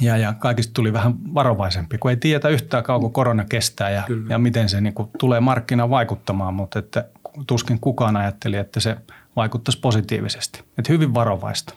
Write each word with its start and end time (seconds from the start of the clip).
ja, 0.00 0.16
ja 0.16 0.32
kaikista 0.32 0.72
tuli 0.74 0.92
vähän 0.92 1.34
varovaisempi, 1.34 1.98
kun 1.98 2.10
ei 2.10 2.16
tiedetä 2.16 2.48
yhtään 2.48 2.84
kauan 2.84 3.12
korona 3.12 3.44
kestää 3.44 3.90
ja, 3.90 4.02
ja 4.28 4.38
miten 4.38 4.68
se 4.68 4.80
niin 4.80 4.94
kuin, 4.94 5.10
tulee 5.18 5.40
markkinaan 5.40 5.90
vaikuttamaan, 5.90 6.54
mutta 6.54 6.78
että 6.78 7.04
tuskin 7.46 7.80
kukaan 7.80 8.16
ajatteli, 8.16 8.56
että 8.56 8.80
se 8.80 8.96
vaikuttaisi 9.36 9.80
positiivisesti. 9.80 10.64
Että 10.78 10.92
hyvin 10.92 11.14
varovaista. 11.14 11.74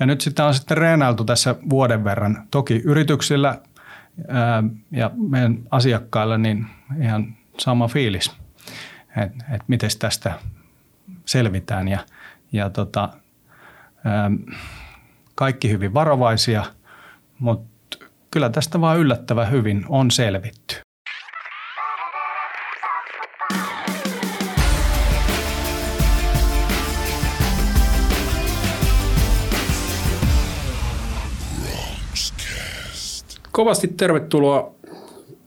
Ja 0.00 0.06
nyt 0.06 0.20
sitten 0.20 0.44
on 0.44 0.54
sitten 0.54 0.76
reenailtu 0.76 1.24
tässä 1.24 1.54
vuoden 1.70 2.04
verran. 2.04 2.46
Toki 2.50 2.82
yrityksillä 2.84 3.58
ää, 4.28 4.62
ja 4.90 5.10
meidän 5.28 5.58
asiakkailla 5.70 6.38
niin 6.38 6.66
ihan 7.02 7.36
sama 7.58 7.88
fiilis, 7.88 8.32
että 9.16 9.44
et 9.52 9.62
miten 9.68 9.90
tästä 9.98 10.32
selvitään. 11.24 11.88
Ja, 11.88 11.98
ja 12.52 12.70
tota, 12.70 13.08
ää, 14.04 14.30
kaikki 15.34 15.70
hyvin 15.70 15.94
varovaisia, 15.94 16.64
mutta 17.38 17.98
kyllä 18.30 18.50
tästä 18.50 18.80
vaan 18.80 18.98
yllättävän 18.98 19.50
hyvin 19.50 19.84
on 19.88 20.10
selvitty. 20.10 20.76
Kovasti 33.52 33.88
tervetuloa 33.88 34.74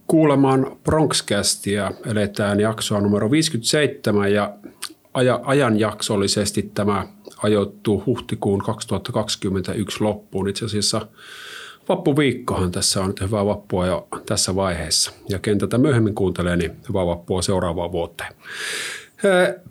kuulemaan 0.08 0.78
Bronxcastia. 0.84 1.92
Eletään 2.06 2.60
jaksoa 2.60 3.02
numero 3.02 3.32
57 3.32 4.34
ja 4.34 4.54
ajanjaksollisesti 5.44 6.72
tämä 6.74 7.08
ajoittuu 7.44 8.04
huhtikuun 8.06 8.62
2021 8.62 10.04
loppuun. 10.04 10.50
Itse 10.50 10.66
asiassa 10.66 11.08
vappuviikkohan 11.90 12.72
tässä 12.72 13.02
on 13.02 13.08
nyt 13.08 13.22
hyvää 13.22 13.46
vappua 13.46 13.88
jo 13.88 14.08
tässä 14.26 14.56
vaiheessa. 14.56 15.12
Ja 15.30 15.40
ken 15.40 15.58
tätä 15.58 15.78
myöhemmin 15.78 16.16
kuuntelee, 16.16 16.56
niin 16.56 16.72
hyvää 16.90 17.06
vappua 17.06 17.42
seuraavaan 17.42 17.92
vuoteen. 17.92 18.34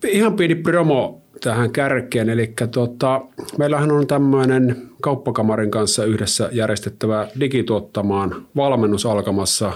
Ihan 0.04 0.36
pieni 0.36 0.54
promo 0.54 1.22
tähän 1.40 1.72
kärkeen. 1.72 2.28
Eli 2.28 2.54
tota, 2.70 3.20
meillähän 3.58 3.92
on 3.92 4.06
tämmöinen 4.06 4.90
kauppakamarin 5.02 5.70
kanssa 5.70 6.04
yhdessä 6.04 6.48
järjestettävä 6.52 7.28
digituottamaan 7.40 8.46
valmennus 8.56 9.06
alkamassa 9.06 9.72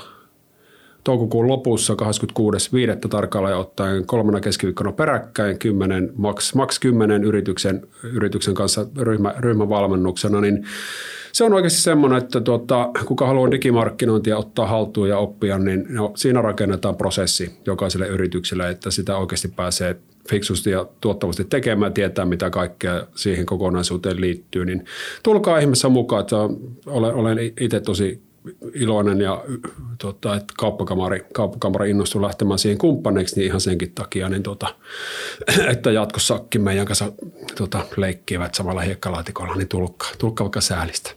toukokuun 1.04 1.48
lopussa 1.48 1.94
26.5. 1.94 3.08
tarkalleen 3.08 3.56
ottaen 3.56 4.06
kolmena 4.06 4.40
keskiviikkona 4.40 4.92
peräkkäin 4.92 5.58
10, 5.58 6.12
max, 6.16 6.54
max 6.54 6.78
10 6.80 7.24
yrityksen, 7.24 7.86
yrityksen 8.02 8.54
kanssa 8.54 8.86
ryhmä, 8.98 9.34
ryhmävalmennuksena, 9.38 10.40
niin 10.40 10.64
se 11.32 11.44
on 11.44 11.52
oikeasti 11.52 11.80
semmoinen, 11.80 12.18
että 12.18 12.40
tuota, 12.40 12.90
kuka 13.06 13.26
haluaa 13.26 13.50
digimarkkinointia 13.50 14.38
ottaa 14.38 14.66
haltuun 14.66 15.08
ja 15.08 15.18
oppia, 15.18 15.58
niin 15.58 15.86
no, 15.88 16.12
siinä 16.16 16.42
rakennetaan 16.42 16.96
prosessi 16.96 17.50
jokaiselle 17.66 18.06
yritykselle, 18.06 18.70
että 18.70 18.90
sitä 18.90 19.16
oikeasti 19.16 19.48
pääsee 19.48 19.96
fiksusti 20.28 20.70
ja 20.70 20.86
tuottavasti 21.00 21.44
tekemään, 21.44 21.92
tietää 21.92 22.24
mitä 22.24 22.50
kaikkea 22.50 23.06
siihen 23.14 23.46
kokonaisuuteen 23.46 24.20
liittyy, 24.20 24.64
niin 24.64 24.84
tulkaa 25.22 25.58
ihmeessä 25.58 25.88
mukaan, 25.88 26.20
että 26.20 26.36
olen, 26.86 27.14
olen 27.14 27.38
itse 27.60 27.80
tosi 27.80 28.22
iloinen 28.74 29.20
ja 29.20 29.44
tota, 29.98 30.36
että 30.36 30.54
kauppakamari, 30.58 31.26
kauppakamari 31.32 31.90
innostui 31.90 32.22
lähtemään 32.22 32.58
siihen 32.58 32.78
kumppaneiksi, 32.78 33.36
niin 33.36 33.46
ihan 33.46 33.60
senkin 33.60 33.92
takia, 33.94 34.28
niin 34.28 34.42
tota, 34.42 34.74
että 35.72 35.90
jatkossakin 35.90 36.62
meidän 36.62 36.86
kanssa 36.86 37.12
tota, 37.58 37.80
leikkivät 37.96 38.54
samalla 38.54 38.80
hiekkalaatikolla, 38.80 39.54
niin 39.54 39.68
tulkkaa, 39.68 40.10
tulkkaa 40.18 40.44
vaikka 40.44 40.60
säälistä. 40.60 41.10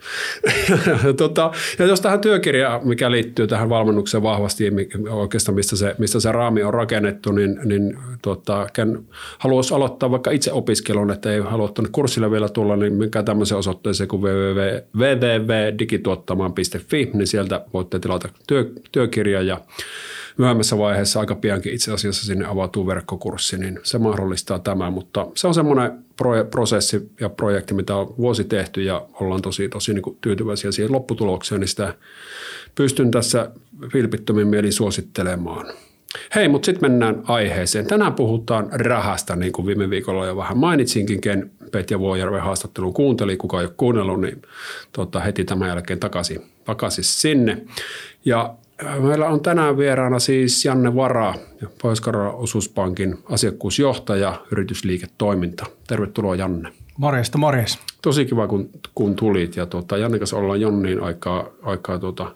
ja, 1.05 1.13
tota, 1.13 1.51
ja 1.79 1.85
jos 1.85 2.01
tähän 2.01 2.21
työkirjaan, 2.21 2.87
mikä 2.87 3.11
liittyy 3.11 3.47
tähän 3.47 3.69
valmennukseen 3.69 4.23
vahvasti, 4.23 4.71
oikeastaan 5.09 5.55
mistä 5.55 5.75
se, 5.75 5.95
mistä 5.97 6.19
se 6.19 6.31
raami 6.31 6.63
on 6.63 6.73
rakennettu, 6.73 7.31
niin, 7.31 7.59
niin 7.65 7.97
tota, 8.21 8.67
ken 8.73 9.05
haluaisi 9.37 9.73
aloittaa 9.73 10.11
vaikka 10.11 10.31
itse 10.31 10.51
opiskelun, 10.51 11.11
että 11.11 11.31
ei 11.31 11.39
halua 11.39 11.67
tuonne 11.67 11.89
kurssille 11.91 12.31
vielä 12.31 12.49
tulla, 12.49 12.75
niin 12.75 12.93
mikä 12.93 13.23
tämmöisen 13.23 13.57
osoitteeseen 13.57 14.07
kuin 14.07 14.21
www.digituottamaan.fi, 14.21 17.09
niin 17.17 17.27
sieltä 17.27 17.65
voitte 17.73 17.99
tilata 17.99 18.29
työ, 18.47 18.71
työkirjan 18.91 19.47
ja 19.47 19.61
myöhemmässä 20.37 20.77
vaiheessa 20.77 21.19
aika 21.19 21.35
piankin 21.35 21.73
itse 21.73 21.93
asiassa 21.93 22.25
sinne 22.25 22.45
avautuu 22.45 22.87
verkkokurssi, 22.87 23.57
niin 23.57 23.79
se 23.83 23.97
mahdollistaa 23.97 24.59
tämän, 24.59 24.93
mutta 24.93 25.27
se 25.35 25.47
on 25.47 25.53
semmoinen 25.53 25.91
prosessi 26.51 27.11
ja 27.19 27.29
projekti, 27.29 27.73
mitä 27.73 27.95
on 27.95 28.15
vuosi 28.17 28.43
tehty 28.43 28.83
ja 28.83 29.05
ollaan 29.13 29.41
tosi, 29.41 29.69
tosi 29.69 29.93
niin 29.93 30.17
tyytyväisiä 30.21 30.71
siihen 30.71 30.91
lopputulokseen, 30.91 31.61
niin 31.61 31.67
sitä 31.67 31.93
pystyn 32.75 33.11
tässä 33.11 33.51
vilpittömin 33.93 34.47
mielin 34.47 34.73
suosittelemaan. 34.73 35.73
Hei, 36.35 36.47
mutta 36.47 36.65
sitten 36.65 36.91
mennään 36.91 37.23
aiheeseen. 37.27 37.87
Tänään 37.87 38.13
puhutaan 38.13 38.69
rahasta, 38.71 39.35
niin 39.35 39.51
kuin 39.51 39.65
viime 39.65 39.89
viikolla 39.89 40.25
jo 40.25 40.37
vähän 40.37 40.57
mainitsinkin, 40.57 41.21
ken 41.21 41.51
Petja 41.71 41.99
Vuojärven 41.99 42.41
haastattelun 42.41 42.93
kuunteli, 42.93 43.37
kuka 43.37 43.59
ei 43.59 43.65
ole 43.65 43.73
kuunnellut, 43.77 44.21
niin 44.21 44.41
tota, 44.91 45.19
heti 45.19 45.45
tämän 45.45 45.69
jälkeen 45.69 45.99
takaisin, 45.99 46.41
takaisin 46.65 47.03
sinne. 47.03 47.61
Ja 48.25 48.53
äh, 48.85 48.99
meillä 49.01 49.27
on 49.27 49.41
tänään 49.41 49.77
vieraana 49.77 50.19
siis 50.19 50.65
Janne 50.65 50.95
Vara, 50.95 51.33
pohjois 51.81 52.01
osuuspankin 52.33 53.17
asiakkuusjohtaja, 53.31 54.41
yritysliiketoiminta. 54.51 55.65
Tervetuloa 55.87 56.35
Janne. 56.35 56.69
Morjesta, 56.97 57.37
morjes. 57.37 57.79
Tosi 58.01 58.25
kiva, 58.25 58.47
kun, 58.47 58.69
kun 58.95 59.15
tulit. 59.15 59.55
Ja 59.55 59.65
tuota, 59.65 59.97
Janne 59.97 60.17
kanssa 60.19 60.37
ollaan 60.37 60.61
Jonniin 60.61 61.03
aikaa, 61.03 61.49
aikaa 61.61 61.99
tuota, 61.99 62.35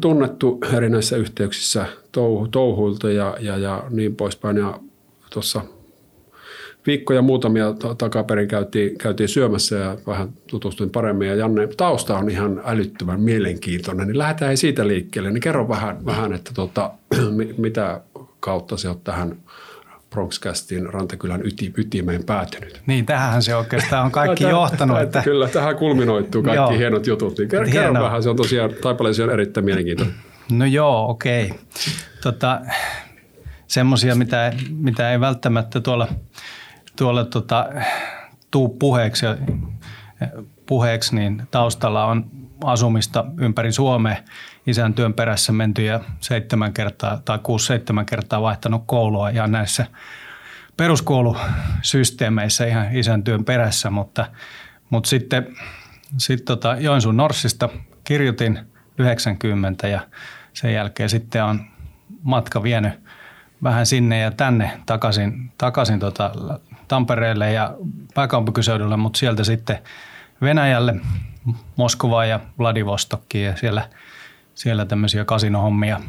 tunnettu 0.00 0.58
erinäisissä 0.76 1.16
yhteyksissä 1.16 1.86
touhu, 2.12 2.48
touhuilta 2.48 3.10
ja, 3.10 3.36
ja, 3.40 3.56
ja 3.56 3.84
niin 3.90 4.16
poispäin. 4.16 4.56
Ja 4.56 4.80
tuossa 5.32 5.60
viikkoja 6.86 7.22
muutamia 7.22 7.74
takaperin 7.98 8.48
käytiin, 8.48 8.98
käytiin 8.98 9.28
syömässä 9.28 9.76
ja 9.76 9.96
vähän 10.06 10.28
tutustuin 10.46 10.90
paremmin. 10.90 11.28
Ja 11.28 11.34
Janne, 11.34 11.68
tausta 11.76 12.18
on 12.18 12.30
ihan 12.30 12.60
älyttömän 12.64 13.20
mielenkiintoinen, 13.20 14.06
niin 14.06 14.18
lähdetään 14.18 14.56
siitä 14.56 14.86
liikkeelle. 14.86 15.30
Niin 15.30 15.40
kerro 15.40 15.68
vähän, 15.68 16.04
vähän 16.06 16.32
että 16.32 16.50
tota, 16.54 16.90
mitä 17.58 18.00
kautta 18.40 18.76
se 18.76 18.88
on 18.88 19.00
tähän 19.00 19.36
Bronxcastin 20.10 20.92
Rantakylän 20.92 21.46
yti, 21.46 21.72
ytimeen 21.76 22.24
päätynyt. 22.24 22.82
Niin, 22.86 23.06
tähän 23.06 23.42
se 23.42 23.56
oikeastaan 23.56 24.04
on 24.04 24.10
kaikki 24.10 24.44
Tätä, 24.44 24.50
johtanut. 24.50 25.00
Että... 25.00 25.22
Kyllä, 25.22 25.48
tähän 25.48 25.76
kulminoittuu 25.76 26.42
kaikki 26.42 26.56
joo. 26.56 26.70
hienot 26.70 27.06
jutut. 27.06 27.38
Niin 27.38 27.48
kerro, 27.48 27.68
kerro 27.72 28.02
vähän, 28.02 28.22
se 28.22 28.30
on 28.30 28.36
tosiaan, 28.36 28.70
Taipaleesi 28.82 29.22
on 29.22 29.30
erittäin 29.30 29.64
mielenkiintoinen. 29.64 30.14
No 30.52 30.64
joo, 30.64 31.10
okei. 31.10 31.44
Okay. 31.44 31.58
Tota, 32.22 32.60
Semmoisia, 33.68 34.14
mitä, 34.14 34.52
mitä 34.70 35.12
ei 35.12 35.20
välttämättä 35.20 35.80
tuolla, 35.80 36.08
tuolla 36.96 37.24
tota, 37.24 37.68
tuu 38.50 38.68
puheeksi, 38.68 39.26
puheeksi, 40.66 41.14
niin 41.14 41.42
taustalla 41.50 42.04
on 42.04 42.30
asumista 42.64 43.24
ympäri 43.38 43.72
Suomea 43.72 44.16
isän 44.66 44.94
työn 44.94 45.14
perässä 45.14 45.52
menty 45.52 45.84
ja 45.84 46.00
seitsemän 46.20 46.72
kertaa 46.72 47.20
tai 47.24 47.38
kuusi 47.42 47.66
seitsemän 47.66 48.06
kertaa 48.06 48.42
vaihtanut 48.42 48.82
koulua 48.86 49.30
ja 49.30 49.46
näissä 49.46 49.86
peruskoulusysteemeissä 50.76 52.66
ihan 52.66 52.96
isän 52.96 53.24
työn 53.24 53.44
perässä, 53.44 53.90
mutta, 53.90 54.26
mutta 54.90 55.08
sitten 55.08 55.56
sit 56.16 56.44
tota 56.44 56.76
Joensuun 56.80 57.16
Norssista 57.16 57.68
kirjoitin 58.04 58.58
90 58.98 59.88
ja 59.88 60.00
sen 60.52 60.74
jälkeen 60.74 61.08
sitten 61.08 61.44
on 61.44 61.60
matka 62.22 62.62
vienyt 62.62 62.92
vähän 63.62 63.86
sinne 63.86 64.18
ja 64.18 64.30
tänne 64.30 64.80
takaisin, 64.86 65.52
takaisin 65.58 65.98
tota 65.98 66.32
Tampereelle 66.88 67.52
ja 67.52 67.74
pääkaupunkiseudulle, 68.14 68.96
mutta 68.96 69.18
sieltä 69.18 69.44
sitten 69.44 69.78
Venäjälle, 70.42 70.94
Moskovaan 71.76 72.28
ja 72.28 72.40
Vladivostokkiin 72.58 73.46
ja 73.46 73.56
siellä– 73.56 73.88
siellä 74.58 74.84
tämmöisiä 74.84 75.24
kasinohommia 75.24 76.00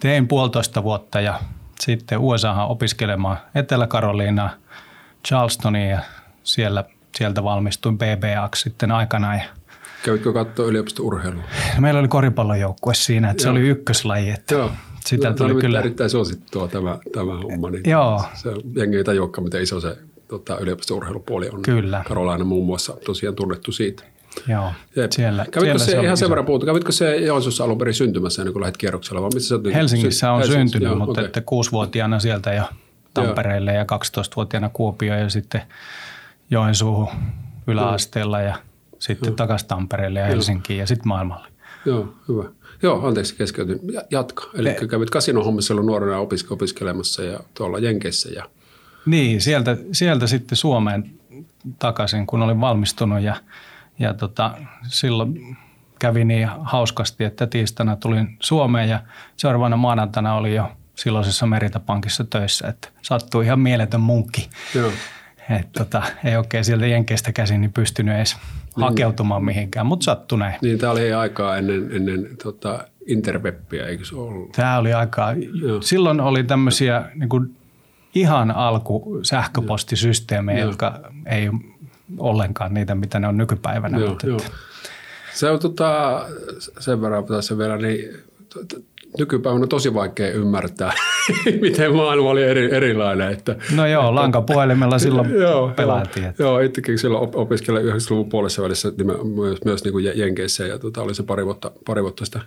tein 0.00 0.28
puolitoista 0.28 0.82
vuotta 0.82 1.20
ja 1.20 1.40
sitten 1.80 2.18
USAhan 2.18 2.68
opiskelemaan 2.68 3.36
Etelä-Karoliinaa, 3.54 4.50
Charlestoniin 5.26 5.90
ja 5.90 6.00
siellä, 6.42 6.84
sieltä 7.16 7.44
valmistuin 7.44 7.98
BBAksi 7.98 8.62
sitten 8.62 8.92
aikanaan. 8.92 9.36
Ja 9.36 9.44
Kävitkö 10.02 10.32
katsoa 10.32 10.66
yliopistourheilua? 10.66 11.42
Meillä 11.78 12.00
oli 12.00 12.08
koripallojoukkue 12.08 12.94
siinä, 12.94 13.30
että 13.30 13.42
Joo. 13.42 13.44
se 13.44 13.50
oli 13.50 13.68
ykköslaji. 13.68 14.30
Että 14.30 14.54
Joo. 14.54 14.70
Sitä 15.06 15.30
no, 15.30 15.36
tuli 15.36 15.54
kyllä. 15.54 15.78
erittäin 15.78 16.10
suosittua 16.10 16.68
tämä, 16.68 16.98
tämä 17.12 17.32
homma. 17.34 17.70
Niin 17.70 17.90
Joo. 17.90 18.24
Se 18.34 18.50
jengi 18.76 18.96
ei 18.96 19.04
tajua, 19.04 19.30
miten 19.40 19.62
iso 19.62 19.80
se 19.80 19.96
tota, 20.28 20.58
yliopistourheilupuoli 20.58 21.48
on. 21.48 21.62
Kyllä. 21.62 22.04
Karolaina 22.08 22.44
muun 22.44 22.66
muassa 22.66 22.96
tosiaan 23.06 23.34
tunnettu 23.34 23.72
siitä. 23.72 24.04
Joo, 24.48 24.72
Jep. 24.96 25.12
siellä. 25.12 25.46
Kävitkö 25.50 25.78
siellä 25.78 26.00
se, 26.00 26.04
ihan 26.06 26.16
sen 26.16 26.28
verran 26.30 26.46
puhuttu, 26.46 26.66
kävitkö 26.66 26.92
se 26.92 27.16
Joensuussa 27.16 27.64
alun 27.64 27.78
perin 27.78 27.94
syntymässä 27.94 28.42
ennen 28.42 28.52
kuin 28.52 28.60
lähdit 28.60 28.76
kierroksella? 28.76 29.22
Vai 29.22 29.30
missä 29.34 29.56
sä 29.56 29.74
Helsingissä 29.74 30.32
on 30.32 30.38
Helsingissä, 30.38 30.72
syntynyt, 30.72 30.88
joo, 30.88 30.98
mutta 30.98 31.12
okay. 31.12 31.24
että 31.24 31.40
kuusivuotiaana 31.40 32.20
sieltä 32.20 32.52
jo 32.52 32.64
Tampereelle 33.14 33.72
joo. 33.72 33.78
ja 33.78 33.98
12-vuotiaana 33.98 34.70
Kuopio 34.72 35.14
ja 35.14 35.28
sitten 35.28 35.62
Joensuuhun 36.50 37.08
yläasteella 37.66 38.40
ja 38.40 38.54
sitten 38.98 39.28
Joo. 39.28 39.36
takaisin 39.36 39.68
Tampereelle 39.68 40.20
ja 40.20 40.26
Helsinkiin 40.26 40.76
Joo. 40.76 40.82
ja 40.82 40.86
sitten 40.86 41.08
maailmalle. 41.08 41.48
Joo, 41.86 42.14
hyvä. 42.28 42.44
Joo, 42.82 43.06
anteeksi 43.06 43.36
keskeytyn. 43.36 43.80
Jatka. 44.10 44.50
Eli 44.54 44.72
Te... 44.72 44.86
kävit 44.86 45.10
kasinohommissa 45.10 45.74
nuorena 45.74 46.18
opiske- 46.18 46.52
opiskelemassa 46.52 47.22
ja 47.22 47.40
tuolla 47.54 47.78
Jenkeissä. 47.78 48.28
Ja... 48.28 48.44
Niin, 49.06 49.40
sieltä, 49.40 49.76
sieltä 49.92 50.26
sitten 50.26 50.56
Suomeen 50.56 51.10
takaisin, 51.78 52.26
kun 52.26 52.42
olin 52.42 52.60
valmistunut 52.60 53.22
ja, 53.22 53.36
ja 53.98 54.14
tota, 54.14 54.50
silloin 54.86 55.56
kävi 55.98 56.24
niin 56.24 56.48
hauskasti, 56.60 57.24
että 57.24 57.46
tiistaina 57.46 57.96
tulin 57.96 58.36
Suomeen 58.40 58.88
ja 58.88 59.00
seuraavana 59.36 59.76
maanantaina 59.76 60.34
oli 60.34 60.54
jo 60.54 60.72
silloisessa 60.94 61.46
Meritapankissa 61.46 62.24
töissä, 62.24 62.68
että 62.68 62.88
sattui 63.02 63.44
ihan 63.44 63.60
mieletön 63.60 64.00
munkki. 64.00 64.48
Joo. 64.74 64.90
Et 65.50 65.72
tota, 65.72 66.02
ei 66.24 66.36
oikein 66.36 66.64
sieltä 66.64 66.86
Jenkeistä 66.86 67.32
käsin 67.32 67.60
niin 67.60 67.72
pystynyt 67.72 68.16
edes 68.16 68.36
niin. 68.76 68.84
hakeutumaan 68.84 69.44
mihinkään, 69.44 69.86
mutta 69.86 70.04
sattui 70.04 70.38
näin. 70.38 70.54
Niin, 70.62 70.78
tämä 70.78 70.92
oli 70.92 71.12
aikaa 71.12 71.56
ennen, 71.56 71.88
ennen 71.92 72.28
tota, 72.42 72.84
interwebbiä, 73.06 73.86
eikö 73.86 74.04
se 74.04 74.16
ollut? 74.16 74.52
Tämä 74.52 74.78
oli 74.78 74.92
aikaa. 74.92 75.32
Joo. 75.32 75.82
Silloin 75.82 76.20
oli 76.20 76.44
tämmöisiä 76.44 77.10
niin 77.14 77.28
kuin 77.28 77.56
ihan 78.14 78.50
alku 78.50 79.20
sähköpostisysteemejä, 79.22 80.58
Joo. 80.58 80.68
jotka 80.68 81.00
ei 81.26 81.50
ollenkaan 82.18 82.74
niitä, 82.74 82.94
mitä 82.94 83.20
ne 83.20 83.28
on 83.28 83.36
nykypäivänä. 83.36 83.98
Joo, 83.98 84.08
mutta 84.08 84.26
joo. 84.26 84.40
Se 85.34 85.50
on 85.50 85.58
tota, 85.58 86.24
sen 86.78 87.00
verran 87.00 87.24
tässä 87.24 87.58
vielä, 87.58 87.76
niin 87.76 88.24
nykypäivänä 89.18 89.66
tosi 89.66 89.94
vaikea 89.94 90.30
ymmärtää, 90.30 90.92
miten 91.60 91.94
maailma 91.94 92.30
oli 92.30 92.42
eri, 92.42 92.74
erilainen. 92.74 93.32
Että, 93.32 93.56
no 93.76 93.86
joo, 93.86 94.02
että, 94.02 94.14
lankapuhelimella 94.14 94.98
silloin 94.98 95.30
joo, 95.40 95.72
pelattiin. 95.76 96.24
Joo, 96.24 96.34
joo, 96.38 96.60
itsekin 96.60 96.98
silloin 96.98 97.30
opiskelin 97.34 97.82
90-luvun 97.82 98.28
puolessa 98.28 98.62
välissä 98.62 98.92
myös, 99.34 99.64
myös 99.64 99.84
niin 99.84 99.92
kuin 99.92 100.18
Jenkeissä 100.18 100.66
ja 100.66 100.78
tota, 100.78 101.02
oli 101.02 101.14
se 101.14 101.22
pari 101.22 101.44
vuotta, 101.44 101.70
pari 101.86 102.02
vuotta 102.02 102.24
sitä 102.24 102.40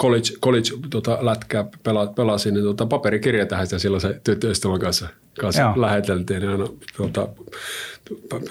college, 0.00 0.28
college 0.42 0.70
tota, 0.90 1.18
lätkää 1.20 1.64
pela, 1.82 2.06
pelasin, 2.06 2.54
niin 2.54 2.64
tota, 2.64 2.86
paperikirja 2.86 3.46
tähän 3.46 3.66
sitä 3.66 3.78
silloin 3.78 4.00
se 4.00 4.20
tyttöystävän 4.24 4.80
kanssa, 4.80 5.08
kanssa 5.40 5.72
läheteltiin. 5.76 6.40
Niin 6.40 6.52
aina 6.52 6.66
tuota, 6.96 7.28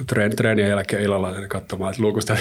treen, 0.08 0.36
treenien 0.36 0.70
jälkeen 0.70 1.04
illalla 1.04 1.32
niin 1.32 1.50
katsomaan, 1.50 1.92
että 1.92 2.04
luukusta 2.04 2.38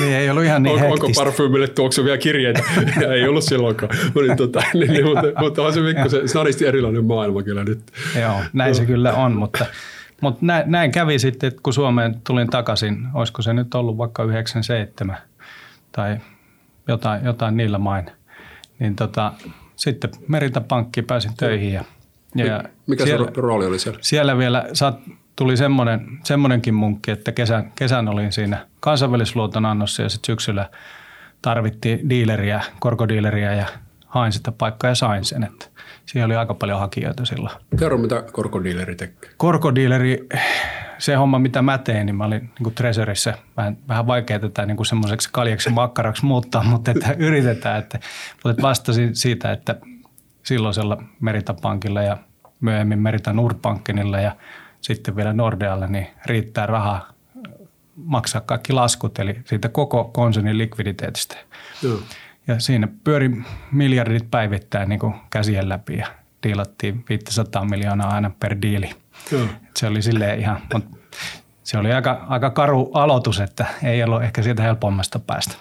niin, 0.00 0.12
ei 0.12 0.30
ollut 0.30 0.44
ihan 0.44 0.62
niin 0.62 0.82
on, 0.82 0.92
Onko 0.92 1.08
parfyymille 1.16 1.68
tuoksuvia 1.68 2.18
kirjeitä? 2.18 2.62
ei 3.14 3.28
ollut 3.28 3.44
silloinkaan. 3.44 3.92
Niin, 4.14 4.36
tota, 4.36 4.62
niin, 4.74 4.92
niin, 4.92 5.04
mutta, 5.04 5.40
mutta 5.40 5.62
on 5.62 5.72
se 5.72 5.80
pikkusen 5.80 6.28
snadisti 6.28 6.66
erilainen 6.66 7.04
maailma 7.04 7.42
kyllä 7.42 7.64
nyt. 7.64 7.80
Joo, 8.20 8.36
näin 8.52 8.74
se 8.74 8.86
kyllä 8.86 9.14
on, 9.14 9.32
mutta, 9.32 9.66
mutta 10.20 10.38
näin, 10.46 10.70
näin 10.70 10.92
kävi 10.92 11.18
sitten, 11.18 11.48
että 11.48 11.60
kun 11.62 11.72
Suomeen 11.72 12.20
tulin 12.26 12.50
takaisin, 12.50 13.06
olisiko 13.14 13.42
se 13.42 13.52
nyt 13.52 13.74
ollut 13.74 13.98
vaikka 13.98 14.24
97 14.24 15.16
tai 15.92 16.16
jotain, 16.88 17.24
jotain 17.24 17.56
niillä 17.56 17.78
main, 17.78 18.10
niin 18.78 18.96
tota, 18.96 19.32
sitten 19.76 20.10
Merita 20.28 20.60
Pankki 20.60 21.02
pääsin 21.02 21.32
töihin 21.36 21.72
ja 21.72 21.84
ja 22.44 22.64
Mikä 22.86 23.04
siellä, 23.04 23.26
se 23.26 23.40
rooli 23.40 23.66
oli 23.66 23.78
siellä? 23.78 23.98
Siellä 24.02 24.38
vielä 24.38 24.68
saat, 24.72 25.00
tuli 25.36 25.56
semmoinen, 25.56 26.18
semmoinenkin 26.24 26.74
munkki, 26.74 27.10
että 27.10 27.32
kesän, 27.32 27.72
kesän 27.74 28.08
olin 28.08 28.32
siinä 28.32 28.66
kansainvälisluoton 28.80 29.66
annossa 29.66 30.02
ja 30.02 30.08
sitten 30.08 30.26
syksyllä 30.26 30.70
tarvittiin 31.42 32.10
diileriä, 32.10 32.60
korkodiileriä 32.80 33.54
ja 33.54 33.66
hain 34.06 34.32
sitä 34.32 34.52
paikkaa 34.52 34.90
ja 34.90 34.94
sain 34.94 35.24
sen. 35.24 35.44
Että 35.44 35.66
siellä 36.06 36.26
oli 36.26 36.36
aika 36.36 36.54
paljon 36.54 36.80
hakijoita 36.80 37.24
silloin. 37.24 37.56
Kerro, 37.78 37.98
mitä 37.98 38.22
korkodiileri 38.32 38.94
tekee? 38.96 39.30
Korkodiileri, 39.36 40.26
se 40.98 41.14
homma 41.14 41.38
mitä 41.38 41.62
mä 41.62 41.78
tein, 41.78 42.06
niin 42.06 42.16
mä 42.16 42.24
olin 42.24 42.50
niin 42.60 42.74
Treasurissä 42.74 43.34
vähän, 43.56 43.76
vähän 43.88 44.06
vaikea 44.06 44.38
tätä 44.38 44.66
niin 44.66 44.76
kuin 44.76 44.86
semmoiseksi 44.86 45.28
kaljaksi 45.32 45.70
makkaraksi 45.70 46.24
muuttaa, 46.24 46.62
mutta 46.70 46.90
että 46.90 47.14
yritetään. 47.18 47.78
Että, 47.78 48.00
mutta 48.44 48.62
vastasin 48.62 49.16
siitä, 49.16 49.52
että 49.52 49.76
silloisella 50.42 51.02
Meritapankilla 51.20 52.02
ja 52.02 52.16
myöhemmin 52.60 52.98
Merita 52.98 53.32
Nordbankenilla 53.32 54.20
ja 54.20 54.36
sitten 54.80 55.16
vielä 55.16 55.32
Nordealle, 55.32 55.86
niin 55.86 56.06
riittää 56.26 56.66
rahaa 56.66 57.12
maksaa 57.96 58.40
kaikki 58.40 58.72
laskut, 58.72 59.18
eli 59.18 59.40
siitä 59.44 59.68
koko 59.68 60.04
konsernin 60.04 60.58
likviditeetistä. 60.58 61.36
Joo. 61.82 61.98
Ja 62.46 62.60
siinä 62.60 62.88
pyöri 63.04 63.30
miljardit 63.72 64.30
päivittäin 64.30 64.88
niin 64.88 65.00
käsien 65.30 65.68
läpi 65.68 65.96
ja 65.96 66.06
diilattiin 66.42 67.04
500 67.08 67.64
miljoonaa 67.64 68.14
aina 68.14 68.30
per 68.40 68.56
diili. 68.62 68.90
Joo. 69.32 69.46
Se 69.76 69.86
oli 69.86 70.02
silleen 70.02 70.40
ihan, 70.40 70.60
se 71.62 71.78
oli 71.78 71.92
aika, 71.92 72.24
aika 72.28 72.50
karu 72.50 72.90
aloitus, 72.94 73.40
että 73.40 73.66
ei 73.82 74.02
ollut 74.02 74.22
ehkä 74.22 74.42
siitä 74.42 74.62
helpommasta 74.62 75.18
päästä. 75.18 75.54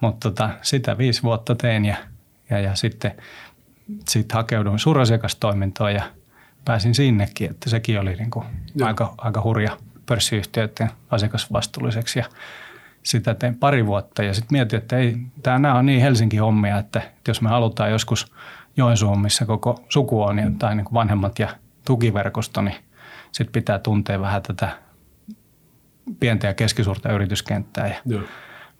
Mutta 0.00 0.30
tota, 0.30 0.50
sitä 0.62 0.98
viisi 0.98 1.22
vuotta 1.22 1.54
tein 1.54 1.84
ja, 1.84 1.96
ja, 2.50 2.60
ja 2.60 2.74
sitten 2.74 3.12
sit 4.08 4.32
hakeuduin 4.32 4.78
suurasiakastoimintoon 4.78 5.94
ja 5.94 6.02
pääsin 6.64 6.94
sinnekin, 6.94 7.50
että 7.50 7.70
sekin 7.70 8.00
oli 8.00 8.14
niin 8.14 8.30
kuin 8.30 8.46
aika, 8.82 9.14
aika 9.18 9.42
hurja 9.42 9.78
pörssiyhtiöiden 10.06 10.90
asiakasvastuulliseksi 11.10 12.18
ja 12.18 12.24
sitä 13.02 13.34
tein 13.34 13.56
pari 13.56 13.86
vuotta 13.86 14.22
ja 14.22 14.34
sitten 14.34 14.56
mietin, 14.56 14.78
että 14.78 14.96
ei, 14.96 15.16
tämä, 15.42 15.58
nämä 15.58 15.74
on 15.74 15.86
niin 15.86 16.00
Helsinki 16.00 16.36
hommia, 16.36 16.78
että 16.78 17.02
jos 17.28 17.42
me 17.42 17.48
halutaan 17.48 17.90
joskus 17.90 18.32
Joensuun, 18.76 19.20
missä 19.20 19.46
koko 19.46 19.84
suku 19.88 20.22
on 20.22 20.56
tai 20.58 20.76
niin 20.76 20.84
kuin 20.84 20.94
vanhemmat 20.94 21.38
ja 21.38 21.48
tukiverkosto, 21.84 22.62
niin 22.62 22.76
sitten 23.32 23.52
pitää 23.52 23.78
tuntea 23.78 24.20
vähän 24.20 24.42
tätä 24.42 24.78
pientä 26.20 26.46
ja 26.46 26.54
keskisuurta 26.54 27.12
yrityskenttää. 27.12 27.86
Ja 27.86 27.94
Joo. 28.06 28.20
Mä 28.20 28.28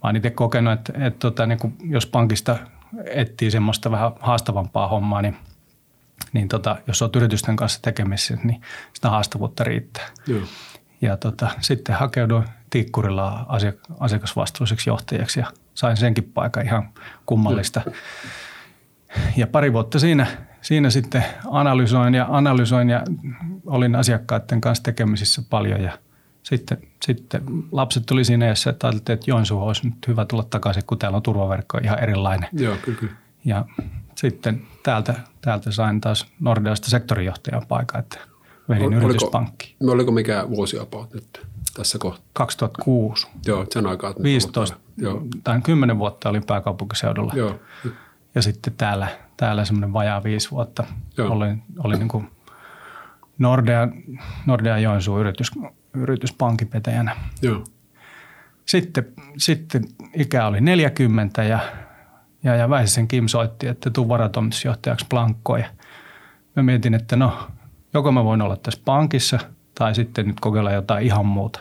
oon 0.03 0.17
itse 0.17 0.31
kokenut, 0.31 0.73
että, 0.73 0.93
että 1.07 1.19
tota, 1.19 1.47
niin 1.47 1.59
kuin 1.59 1.77
jos 1.85 2.07
pankista 2.07 2.57
etsii 3.05 3.51
semmoista 3.51 3.91
vähän 3.91 4.13
haastavampaa 4.21 4.89
hommaa, 4.89 5.23
niin, 5.23 5.37
niin 6.33 6.49
tota, 6.49 6.77
jos 6.87 7.03
olet 7.03 7.17
yritysten 7.17 7.57
kanssa 7.57 7.83
tekemisissä, 7.83 8.39
niin 8.45 8.61
sitä 8.93 9.11
haastavuutta 9.11 9.65
riittää. 9.65 10.07
Joo. 10.27 10.41
Ja 11.01 11.17
tota, 11.17 11.51
sitten 11.61 11.95
hakeuduin 11.95 12.45
Tikkurilla 12.71 13.47
asiakasvastuulliseksi 14.01 14.91
johtajaksi 14.91 15.41
ja 15.41 15.47
sain 15.75 15.97
senkin 15.97 16.25
paikan 16.25 16.67
ihan 16.67 16.89
kummallista. 17.27 17.81
Ja 19.37 19.47
pari 19.47 19.73
vuotta 19.73 19.99
siinä, 19.99 20.27
siinä 20.61 20.91
sitten 20.91 21.25
analysoin 21.51 22.15
ja 22.15 22.27
analysoin 22.31 22.91
ja 22.91 23.03
olin 23.67 23.97
asiakkaiden 23.97 24.61
kanssa 24.61 24.85
tekemisissä 24.85 25.43
paljon 25.51 25.83
ja 25.83 25.99
sitten, 26.47 26.79
sitten 27.03 27.43
lapset 27.73 28.07
tuli 28.07 28.25
siinä 28.25 28.47
ja 28.47 28.55
että 28.71 28.89
ajattelin, 28.89 29.19
että 29.19 29.31
Joensuu 29.31 29.63
olisi 29.63 29.87
nyt 29.87 30.09
hyvä 30.09 30.25
tulla 30.25 30.43
takaisin, 30.43 30.83
kun 30.87 30.99
täällä 30.99 31.17
on 31.17 31.23
turvaverkko 31.23 31.79
ihan 31.85 31.99
erilainen. 31.99 32.49
Joo, 32.53 32.77
kyllä, 32.83 32.99
kyllä. 32.99 33.13
Ja 33.45 33.65
sitten 34.15 34.63
täältä, 34.83 35.15
täältä 35.41 35.71
sain 35.71 36.01
taas 36.01 36.27
Nordeasta 36.41 36.91
sektorijohtajan 36.91 37.63
paikan, 37.69 38.01
että 38.01 38.19
vedin 38.69 38.87
Ol, 38.87 38.93
yrityspankki. 38.93 39.77
Oliko, 39.81 39.93
oliko 39.93 40.13
mikä 40.13 40.45
vuosi 40.49 40.79
about 40.79 41.15
nyt 41.15 41.47
tässä 41.75 41.99
kohtaa? 41.99 42.25
2006. 42.33 43.27
Joo, 43.47 43.67
sen 43.71 43.87
aikaa. 43.87 44.15
15 44.23 44.77
Joo. 44.97 45.23
tai 45.45 45.61
10 45.61 45.99
vuotta 45.99 46.29
olin 46.29 46.47
pääkaupunkiseudulla. 46.47 47.33
Joo. 47.37 47.61
Ja 48.35 48.43
sitten 48.43 48.73
täällä, 48.77 49.09
täällä 49.37 49.65
semmoinen 49.65 49.93
vajaa 49.93 50.25
viisi 50.25 50.51
vuotta 50.51 50.85
Joo. 51.17 51.33
olin, 51.33 51.63
olin 51.79 51.99
niin 51.99 52.09
kuin 52.09 52.31
Nordea, 53.39 53.89
Nordea 54.47 54.79
Joensuu 54.79 55.19
yritys, 55.19 55.51
yrityspankipetäjänä. 55.97 57.17
Joo. 57.43 57.65
Sitten, 58.67 59.07
sitten 59.37 59.85
ikä 60.15 60.47
oli 60.47 60.61
40 60.61 61.43
ja, 61.43 61.59
ja, 62.43 62.57
ja 62.57 62.71
Väisisen 62.71 63.09
Kim 63.09 63.29
soitti, 63.29 63.69
että 63.69 63.91
tuu 63.91 64.09
varatoimitusjohtajaksi 64.09 65.07
Blankkoon. 65.11 65.61
Ja 65.61 65.69
mä 66.57 66.63
mietin, 66.63 66.95
että 66.95 67.17
no, 67.17 67.49
joko 67.95 68.13
mä 68.13 68.25
voin 68.25 68.43
olla 68.43 68.57
tässä 68.57 68.81
pankissa 68.85 69.39
tai 69.75 69.95
sitten 69.95 70.27
nyt 70.27 70.41
kokeilla 70.41 70.73
jotain 70.73 71.07
ihan 71.07 71.27
muuta. 71.27 71.61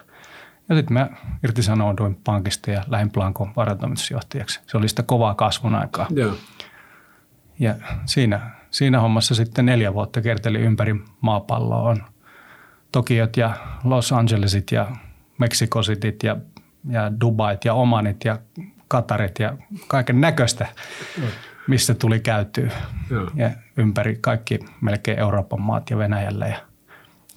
Ja 0.70 0.76
sitten 0.76 0.94
mä 0.94 1.10
irtisanouduin 1.44 2.20
pankista 2.24 2.72
ja 2.72 2.84
lähdin 2.88 3.12
Blankon 3.12 3.54
varatoimitusjohtajaksi. 3.56 4.60
Se 4.68 4.78
oli 4.78 4.90
sitä 4.90 5.04
kovaa 5.04 5.34
kasvun 5.34 5.76
aikaa. 5.76 6.08
Joo. 6.10 6.34
Ja 7.60 7.76
siinä, 8.06 8.52
siinä 8.72 9.00
hommassa 9.00 9.36
sitten 9.36 9.66
neljä 9.66 9.94
vuotta 9.94 10.22
kerteli 10.22 10.58
ympäri 10.60 10.96
maapalloa. 11.22 11.82
On 11.82 12.04
Tokiot 12.96 13.38
ja 13.38 13.54
Los 13.84 14.12
Angelesit 14.12 14.72
ja 14.72 14.88
Meksikositit 15.38 16.24
ja, 16.24 16.38
ja 16.90 17.12
Dubait 17.22 17.66
ja 17.66 17.74
Omanit 17.74 18.26
ja 18.26 18.40
Katarit 18.88 19.40
ja 19.40 19.58
kaiken 19.88 20.22
näköistä, 20.22 20.68
missä 21.68 21.94
tuli 21.94 22.20
käytyä. 22.20 22.72
Ja 23.36 23.52
ympäri 23.78 24.18
kaikki 24.22 24.60
melkein 24.82 25.20
Euroopan 25.20 25.62
maat 25.62 25.90
ja 25.90 25.98
Venäjälle. 25.98 26.50
Ja 26.50 26.58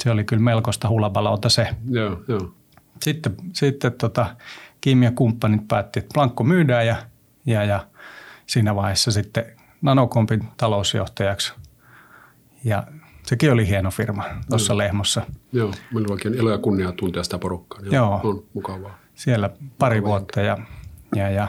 se 0.02 0.10
oli 0.10 0.24
kyllä 0.24 0.42
melkoista 0.42 0.88
hulabaloota 0.88 1.48
se. 1.48 1.68
Joo, 1.90 2.22
joo. 2.28 2.54
Sitten, 3.02 3.34
sitten 3.52 3.92
tota, 3.92 4.36
Kim 4.80 5.02
ja 5.02 5.12
kumppanit 5.12 5.68
päätti, 5.68 5.98
että 5.98 6.14
Blankko 6.14 6.44
myydään 6.44 6.86
ja, 6.86 6.96
ja, 7.46 7.64
ja 7.64 7.86
siinä 8.46 8.74
vaiheessa 8.74 9.12
sitten 9.12 9.44
Nanokompin 9.82 10.48
talousjohtajaksi. 10.56 11.52
Ja 12.64 12.86
sekin 13.28 13.52
oli 13.52 13.68
hieno 13.68 13.90
firma 13.90 14.24
tuossa 14.48 14.76
Lehmossa. 14.76 15.22
Joo, 15.52 15.72
minulla 15.92 16.12
oikein 16.12 16.34
ilo 16.34 16.50
ja 16.50 16.58
kunnia 16.58 16.92
tuntea 16.92 17.22
sitä 17.22 17.38
porukkaa. 17.38 17.80
Niin 17.80 17.92
Joo. 17.92 18.20
On 18.24 18.42
mukavaa. 18.54 18.98
siellä 19.14 19.50
pari 19.78 20.02
vuotta 20.02 20.40
ja, 20.40 20.58
ja, 21.16 21.30
ja 21.30 21.48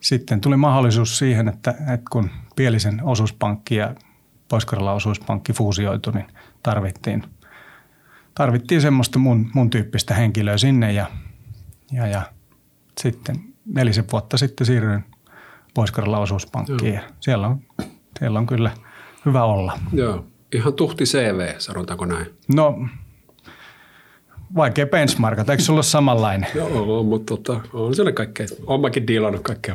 sitten 0.00 0.40
tuli 0.40 0.56
mahdollisuus 0.56 1.18
siihen, 1.18 1.48
että, 1.48 1.70
että 1.70 2.06
kun 2.10 2.30
Pielisen 2.56 3.00
osuuspankki 3.04 3.74
ja 3.74 3.94
pohjois 4.48 4.96
osuuspankki 4.96 5.52
fuusioitui, 5.52 6.12
niin 6.12 6.26
tarvittiin, 6.62 7.22
tarvittiin 8.34 8.80
semmoista 8.80 9.18
mun, 9.18 9.50
mun 9.54 9.70
tyyppistä 9.70 10.14
henkilöä 10.14 10.58
sinne 10.58 10.92
ja, 10.92 11.06
ja, 11.92 12.06
ja 12.06 12.22
sitten 13.00 13.36
nelisen 13.74 14.04
vuotta 14.12 14.36
sitten 14.36 14.66
siirryin 14.66 15.04
pohjois 15.74 16.18
osuuspankkiin 16.18 16.94
ja 16.94 17.02
siellä 17.20 17.48
on, 17.48 17.60
siellä 18.18 18.38
on 18.38 18.46
kyllä 18.46 18.70
hyvä 19.26 19.44
olla. 19.44 19.78
Joo, 19.92 20.24
ihan 20.52 20.74
tuhti 20.74 21.04
CV, 21.04 21.54
sanotaanko 21.58 22.06
näin? 22.06 22.26
No 22.54 22.88
Vaikea 24.56 24.86
benchmarkata, 24.86 25.52
eikö 25.52 25.62
sulla 25.62 25.78
ole 25.78 25.82
samanlainen? 25.82 26.48
Joo, 26.54 27.02
mutta 27.02 27.36
tota, 27.36 27.60
on 27.72 27.94
siellä 27.94 28.12
kaikkea. 28.12 28.46
Olen 28.66 28.80
mäkin 28.80 29.06
diilannut 29.06 29.42
kaikkea. 29.42 29.74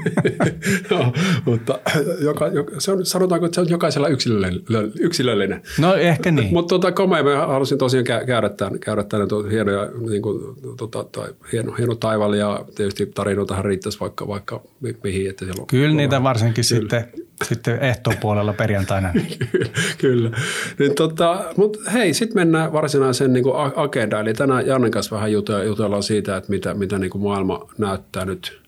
no, 0.90 1.12
mutta 1.44 1.78
joka, 2.20 2.48
joka, 2.48 2.80
se 2.80 2.92
on, 2.92 3.06
sanotaanko, 3.06 3.46
että 3.46 3.54
se 3.54 3.60
on 3.60 3.68
jokaisella 3.68 4.08
yksilöllinen. 4.08 4.62
yksilöllinen. 5.00 5.62
No 5.78 5.94
ehkä 5.94 6.30
niin. 6.30 6.52
mutta 6.52 6.68
tota, 6.68 6.92
komea, 6.92 7.22
mä 7.22 7.46
halusin 7.46 7.78
tosiaan 7.78 8.04
käydä 8.26 8.48
tämän, 8.48 8.78
käydä 8.78 9.04
tämän 9.04 9.28
hienoja, 9.50 9.88
niin 10.10 10.22
kuin, 10.22 10.40
tota, 10.76 11.04
tai, 11.04 11.28
hieno, 11.52 11.72
hieno 11.72 11.94
taival 11.94 12.32
ja 12.32 12.64
tietysti 12.74 13.06
tarinoitahan 13.06 13.64
riittäisi 13.64 14.00
vaikka, 14.00 14.28
vaikka 14.28 14.60
mi, 14.80 14.96
mihin. 15.02 15.30
Että 15.30 15.44
siellä 15.44 15.64
Kyllä 15.66 15.90
on, 15.90 15.96
niitä 15.96 16.22
varsinkin 16.22 16.64
kyllä. 16.68 16.80
sitten 16.80 17.24
sitten 17.42 17.78
ehtopuolella 17.78 18.52
perjantaina. 18.52 19.12
Kyllä. 19.98 20.30
Niin, 20.78 20.94
tota, 20.94 21.44
Mutta 21.56 21.90
hei, 21.90 22.14
sitten 22.14 22.36
mennään 22.36 22.72
varsinaiseen 22.72 23.32
niin 23.32 23.44
agendaan. 23.76 24.26
Eli 24.26 24.34
tänään 24.34 24.66
Jannen 24.66 24.90
kanssa 24.90 25.16
vähän 25.16 25.32
jutellaan 25.32 26.02
siitä, 26.02 26.36
että 26.36 26.50
mitä, 26.50 26.74
mitä 26.74 26.98
niin 26.98 27.10
kuin 27.10 27.22
maailma 27.22 27.68
näyttää 27.78 28.24
nyt, 28.24 28.60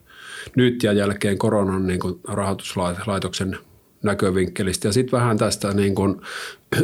nyt 0.56 0.82
ja 0.82 0.92
jälkeen 0.92 1.38
koronan 1.38 1.86
niin 1.86 2.00
kuin 2.00 2.20
rahoituslaitoksen 2.28 3.58
näkövinkkelistä 4.02 4.88
ja 4.88 4.92
sitten 4.92 5.18
vähän 5.18 5.38
tästä 5.38 5.72
niin 5.72 5.94
kuin 5.94 6.20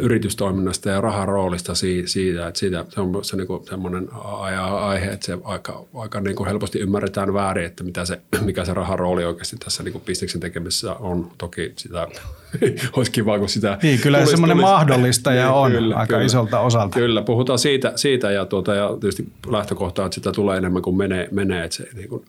yritystoiminnasta 0.00 0.88
ja 0.88 1.00
rahan 1.00 1.28
roolista 1.28 1.72
siitä, 2.04 2.46
että 2.46 2.60
siitä, 2.60 2.84
se 2.88 3.00
on 3.00 3.24
se 3.24 3.36
niin 3.36 3.46
kuin 3.46 3.66
semmoinen 3.66 4.08
aihe, 4.12 5.06
että 5.06 5.26
se 5.26 5.38
aika, 5.44 5.84
aika 5.94 6.20
niin 6.20 6.36
kuin 6.36 6.46
helposti 6.46 6.78
ymmärretään 6.78 7.34
väärin, 7.34 7.64
että 7.64 7.84
mitä 7.84 8.04
se, 8.04 8.20
mikä 8.44 8.64
se 8.64 8.74
rahan 8.74 8.98
rooli 8.98 9.24
oikeasti 9.24 9.56
tässä 9.56 9.82
niin 9.82 9.92
kuin 9.92 10.04
bisneksen 10.04 10.40
tekemisessä 10.40 10.94
on. 10.94 11.30
Toki 11.38 11.72
sitä 11.76 12.08
olisi 12.96 13.10
kiva, 13.10 13.38
kun 13.38 13.48
sitä 13.48 13.78
Niin, 13.82 14.00
kyllä 14.00 14.18
tulisi, 14.18 14.30
semmoinen 14.30 14.56
tulisi. 14.56 14.72
mahdollistaja 14.72 15.44
niin, 15.44 15.54
on 15.54 15.72
kyllä, 15.72 15.96
aika 15.96 16.14
kyllä, 16.14 16.26
isolta 16.26 16.60
osalta. 16.60 16.98
Kyllä, 16.98 17.22
puhutaan 17.22 17.58
siitä, 17.58 17.92
siitä 17.96 18.30
ja, 18.30 18.44
tuota, 18.44 18.74
ja 18.74 18.88
tietysti 19.00 19.28
lähtökohtaa, 19.46 20.06
että 20.06 20.14
sitä 20.14 20.32
tulee 20.32 20.58
enemmän 20.58 20.82
kuin 20.82 20.96
menee, 20.96 21.28
menee 21.30 21.64
että 21.64 21.76
se 21.76 21.88
niin 21.96 22.08
kuin, 22.08 22.22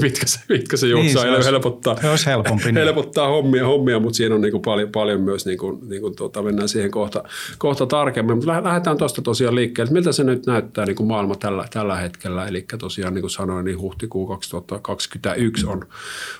mitkä 0.00 0.26
se, 0.26 0.40
mitkä 0.48 0.76
se 0.76 0.86
juoksaa 0.86 1.24
niin, 1.24 1.42
se 1.42 1.50
helpottaa, 1.50 2.00
se 2.00 2.10
olisi 2.10 2.26
helpompi. 2.26 2.64
Niin. 2.64 2.76
helpottaa 2.84 3.28
hommia, 3.28 3.66
hommia, 3.66 4.00
mutta 4.00 4.16
siinä 4.16 4.34
on 4.34 4.40
niin 4.40 4.52
kuin 4.52 4.62
paljon, 4.62 4.88
paljon 4.92 5.20
myös, 5.20 5.46
niin 5.46 5.58
kuin, 5.58 5.88
niin 5.88 6.02
kuin, 6.02 6.16
tuota, 6.16 6.42
mennään 6.42 6.68
siihen 6.68 6.81
kohta, 6.90 7.24
kohta 7.58 7.86
tarkemmin. 7.86 8.36
Mutta 8.36 8.64
lähdetään 8.64 8.96
tuosta 8.96 9.22
tosiaan 9.22 9.54
liikkeelle. 9.54 9.92
Miltä 9.92 10.12
se 10.12 10.24
nyt 10.24 10.46
näyttää 10.46 10.86
niin 10.86 10.96
kuin 10.96 11.06
maailma 11.06 11.34
tällä, 11.34 11.64
tällä 11.72 11.96
hetkellä? 11.96 12.46
Eli 12.46 12.64
tosiaan 12.78 13.14
niin 13.14 13.22
kuin 13.22 13.30
sanoin, 13.30 13.64
niin 13.64 13.80
huhtikuu 13.80 14.26
2021 14.26 15.66
on, 15.66 15.86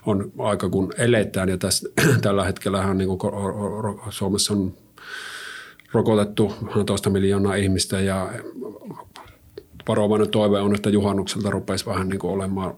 on 0.06 0.32
aika 0.38 0.68
kun 0.68 0.92
eletään 0.98 1.48
ja 1.48 1.58
tässä, 1.58 1.88
tällä 2.22 2.44
hetkellä 2.44 2.94
niin 2.94 3.08
kuin 3.08 3.32
Suomessa 4.10 4.52
on 4.52 4.74
rokotettu 5.92 6.54
toista 6.86 7.10
miljoonaa 7.10 7.54
ihmistä 7.54 8.00
ja 8.00 8.32
varovainen 9.88 10.30
toive 10.30 10.60
on, 10.60 10.74
että 10.74 10.90
juhannukselta 10.90 11.50
rupeisi 11.50 11.86
vähän 11.86 12.08
niin 12.08 12.18
kuin 12.18 12.32
olemaan 12.32 12.74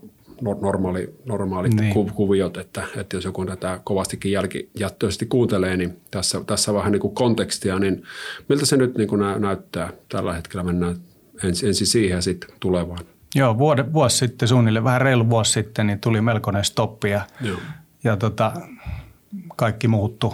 normaali, 0.61 1.15
normaalit 1.25 1.75
niin. 1.75 2.11
kuviot, 2.15 2.57
että, 2.57 2.83
että 2.97 3.17
jos 3.17 3.25
joku 3.25 3.45
tätä 3.45 3.81
kovastikin 3.85 4.33
jälkijättöisesti 4.33 5.27
kuuntelee, 5.27 5.77
niin 5.77 5.97
tässä, 6.11 6.41
tässä 6.47 6.75
vähän 6.75 6.93
niin 6.93 7.01
kuin 7.01 7.15
kontekstia, 7.15 7.79
niin 7.79 8.03
miltä 8.49 8.67
se 8.67 8.77
nyt 8.77 8.97
niin 8.99 9.09
kuin 9.09 9.21
näyttää 9.39 9.93
tällä 10.09 10.33
hetkellä? 10.33 10.63
Mennään 10.63 10.97
ensin, 11.45 11.69
ensin 11.69 11.87
siihen 11.87 12.17
ja 12.17 12.23
sitten 12.23 12.51
tulevaan. 12.61 13.05
Joo, 13.35 13.59
vuode, 13.59 13.93
vuosi 13.93 14.17
sitten, 14.17 14.49
suunnilleen 14.49 14.85
vähän 14.85 15.01
reilu 15.01 15.31
vuosi 15.31 15.53
sitten, 15.53 15.87
niin 15.87 16.01
tuli 16.01 16.21
melkoinen 16.21 16.65
stoppi 16.65 17.11
ja, 17.11 17.21
Joo. 17.41 17.59
ja 18.05 18.17
tota, 18.17 18.53
kaikki 19.57 19.89
muuttui 19.89 20.33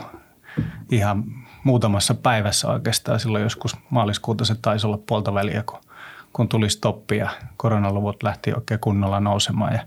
ihan 0.91 1.25
muutamassa 1.65 2.15
päivässä 2.15 2.69
oikeastaan. 2.69 3.21
Silloin 3.21 3.43
joskus 3.43 3.77
maaliskuuta 3.91 4.45
se 4.45 4.55
taisi 4.63 4.87
olla 4.87 4.99
puolta 5.07 5.35
väliä, 5.35 5.63
kun 5.63 5.79
kun 6.33 6.49
tuli 6.49 6.71
stoppi 6.71 7.17
ja 7.17 7.31
koronaluvut 7.57 8.23
lähti 8.23 8.53
oikein 8.53 8.81
kunnolla 8.81 9.21
nousemaan. 9.21 9.75
Ja, 9.75 9.81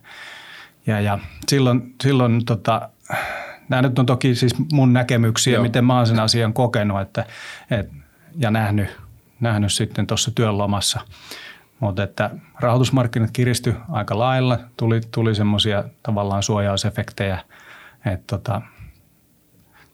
ja, 0.87 1.01
ja 1.01 1.19
silloin, 1.47 1.95
silloin 2.03 2.45
tota, 2.45 2.89
nämä 3.69 3.81
nyt 3.81 3.99
on 3.99 4.05
toki 4.05 4.35
siis 4.35 4.55
mun 4.71 4.93
näkemyksiä, 4.93 5.53
Joo. 5.53 5.63
miten 5.63 5.85
mä 5.85 5.97
oon 5.97 6.07
sen 6.07 6.19
asian 6.19 6.53
kokenut 6.53 7.01
että, 7.01 7.25
et, 7.71 7.89
ja 8.37 8.51
nähnyt, 8.51 8.87
nähnyt 9.39 9.73
sitten 9.73 10.07
tuossa 10.07 10.31
työlomassa. 10.35 10.99
Mutta 11.79 12.03
että 12.03 12.29
rahoitusmarkkinat 12.59 13.31
kiristy 13.31 13.75
aika 13.89 14.19
lailla, 14.19 14.59
tuli, 14.77 15.01
tuli 15.11 15.35
semmoisia 15.35 15.83
tavallaan 16.03 16.43
suojausefektejä, 16.43 17.39
että 18.05 18.37
tota, 18.37 18.61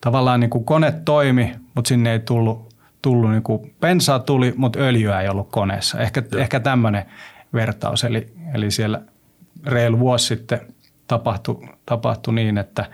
tavallaan 0.02 0.40
niin 0.40 0.50
kuin 0.50 0.66
kone 0.66 0.92
toimi, 0.92 1.56
mutta 1.76 1.90
sinne 1.90 2.12
ei 2.12 2.20
tullut 2.20 2.69
tullut, 3.02 3.32
niin 3.32 3.44
kuin, 3.44 3.76
bensaa 3.82 4.20
tuli, 4.20 4.54
mutta 4.58 4.80
öljyä 4.80 5.22
ei 5.22 5.30
ollut 5.30 5.50
koneessa. 5.52 6.00
Ehkä, 6.00 6.24
ehkä 6.38 6.60
tämmöinen 6.60 7.06
vertaus. 7.54 8.04
Eli, 8.04 8.34
eli 8.54 8.72
siellä 8.72 9.02
reilu 9.66 10.00
vuosi 10.00 10.26
sitten 10.26 10.62
tapahtui, 11.08 11.68
tapahtui 11.86 12.34
niin, 12.34 12.58
että, 12.58 12.86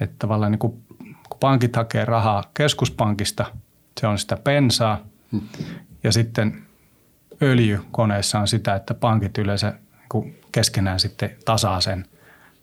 että 0.00 0.16
tavallaan 0.18 0.52
niin 0.52 0.58
kuin, 0.58 0.82
kun 1.28 1.40
pankit 1.40 1.76
hakee 1.76 2.04
rahaa 2.04 2.44
keskuspankista, 2.54 3.44
se 4.00 4.06
on 4.06 4.18
sitä 4.18 4.36
bensaa. 4.36 4.98
Hmm. 5.32 5.40
Ja 6.04 6.12
sitten 6.12 6.62
öljy 7.42 7.80
koneessa 7.90 8.38
on 8.38 8.48
sitä, 8.48 8.74
että 8.74 8.94
pankit 8.94 9.38
yleensä 9.38 9.74
niin 10.14 10.40
keskenään 10.52 11.00
sitten 11.00 11.30
tasaa 11.44 11.80
sen 11.80 12.06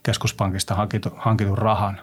keskuspankista 0.04 0.76
hankitun, 0.76 1.12
hankitun 1.16 1.58
rahan. 1.58 2.02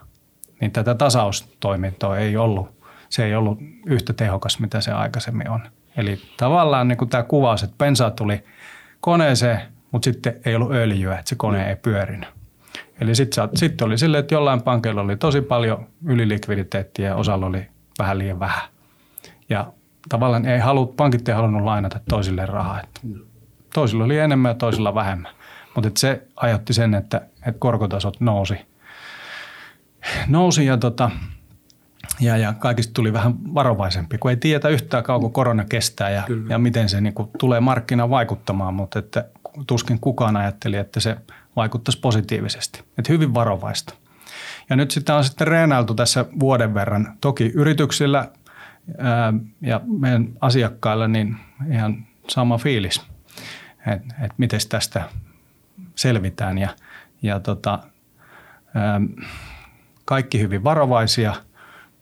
Niin 0.60 0.70
tätä 0.70 0.94
tasaustoimintoa 0.94 2.18
ei 2.18 2.36
ollut 2.36 2.77
se 3.08 3.24
ei 3.24 3.34
ollut 3.34 3.58
yhtä 3.86 4.12
tehokas, 4.12 4.60
mitä 4.60 4.80
se 4.80 4.92
aikaisemmin 4.92 5.50
on. 5.50 5.60
Eli 5.96 6.20
tavallaan 6.36 6.88
niin 6.88 6.98
kuin 6.98 7.08
tämä 7.08 7.22
kuvaus, 7.22 7.62
että 7.62 7.76
bensa 7.78 8.10
tuli 8.10 8.44
koneeseen, 9.00 9.60
mutta 9.90 10.04
sitten 10.04 10.40
ei 10.44 10.54
ollut 10.54 10.72
öljyä, 10.72 11.18
että 11.18 11.28
se 11.28 11.34
kone 11.34 11.68
ei 11.68 11.76
pyörinyt. 11.76 12.28
Eli 13.00 13.14
sitten 13.14 13.48
sit 13.54 13.82
oli 13.82 13.98
silleen, 13.98 14.20
että 14.20 14.34
jollain 14.34 14.62
pankeilla 14.62 15.00
oli 15.00 15.16
tosi 15.16 15.40
paljon 15.40 15.86
ylilikviditeettiä 16.04 17.08
ja 17.08 17.16
osalla 17.16 17.46
oli 17.46 17.66
vähän 17.98 18.18
liian 18.18 18.40
vähän. 18.40 18.68
Ja 19.48 19.72
tavallaan 20.08 20.46
ei 20.46 20.58
halu, 20.58 20.86
pankit 20.86 21.28
ei 21.28 21.34
halunnut 21.34 21.62
lainata 21.62 22.00
toisille 22.08 22.46
rahaa. 22.46 22.80
Että 22.82 23.00
toisilla 23.74 24.04
oli 24.04 24.18
enemmän 24.18 24.50
ja 24.50 24.54
toisilla 24.54 24.94
vähemmän. 24.94 25.32
Mutta 25.74 25.90
se 25.96 26.22
aiheutti 26.36 26.72
sen, 26.72 26.94
että, 26.94 27.16
että 27.46 27.58
korkotasot 27.58 28.20
nousi. 28.20 28.54
Nousi 30.28 30.66
ja 30.66 30.76
tota, 30.76 31.10
ja, 32.20 32.36
ja 32.36 32.52
kaikista 32.52 32.92
tuli 32.94 33.12
vähän 33.12 33.54
varovaisempi, 33.54 34.18
kun 34.18 34.30
ei 34.30 34.36
tiedä 34.36 34.68
yhtään 34.68 35.04
kauan 35.04 35.32
korona 35.32 35.64
kestää 35.64 36.10
ja, 36.10 36.22
ja 36.48 36.58
miten 36.58 36.88
se 36.88 37.00
niin 37.00 37.14
kuin, 37.14 37.30
tulee 37.38 37.60
markkinaan 37.60 38.10
vaikuttamaan, 38.10 38.74
mutta 38.74 38.98
että 38.98 39.24
tuskin 39.66 40.00
kukaan 40.00 40.36
ajatteli, 40.36 40.76
että 40.76 41.00
se 41.00 41.16
vaikuttaisi 41.56 42.00
positiivisesti. 42.00 42.80
Että 42.98 43.12
hyvin 43.12 43.34
varovaista. 43.34 43.94
Ja 44.70 44.76
nyt 44.76 44.90
sitten 44.90 45.14
on 45.14 45.24
sitten 45.24 45.46
reenailtu 45.46 45.94
tässä 45.94 46.24
vuoden 46.40 46.74
verran. 46.74 47.16
Toki 47.20 47.52
yrityksillä 47.54 48.28
ää, 48.98 49.32
ja 49.60 49.80
meidän 49.98 50.28
asiakkailla 50.40 51.08
niin 51.08 51.36
ihan 51.72 52.06
sama 52.28 52.58
fiilis, 52.58 53.02
että 53.86 54.14
et 54.22 54.32
miten 54.38 54.60
tästä 54.68 55.02
selvitään. 55.94 56.58
Ja, 56.58 56.68
ja 57.22 57.40
tota, 57.40 57.78
ää, 58.74 59.00
kaikki 60.04 60.40
hyvin 60.40 60.64
varovaisia– 60.64 61.34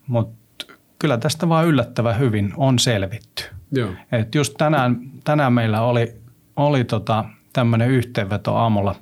mutta 0.07 0.67
kyllä 0.99 1.19
tästä 1.19 1.49
vaan 1.49 1.67
yllättävän 1.67 2.19
hyvin 2.19 2.53
on 2.57 2.79
selvitty. 2.79 3.45
Joo. 3.73 3.91
Et 4.13 4.35
just 4.35 4.55
tänään, 4.59 5.01
tänään 5.25 5.53
meillä 5.53 5.83
oli, 5.83 6.15
oli 6.57 6.85
tota 6.85 7.25
tämmöinen 7.53 7.91
yhteenveto 7.91 8.55
aamulla 8.55 8.95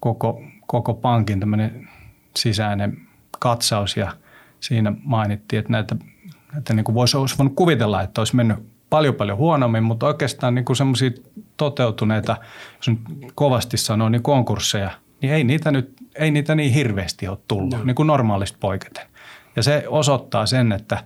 koko, 0.00 0.42
koko 0.66 0.94
pankin 0.94 1.40
tämmöinen 1.40 1.88
sisäinen 2.36 2.98
katsaus 3.38 3.96
ja 3.96 4.16
siinä 4.60 4.92
mainittiin, 5.04 5.60
että 5.60 5.72
näitä, 5.72 5.96
että 6.58 6.74
niin 6.74 6.84
kuin 6.84 6.94
voisi, 6.94 7.16
olisi 7.16 7.38
voinut 7.38 7.54
kuvitella, 7.56 8.02
että 8.02 8.20
olisi 8.20 8.36
mennyt 8.36 8.58
paljon 8.90 9.14
paljon 9.14 9.38
huonommin, 9.38 9.82
mutta 9.82 10.06
oikeastaan 10.06 10.54
niin 10.54 10.76
semmoisia 10.76 11.10
toteutuneita, 11.56 12.36
jos 12.76 12.88
nyt 12.88 12.98
kovasti 13.34 13.76
sanoo, 13.76 14.08
niin 14.08 14.22
konkursseja, 14.22 14.90
niin 15.22 15.32
ei 15.32 15.44
niitä 15.44 15.70
nyt 15.70 15.98
ei 16.18 16.30
niitä 16.30 16.54
niin 16.54 16.72
hirveästi 16.72 17.28
ole 17.28 17.38
tullut, 17.48 17.70
no. 17.70 17.84
niin 17.84 17.94
kuin 17.94 18.06
normaalista 18.06 18.58
poiketen. 18.60 19.06
Ja 19.58 19.62
se 19.62 19.84
osoittaa 19.88 20.46
sen, 20.46 20.72
että, 20.72 21.04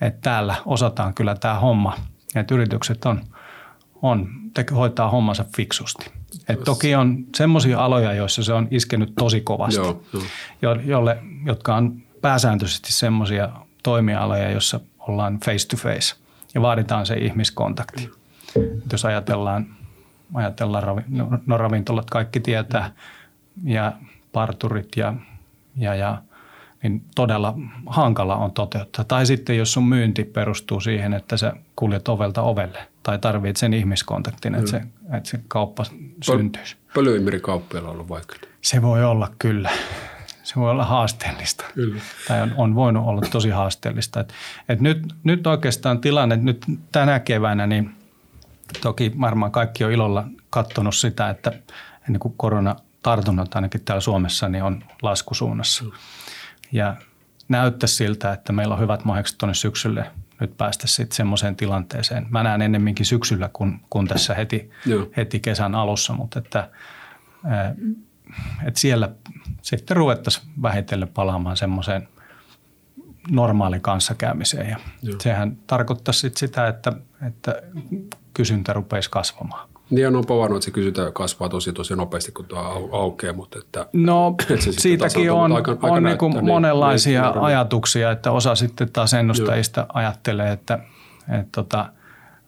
että 0.00 0.20
täällä 0.22 0.54
osataan 0.66 1.14
kyllä 1.14 1.34
tämä 1.34 1.54
homma, 1.54 1.96
että 2.34 2.54
yritykset 2.54 3.04
on, 3.04 3.20
on 4.02 4.28
te, 4.54 4.66
hoitaa 4.74 5.10
hommansa 5.10 5.44
fiksusti. 5.56 6.10
Et 6.48 6.64
toki 6.64 6.94
on 6.94 7.24
semmoisia 7.36 7.84
aloja, 7.84 8.12
joissa 8.12 8.42
se 8.44 8.52
on 8.52 8.68
iskenyt 8.70 9.12
tosi 9.18 9.40
kovasti, 9.40 9.80
Joo, 9.80 10.02
joo. 10.12 10.22
jo- 10.62 10.80
jolle, 10.84 11.18
jotka 11.46 11.76
on 11.76 12.02
pääsääntöisesti 12.20 12.92
semmoisia 12.92 13.48
toimialoja, 13.82 14.50
joissa 14.50 14.80
ollaan 14.98 15.40
face 15.44 15.68
to 15.68 15.76
face 15.76 16.16
ja 16.54 16.62
vaaditaan 16.62 17.06
se 17.06 17.14
ihmiskontakti. 17.14 18.10
Et 18.56 18.92
jos 18.92 19.04
ajatellaan, 19.04 19.66
ajatellaan 20.34 20.82
ravi, 20.82 21.02
no, 21.08 21.28
no 21.46 21.56
ravintolat 21.56 22.10
kaikki 22.10 22.40
tietää 22.40 22.92
ja 23.64 23.92
parturit 24.32 24.88
ja, 24.96 25.14
ja, 25.76 25.94
ja 25.94 26.22
niin 26.82 27.04
todella 27.14 27.54
hankala 27.86 28.36
on 28.36 28.52
toteuttaa. 28.52 29.04
Tai 29.04 29.26
sitten 29.26 29.58
jos 29.58 29.72
sun 29.72 29.88
myynti 29.88 30.24
perustuu 30.24 30.80
siihen, 30.80 31.14
että 31.14 31.36
sä 31.36 31.52
kuljet 31.76 32.08
ovelta 32.08 32.42
ovelle 32.42 32.78
tai 33.02 33.18
tarvitset 33.18 33.56
sen 33.56 33.74
ihmiskontaktin, 33.74 34.54
että 34.54 34.70
se, 34.70 34.82
että 35.16 35.30
se 35.30 35.40
kauppa 35.48 35.84
syntyisi. 36.24 36.76
Pölyimmerikauppialla 36.94 37.88
on 37.88 37.94
ollut 37.94 38.08
vaikeaa. 38.08 38.42
Se 38.62 38.82
voi 38.82 39.04
olla 39.04 39.28
kyllä. 39.38 39.70
Se 40.42 40.56
voi 40.56 40.70
olla 40.70 40.84
haasteellista. 40.84 41.64
Kyllä. 41.74 42.00
Tai 42.28 42.42
on, 42.42 42.54
on 42.56 42.74
voinut 42.74 43.06
olla 43.06 43.20
tosi 43.20 43.50
haasteellista. 43.50 44.20
Et, 44.20 44.34
et 44.68 44.80
nyt, 44.80 45.14
nyt 45.24 45.46
oikeastaan 45.46 46.00
tilanne, 46.00 46.36
nyt 46.36 46.64
tänä 46.92 47.20
keväänä, 47.20 47.66
niin 47.66 47.90
toki 48.80 49.12
varmaan 49.20 49.52
kaikki 49.52 49.84
on 49.84 49.92
ilolla 49.92 50.24
katsonut 50.50 50.94
sitä, 50.94 51.30
että 51.30 51.52
ennen 52.06 52.20
kuin 52.20 52.34
koronatartunnat 52.36 53.54
ainakin 53.54 53.80
täällä 53.84 54.00
Suomessa 54.00 54.48
niin 54.48 54.64
on 54.64 54.84
laskusuunnassa. 55.02 55.84
Ja 56.72 56.96
näyttäisi 57.48 57.94
siltä, 57.94 58.32
että 58.32 58.52
meillä 58.52 58.74
on 58.74 58.80
hyvät 58.80 59.04
mahdollisuudet 59.04 59.38
tuonne 59.38 59.54
syksylle 59.54 60.10
nyt 60.40 60.56
päästä 60.56 60.86
sitten 60.86 61.16
semmoiseen 61.16 61.56
tilanteeseen. 61.56 62.26
Mä 62.30 62.42
näen 62.42 62.62
ennemminkin 62.62 63.06
syksyllä 63.06 63.50
kuin, 63.52 63.80
kuin 63.90 64.08
tässä 64.08 64.34
heti, 64.34 64.70
Joo. 64.86 65.06
heti 65.16 65.40
kesän 65.40 65.74
alussa, 65.74 66.12
mutta 66.12 66.38
että, 66.38 66.70
että 68.66 68.80
siellä 68.80 69.10
sitten 69.62 69.96
ruvettaisiin 69.96 70.46
vähitellen 70.62 71.08
palaamaan 71.08 71.56
semmoiseen 71.56 72.08
normaaliin 73.30 73.82
kanssakäymiseen. 73.82 74.70
Ja 74.70 74.76
Joo. 75.02 75.20
sehän 75.20 75.56
tarkoittaa 75.66 76.12
sit 76.12 76.36
sitä, 76.36 76.68
että, 76.68 76.92
että 77.26 77.62
kysyntä 78.34 78.72
rupeisi 78.72 79.10
kasvamaan. 79.10 79.68
Niin 79.90 80.16
on 80.16 80.26
povannut, 80.26 80.56
että 80.56 80.64
se 80.64 80.70
kysyntä 80.70 81.10
kasvaa 81.14 81.48
tosi 81.48 81.72
tosi 81.72 81.96
nopeasti, 81.96 82.32
kun 82.32 82.44
tuo 82.44 82.58
au- 82.58 82.94
aukeaa, 82.96 83.32
mutta 83.34 83.58
että 83.58 83.86
No 83.92 84.34
se 84.48 84.56
sitten 84.56 84.72
siitäkin 84.82 85.32
on, 85.32 85.52
aika- 85.52 85.70
aika 85.70 85.86
on 85.86 86.02
näyttää, 86.02 86.28
niinku 86.28 86.28
niin- 86.28 86.44
monenlaisia 86.52 87.30
niin, 87.30 87.42
ajatuksia, 87.42 88.10
että 88.10 88.32
osa 88.32 88.54
sitten 88.54 88.92
taas 88.92 89.14
ennustajista 89.14 89.86
ajattelee, 89.92 90.52
että, 90.52 90.78
että 91.28 91.48
tota, 91.52 91.92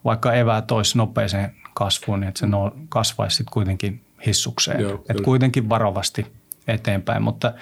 vaikka 0.05 0.33
eväät 0.33 0.71
olisi 0.71 0.99
nopeeseen 0.99 1.55
kasvuun, 1.75 2.21
niin 2.21 2.29
että 2.29 2.41
se 2.41 2.47
no, 2.47 2.73
kasvaisi 2.89 3.37
sitten 3.37 3.53
kuitenkin 3.53 4.01
hissukseen. 4.27 4.81
Joo, 4.81 4.95
että 4.95 5.13
kyllä. 5.13 5.25
kuitenkin 5.25 5.69
varovasti 5.69 6.27
eteenpäin, 6.69 7.23
mutta 7.23 7.53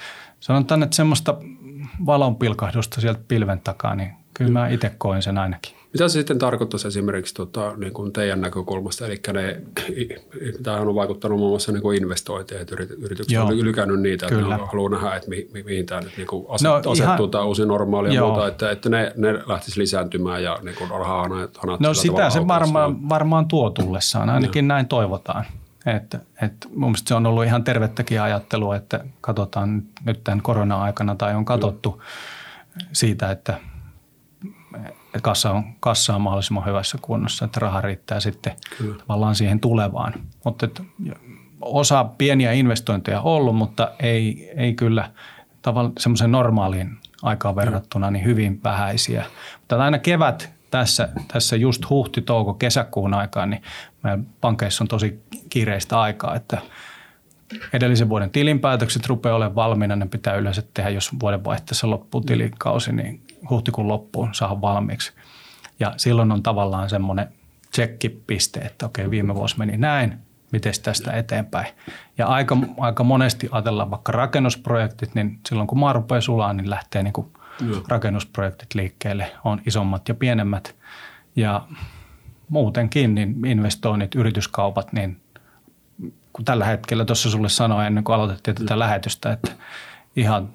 sanotaan, 0.41 0.83
että 0.83 0.97
semmoista 0.97 1.35
valonpilkahdusta 2.07 3.01
sieltä 3.01 3.21
pilven 3.29 3.61
takaa, 3.61 3.95
niin 3.95 4.11
kyllä 4.35 4.51
mä 4.53 4.69
itse 4.69 4.93
koin 4.99 5.23
sen 5.23 5.39
ainakin. 5.39 5.80
Mitä 5.93 6.09
se 6.09 6.13
sitten 6.13 6.39
tarkoittaisi 6.39 6.89
esimerkiksi 6.89 7.35
tota, 7.35 7.73
niin 7.77 7.93
kuin 7.93 8.13
teidän 8.13 8.41
näkökulmasta? 8.41 9.07
Eli 9.07 9.21
ne, 9.33 9.61
tämähän 10.63 10.89
on 10.89 10.95
vaikuttanut 10.95 11.39
muun 11.39 11.51
muassa 11.51 11.73
niin 11.73 11.83
kuin 11.83 12.03
investointeja, 12.03 12.61
että 12.61 12.75
yrit- 12.77 13.05
yritykset 13.05 13.31
Joo. 13.35 13.47
on 13.47 13.61
lykännyt 13.65 14.01
niitä, 14.01 14.27
että 14.27 14.39
Kyllä. 14.39 14.57
ne 14.57 14.63
haluaa 14.67 14.91
nähdä, 14.91 15.17
että 15.17 15.29
mi, 15.29 15.49
mi, 15.53 15.63
mihin 15.63 15.87
tämä 15.87 16.01
nyt 16.01 16.17
niin 16.17 16.27
kuin 16.27 16.47
aset, 16.49 16.65
No, 16.65 16.71
no, 16.71 16.77
asettuu 16.77 16.95
ihan- 17.03 17.31
tämä 17.31 17.45
uusi 17.45 17.67
normaali 17.67 18.15
ja 18.15 18.21
muuta, 18.25 18.47
että, 18.49 18.71
että 18.71 18.89
ne, 18.89 19.13
ne 19.17 19.33
lähtisi 19.47 19.81
lisääntymään 19.81 20.43
ja 20.43 20.59
niin 20.63 20.77
kuin 20.77 20.91
rahaa 20.91 21.29
No 21.81 21.95
sitä 21.95 22.31
se 22.31 22.47
varmaan, 22.49 23.09
varmaan 23.09 23.49
tuo 23.49 23.71
tullessaan, 23.71 24.31
ainakin 24.31 24.69
näin 24.69 24.87
toivotaan. 24.89 25.45
Että, 25.87 26.19
että 26.43 26.69
mun 26.69 26.91
mielestä 26.91 27.09
se 27.09 27.15
on 27.15 27.27
ollut 27.27 27.45
ihan 27.45 27.65
tervettäkin 27.65 28.21
ajattelua, 28.21 28.77
että 28.77 29.05
katsotaan 29.21 29.77
nyt- 29.77 29.91
nyt 30.05 30.25
tämän 30.25 30.43
korona-aikana 30.43 31.15
tai 31.15 31.35
on 31.35 31.45
katsottu 31.45 32.03
siitä, 32.93 33.31
että 33.31 33.55
kassa 35.23 35.51
on, 35.51 35.65
kassa 35.81 36.15
on 36.15 36.21
mahdollisimman 36.21 36.67
hyvässä 36.67 36.99
kunnossa, 37.03 37.45
että 37.45 37.61
raha 37.61 37.81
riittää 37.81 38.21
sitten 38.21 38.53
Kyllä. 38.79 38.97
tavallaan 38.99 39.35
siihen 39.35 39.61
tulevaan. 39.61 40.15
Mutta 40.45 40.67
että 40.67 40.83
osa 41.61 42.05
pieniä 42.05 42.53
investointeja 42.53 43.21
on 43.21 43.33
ollut, 43.33 43.57
mutta 43.57 43.91
ei, 44.01 44.51
ei 44.57 44.75
kyllä 44.75 45.11
tavallaan 45.63 45.93
semmoisen 45.99 46.33
normaaliin 46.33 46.99
aikaan 47.23 47.57
verrattuna 47.57 48.11
niin 48.11 48.25
hyvin 48.25 48.61
vähäisiä. 48.65 49.25
Mutta 49.61 49.85
aina 49.85 49.99
kevät 49.99 50.51
tässä, 50.71 51.09
tässä 51.29 51.57
just 51.57 51.91
huhti, 51.91 52.23
touko, 52.23 52.55
kesäkuun 52.55 53.15
aikaan, 53.15 53.51
niin 53.51 53.63
meidän 54.03 54.27
pankeissa 54.41 54.85
on 54.85 54.89
tosi 54.89 55.23
kiireistä 55.51 56.01
aikaa, 56.01 56.37
että 56.37 56.59
edellisen 57.73 58.09
vuoden 58.09 58.31
tilinpäätökset 58.31 59.07
rupeaa 59.07 59.37
olemaan 59.37 59.55
valmiina. 59.55 59.97
Ne 59.97 60.07
pitää 60.07 60.35
yleensä 60.35 60.63
tehdä, 60.75 60.91
jos 60.91 61.11
vuodenvaihteessa 61.21 61.91
loppuu 61.91 62.21
tilikausi, 62.21 62.93
niin 62.93 63.23
huhtikuun 63.51 63.89
loppuun 63.89 64.35
saada 64.35 64.61
valmiiksi. 64.61 65.13
Ja 65.81 65.95
silloin 65.97 66.33
on 66.33 66.43
tavallaan 66.43 66.91
semmoinen 66.91 67.29
tsekkipiste, 67.71 68.61
että 68.61 68.87
okei, 68.87 69.11
viime 69.11 69.35
vuosi 69.35 69.59
meni 69.59 69.77
näin, 69.77 70.19
miten 70.53 70.73
tästä 70.83 71.13
eteenpäin. 71.13 71.67
Ja 72.19 72.27
aika, 72.27 72.57
aika 72.79 73.05
monesti 73.05 73.49
ajatellaan 73.51 73.91
vaikka 73.91 74.13
rakennusprojektit, 74.13 75.15
niin 75.15 75.41
silloin 75.49 75.67
kun 75.67 75.79
maa 75.79 75.93
rupeaa 75.93 76.21
sulaa, 76.21 76.53
niin 76.53 76.71
lähtee 76.71 77.03
niin 77.03 77.13
kuin 77.13 77.27
rakennusprojektit 77.89 78.75
liikkeelle. 78.75 79.33
On 79.45 79.61
isommat 79.67 80.09
ja 80.09 80.15
pienemmät. 80.15 80.77
Ja 81.37 81.67
muutenkin 82.49 83.15
niin 83.15 83.47
investoinnit, 83.47 84.15
yrityskaupat, 84.15 84.93
niin 84.93 85.21
kun 86.33 86.45
tällä 86.45 86.65
hetkellä 86.65 87.05
tuossa 87.05 87.31
sulle 87.31 87.49
sanoin 87.49 87.87
ennen 87.87 88.05
kuin 88.05 88.17
aloitettiin 88.17 88.55
tätä 88.55 88.79
lähetystä, 88.79 89.33
että 89.33 89.53
ihan 90.17 90.49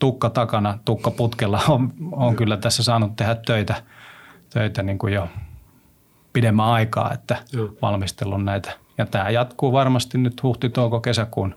tukka 0.00 0.30
takana, 0.30 0.78
tukka 0.84 1.10
putkella 1.10 1.60
on, 1.68 1.92
on 2.12 2.36
kyllä 2.36 2.56
tässä 2.56 2.82
saanut 2.82 3.16
tehdä 3.16 3.34
töitä, 3.34 3.82
töitä 4.50 4.82
niin 4.82 4.98
kuin 4.98 5.12
jo 5.12 5.28
pidemmän 6.32 6.66
aikaa, 6.66 7.12
että 7.12 7.36
Joo. 7.52 7.74
valmistellut 7.82 8.44
näitä. 8.44 8.72
Ja 8.98 9.06
tämä 9.06 9.30
jatkuu 9.30 9.72
varmasti 9.72 10.18
nyt 10.18 10.42
huhti, 10.42 10.68
touko, 10.68 11.00
kesäkuun. 11.00 11.54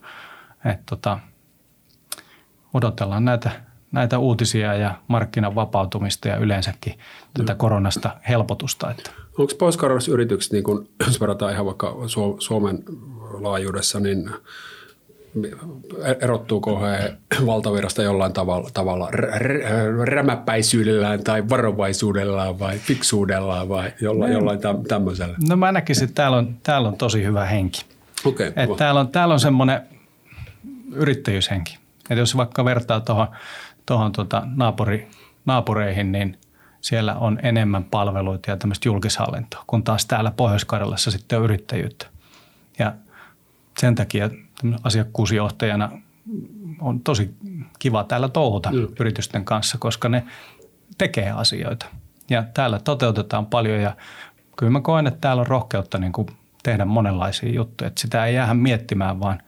Että 0.65 0.83
tota, 0.85 1.19
odotellaan 2.73 3.25
näitä, 3.25 3.51
näitä 3.91 4.19
uutisia 4.19 4.73
ja 4.73 4.95
markkinan 5.07 5.55
vapautumista 5.55 6.27
ja 6.27 6.37
yleensäkin 6.37 6.99
tätä 7.33 7.55
koronasta 7.55 8.15
helpotusta. 8.29 8.91
Että 8.91 9.11
Onko 9.37 9.53
pohjois 9.59 10.07
yritykset, 10.07 10.51
niin 10.51 10.63
kun, 10.63 10.89
jos 11.07 11.21
verrataan 11.21 11.53
ihan 11.53 11.65
vaikka 11.65 11.87
Su- 11.91 12.35
Suomen 12.39 12.83
laajuudessa, 13.41 13.99
niin 13.99 14.29
erottuuko 16.21 16.79
he 16.79 17.13
valtavirrasta 17.45 18.03
jollain 18.03 18.33
tavalla, 18.33 18.69
tavalla 18.73 19.09
rä- 19.11 19.39
rä- 19.39 20.05
rämäpäisyydellään 20.05 21.23
tai 21.23 21.49
varovaisuudellaan 21.49 22.59
vai 22.59 22.77
fiksuudellaan 22.77 23.69
vai 23.69 23.93
jollain, 24.01 24.33
jollain 24.33 24.59
täm- 24.59 24.87
tämmöisellä? 24.87 25.37
No 25.49 25.55
mä 25.55 25.71
näkisin, 25.71 26.03
että 26.03 26.15
täällä 26.15 26.37
on, 26.37 26.57
täällä 26.63 26.87
on 26.87 26.97
tosi 26.97 27.23
hyvä 27.23 27.45
henki. 27.45 27.85
Okay, 28.25 28.53
Et 28.55 28.75
täällä 28.77 28.99
on, 28.99 29.07
täällä 29.07 29.33
on 29.33 29.39
semmoinen 29.39 29.81
yrittäjyyshenki. 30.91 31.77
Et 32.09 32.17
jos 32.17 32.37
vaikka 32.37 32.65
vertaa 32.65 32.99
tuohon 32.99 33.27
tohon 33.85 34.11
tota 34.11 34.43
naapuri, 34.55 35.07
naapureihin, 35.45 36.11
niin 36.11 36.37
siellä 36.81 37.15
on 37.15 37.39
enemmän 37.43 37.83
palveluita 37.83 38.51
ja 38.51 38.57
tämmöistä 38.57 38.89
julkishallintoa, 38.89 39.63
kun 39.67 39.83
taas 39.83 40.05
täällä 40.05 40.31
Pohjois-Karjalassa 40.31 41.11
sitten 41.11 41.37
on 41.39 41.45
yrittäjyyttä. 41.45 42.05
Ja 42.79 42.93
sen 43.77 43.95
takia 43.95 44.29
asiakkuusjohtajana 44.83 45.91
on 46.81 46.99
tosi 46.99 47.35
kiva 47.79 48.03
täällä 48.03 48.29
touhuta 48.29 48.69
Joo. 48.73 48.87
yritysten 48.99 49.45
kanssa, 49.45 49.77
koska 49.77 50.09
ne 50.09 50.23
tekee 50.97 51.31
asioita. 51.31 51.85
Ja 52.29 52.43
täällä 52.53 52.79
toteutetaan 52.79 53.45
paljon 53.45 53.81
ja 53.81 53.95
kyllä 54.57 54.71
mä 54.71 54.81
koen, 54.81 55.07
että 55.07 55.19
täällä 55.21 55.41
on 55.41 55.47
rohkeutta 55.47 55.97
niin 55.97 56.11
kuin 56.11 56.27
tehdä 56.63 56.85
monenlaisia 56.85 57.53
juttuja. 57.53 57.87
Että 57.87 58.01
sitä 58.01 58.25
ei 58.25 58.35
jäädä 58.35 58.53
miettimään, 58.53 59.19
vaan, 59.19 59.41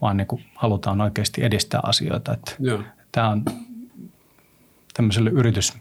vaan 0.00 0.16
niin 0.16 0.26
kuin 0.26 0.44
halutaan 0.54 1.00
oikeasti 1.00 1.44
edistää 1.44 1.80
asioita. 1.82 2.32
Että 2.32 2.52
Joo. 2.58 2.82
tämä 3.12 3.28
on 3.28 3.44
tämmöiselle 4.94 5.30
yritys, 5.30 5.78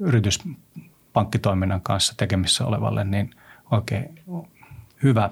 yrityspankkitoiminnan 0.00 1.80
kanssa 1.80 2.14
tekemissä 2.16 2.66
olevalle 2.66 3.04
niin 3.04 3.30
oikein 3.70 4.20
hyvä, 5.02 5.30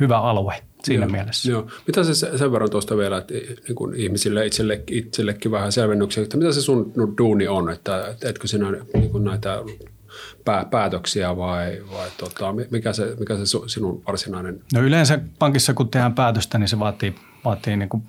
hyvä 0.00 0.18
alue 0.18 0.62
siinä 0.84 1.04
joo, 1.04 1.12
mielessä. 1.12 1.50
Joo. 1.50 1.66
Mitä 1.86 2.04
se 2.04 2.38
sen 2.38 2.52
verran 2.52 2.70
tuosta 2.70 2.96
vielä, 2.96 3.18
että 3.18 3.34
niin 3.34 3.74
kuin 3.74 3.94
ihmisille 3.94 4.46
itselle, 4.46 4.82
itsellekin 4.90 5.50
vähän 5.50 5.72
selvennyksiä, 5.72 6.22
että 6.22 6.36
mitä 6.36 6.52
se 6.52 6.60
sun 6.60 6.92
duuni 7.18 7.48
on, 7.48 7.70
että 7.70 8.14
etkö 8.24 8.48
sinä 8.48 8.70
niin 8.70 9.10
kuin 9.10 9.24
näitä 9.24 9.62
pää, 10.44 10.64
päätöksiä 10.64 11.36
vai, 11.36 11.82
vai 11.92 12.08
tota, 12.18 12.54
mikä 12.70 12.92
se, 12.92 13.16
mikä 13.18 13.36
se 13.36 13.58
sinun 13.66 14.02
varsinainen, 14.06 14.60
No 14.74 14.80
yleensä 14.80 15.20
pankissa 15.38 15.74
kun 15.74 15.88
tehdään 15.88 16.14
päätöstä, 16.14 16.58
niin 16.58 16.68
se 16.68 16.78
vaatii, 16.78 17.14
vaatii 17.44 17.76
niin 17.76 17.88
kuin 17.88 18.02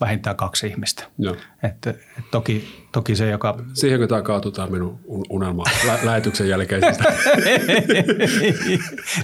vähintään 0.00 0.36
kaksi 0.36 0.66
ihmistä. 0.66 1.04
Joo. 1.18 1.36
Että, 1.62 1.90
et 1.90 2.24
toki, 2.30 2.84
toki 2.92 3.16
se, 3.16 3.30
joka... 3.30 3.58
Siihenkö 3.72 4.06
tämä 4.06 4.22
kaatutaan 4.22 4.72
minun 4.72 5.00
unelma 5.30 5.64
lä- 5.86 5.98
lähetyksen 6.02 6.48
jälkeisestä? 6.48 7.04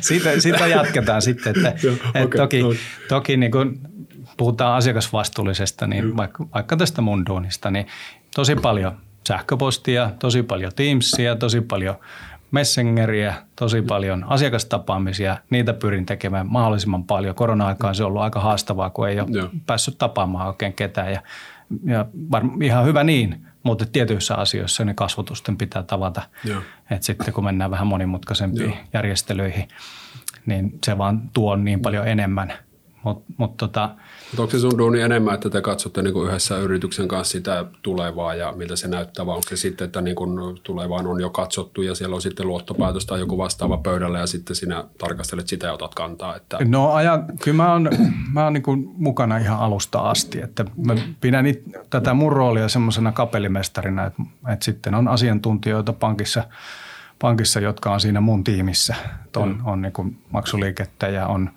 sitä, 0.01 0.41
sitä 0.41 0.67
jatketaan 0.67 1.23
sitten. 1.23 1.55
Että, 1.57 1.87
Joo, 1.87 1.97
et 2.15 2.25
okei, 2.25 2.39
toki 2.39 2.63
no. 2.63 2.75
toki 3.09 3.37
niin 3.37 3.53
kun 3.53 3.81
puhutaan 4.37 4.77
asiakasvastuullisesta, 4.77 5.87
niin 5.87 6.17
vaikka, 6.17 6.47
vaikka 6.55 6.77
tästä 6.77 7.03
mun 7.03 7.27
duunista, 7.27 7.71
niin 7.71 7.87
tosi 8.35 8.57
paljon 8.57 8.97
sähköpostia, 9.29 10.11
tosi 10.19 10.43
paljon 10.43 10.73
Teamsia, 10.77 11.37
tosi 11.37 11.61
paljon 11.61 11.97
Messengeria, 12.57 13.35
tosi 13.57 13.83
paljon 13.83 14.25
asiakastapaamisia. 14.29 15.37
Niitä 15.51 15.73
pyrin 15.73 16.07
tekemään 16.07 16.47
mahdollisimman 16.51 17.05
paljon. 17.05 17.35
Korona-aikaan 17.35 17.95
se 17.95 18.05
on 18.05 18.07
ollut 18.07 18.23
aika 18.23 18.41
haastavaa, 18.41 18.91
kun 18.91 19.09
ei 19.09 19.21
ole 19.21 19.29
Joo. 19.31 19.49
päässyt 19.67 19.99
tapaamaan 19.99 20.47
oikein 20.47 20.73
ketään. 20.73 21.13
Ja, 21.13 21.23
ja 21.85 22.07
var, 22.31 22.43
ihan 22.63 22.85
hyvä 22.85 23.05
niin, 23.05 23.47
mutta 23.63 23.87
tietyissä 23.93 24.35
asioissa 24.35 24.85
ne 24.85 24.95
kasvotusten 24.95 25.57
pitää 25.57 25.83
tavata. 25.83 26.23
Joo. 26.45 26.61
Et 26.91 27.03
sitten 27.03 27.35
kun 27.35 27.45
mennään 27.45 27.71
vähän 27.71 27.87
monimutkaisempiin 27.87 28.71
Joo. 28.71 28.79
järjestelyihin, 28.93 29.69
niin 30.47 30.79
se 30.85 30.99
vaan 30.99 31.31
tuo 31.33 31.57
niin 31.57 31.81
paljon 31.81 32.09
enemmän. 32.09 32.53
Mutta 33.05 33.33
mut 33.37 33.57
tota, 33.57 33.91
Mutta 34.31 34.43
onko 34.43 34.51
se 34.51 34.59
sun 34.59 34.79
duuni 34.79 35.01
enemmän, 35.01 35.35
että 35.35 35.51
te 35.51 35.61
katsotte 35.61 36.03
niin 36.03 36.13
kuin 36.13 36.29
yhdessä 36.29 36.59
yrityksen 36.59 37.09
kanssa 37.09 37.33
sitä 37.33 37.65
tulevaa 37.83 38.35
ja 38.35 38.53
miltä 38.53 38.77
se 38.77 38.89
näyttää, 38.89 39.27
vai 39.27 39.35
onko 39.35 39.49
se 39.49 39.57
sitten, 39.57 39.85
että 39.85 40.01
niin 40.01 40.17
kuin 40.17 40.61
tulevaan 40.63 41.07
on 41.07 41.21
jo 41.21 41.31
katsottu 41.31 41.83
ja 41.83 41.95
siellä 41.95 42.15
on 42.15 42.23
sitten 42.23 42.47
luottopäätös 42.47 43.07
tai 43.07 43.21
joku 43.21 43.39
vastaava 43.39 43.79
pöydällä 43.79 44.19
ja 44.19 44.27
sitten 44.27 44.57
sinä 44.57 44.85
tarkastelet 44.99 45.49
sitä 45.49 45.67
ja 45.67 45.73
otat 45.73 45.95
kantaa? 45.95 46.37
Että, 46.37 46.59
No 46.65 46.93
ajan, 46.93 47.25
kyllä 47.43 47.57
mä 47.57 47.73
oon, 47.73 47.91
mä 48.33 48.45
oon 48.45 48.53
niin 48.53 48.95
mukana 48.97 49.39
ihan 49.39 49.59
alusta 49.59 49.99
asti, 49.99 50.41
että 50.43 50.65
mä 50.87 50.95
pidän 51.21 51.47
it, 51.47 51.63
tätä 51.91 52.15
mun 52.15 52.33
roolia 52.33 52.69
semmoisena 52.69 53.13
kapellimestarina, 53.13 54.07
että, 54.07 54.23
että 54.53 54.65
sitten 54.65 54.95
on 54.95 55.09
asiantuntijoita 55.09 55.93
pankissa, 55.93 56.45
pankissa, 57.19 57.61
jotka 57.61 57.93
on 57.93 58.01
siinä 58.01 58.21
mun 58.21 58.45
tiimissä. 58.45 58.95
On, 59.37 59.63
on 59.65 59.83
niin 59.83 60.19
maksuliikettä 60.31 61.09
ja 61.09 61.27
on, 61.27 61.51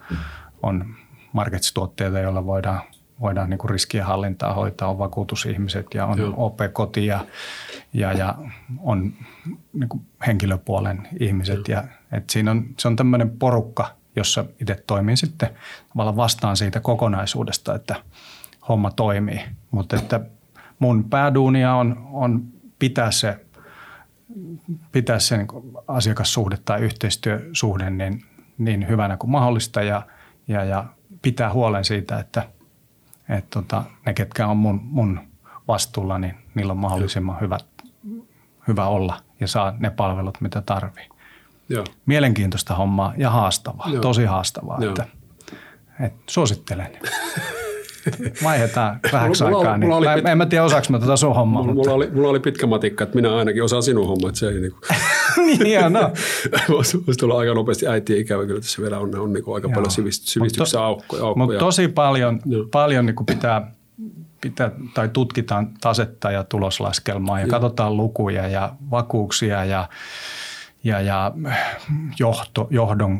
on 0.63 0.86
marketstuotteita, 1.33 2.19
joilla 2.19 2.45
voidaan, 2.45 2.81
voidaan 3.21 3.49
niin 3.49 3.69
riskien 3.69 4.05
hallintaa 4.05 4.53
hoitaa, 4.53 4.89
on 4.89 4.97
vakuutusihmiset 4.97 5.85
ja 5.93 6.05
on 6.05 6.19
Joo. 6.19 6.33
OP-koti 6.37 7.05
ja, 7.05 7.25
ja, 7.93 8.13
ja 8.13 8.35
on 8.79 9.13
niin 9.73 9.89
henkilöpuolen 10.27 11.07
ihmiset. 11.19 11.67
Ja, 11.67 11.83
et 12.11 12.29
siinä 12.29 12.51
on, 12.51 12.65
se 12.77 12.87
on 12.87 12.95
tämmöinen 12.95 13.29
porukka, 13.29 13.95
jossa 14.15 14.45
itse 14.61 14.83
toimin 14.87 15.17
sitten 15.17 15.49
tavallaan 15.89 16.17
vastaan 16.17 16.57
siitä 16.57 16.79
kokonaisuudesta, 16.79 17.75
että 17.75 17.95
homma 18.69 18.91
toimii. 18.91 19.41
Mutta 19.71 19.95
että 19.95 20.19
mun 20.79 21.09
pääduunia 21.09 21.75
on, 21.75 22.07
on 22.11 22.43
pitää 22.79 23.11
se, 23.11 23.45
pitää 24.91 25.19
se 25.19 25.37
niin 25.37 25.47
asiakassuhde 25.87 26.57
tai 26.65 26.81
yhteistyösuhde 26.81 27.89
niin, 27.89 28.25
niin 28.57 28.87
hyvänä 28.87 29.17
kuin 29.17 29.31
mahdollista 29.31 29.81
ja, 29.81 30.01
ja, 30.47 30.63
ja 30.63 30.85
pitää 31.21 31.53
huolen 31.53 31.86
siitä, 31.86 32.19
että, 32.19 32.49
että 33.29 33.47
tota, 33.49 33.84
ne, 34.05 34.13
ketkä 34.13 34.47
on 34.47 34.58
mun, 34.58 34.79
mun 34.84 35.19
vastuulla, 35.67 36.17
niin 36.19 36.36
niillä 36.55 36.71
on 36.71 36.77
mahdollisimman 36.77 37.41
hyvä, 37.41 37.58
hyvä 38.67 38.86
olla 38.86 39.21
ja 39.39 39.47
saa 39.47 39.73
ne 39.79 39.89
palvelut, 39.89 40.41
mitä 40.41 40.62
tarvii. 40.62 41.10
Joo. 41.69 41.86
Mielenkiintoista 42.05 42.75
hommaa 42.75 43.13
ja 43.17 43.29
haastavaa, 43.29 43.89
Joo. 43.89 44.01
tosi 44.01 44.25
haastavaa. 44.25 44.77
Joo. 44.82 44.89
Että, 44.89 45.05
että 45.99 46.23
suosittelen. 46.27 46.97
Vaihdetaan 48.43 48.99
vähäksi 49.13 49.43
Mulla- 49.43 49.57
aikaa. 49.57 49.77
Niin. 49.77 49.85
mulla 49.89 49.95
oli 50.12 50.21
Mä, 50.21 50.31
en 50.31 50.38
mä 50.38 50.45
tiedä, 50.45 50.63
osaako 50.63 50.88
mä 50.89 50.99
tätä 50.99 51.15
sun 51.15 51.35
hommaa. 51.35 51.62
Mulla, 51.62 51.73
mutta... 51.75 51.89
mulla, 51.89 52.05
oli, 52.05 52.12
mulla 52.13 52.29
oli 52.29 52.39
pitkä 52.39 52.67
matikka, 52.67 53.03
että 53.03 53.15
minä 53.15 53.35
ainakin 53.35 53.63
osaan 53.63 53.83
sinun 53.83 54.07
hommaa, 54.07 54.29
että 54.29 54.39
se 54.39 54.47
ei 54.47 54.59
niin 54.62 54.71
kuin, 54.71 55.63
Niin, 55.63 55.93
no. 55.93 56.12
voisi, 56.75 57.05
voisi 57.07 57.19
tulla 57.19 57.39
aika 57.39 57.53
nopeasti 57.53 57.88
äitien 57.88 58.19
ikävä, 58.19 58.45
kyllä 58.45 58.62
tässä 58.62 58.81
vielä 58.81 58.99
on, 58.99 59.19
on 59.19 59.33
niin 59.33 59.43
kuin 59.43 59.55
aika 59.55 59.67
Joo. 59.67 59.73
paljon 59.73 59.91
sivist, 59.91 60.23
sivistyksen 60.27 60.81
aukkoja. 60.81 61.23
Mutta 61.23 61.41
aukkoja. 61.41 61.59
tosi 61.59 61.88
paljon, 61.88 62.39
Joo. 62.45 62.65
paljon 62.71 63.05
niin 63.05 63.15
pitää, 63.25 63.71
pitää, 64.41 64.71
tai 64.93 65.09
tutkitaan 65.13 65.69
tasetta 65.81 66.31
ja 66.31 66.43
tuloslaskelmaa 66.43 67.39
ja 67.39 67.45
Joo. 67.45 67.51
katsotaan 67.51 67.97
lukuja 67.97 68.47
ja 68.47 68.73
vakuuksia 68.91 69.65
ja, 69.65 69.89
ja, 70.83 71.01
ja 71.01 71.31
johto, 72.19 72.67
johdon 72.69 73.19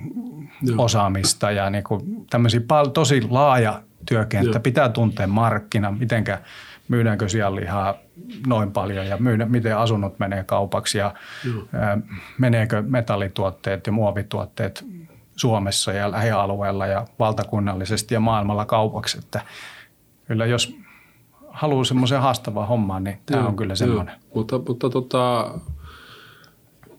Joo. 0.62 0.84
osaamista 0.84 1.52
ja 1.52 1.70
niin 1.70 1.84
kuin 1.84 2.02
tämmöisiä 2.30 2.62
pal- 2.68 2.86
tosi 2.86 3.22
laaja 3.30 3.82
työkenttä. 4.06 4.56
Joo. 4.56 4.60
Pitää 4.60 4.90
tuntea 4.90 5.28
markkina, 5.28 5.92
mitenkä 5.92 6.40
myydäänkö 6.88 7.30
sianlihaa 7.30 7.96
noin 8.48 8.72
paljon 8.72 9.08
ja 9.08 9.18
myydä, 9.18 9.46
miten 9.46 9.78
asunnot 9.78 10.20
menee 10.20 10.44
kaupaksi 10.44 10.98
ja 10.98 11.14
Joo. 11.54 11.64
ää, 11.74 11.98
meneekö 12.38 12.82
metallituotteet 12.82 13.88
ja 13.88 13.92
muovituotteet 13.92 14.86
Suomessa 15.36 15.94
ja 15.94 16.12
lähialueella 16.12 16.88
ja 16.88 17.06
valtakunnallisesti 17.20 18.14
ja 18.14 18.20
maailmalla 18.20 18.66
kaupaksi. 18.66 19.18
Että 19.18 19.42
kyllä 20.28 20.46
jos 20.46 20.78
haluaa 21.50 21.84
semmoisen 21.84 22.22
haastavaa 22.22 22.66
hommaa, 22.66 23.00
niin 23.00 23.18
tämä 23.26 23.48
on 23.48 23.56
kyllä 23.56 23.76
semmoinen. 23.76 24.16
Mutta, 24.36 24.60
mutta 24.68 24.90
tota, 24.90 25.52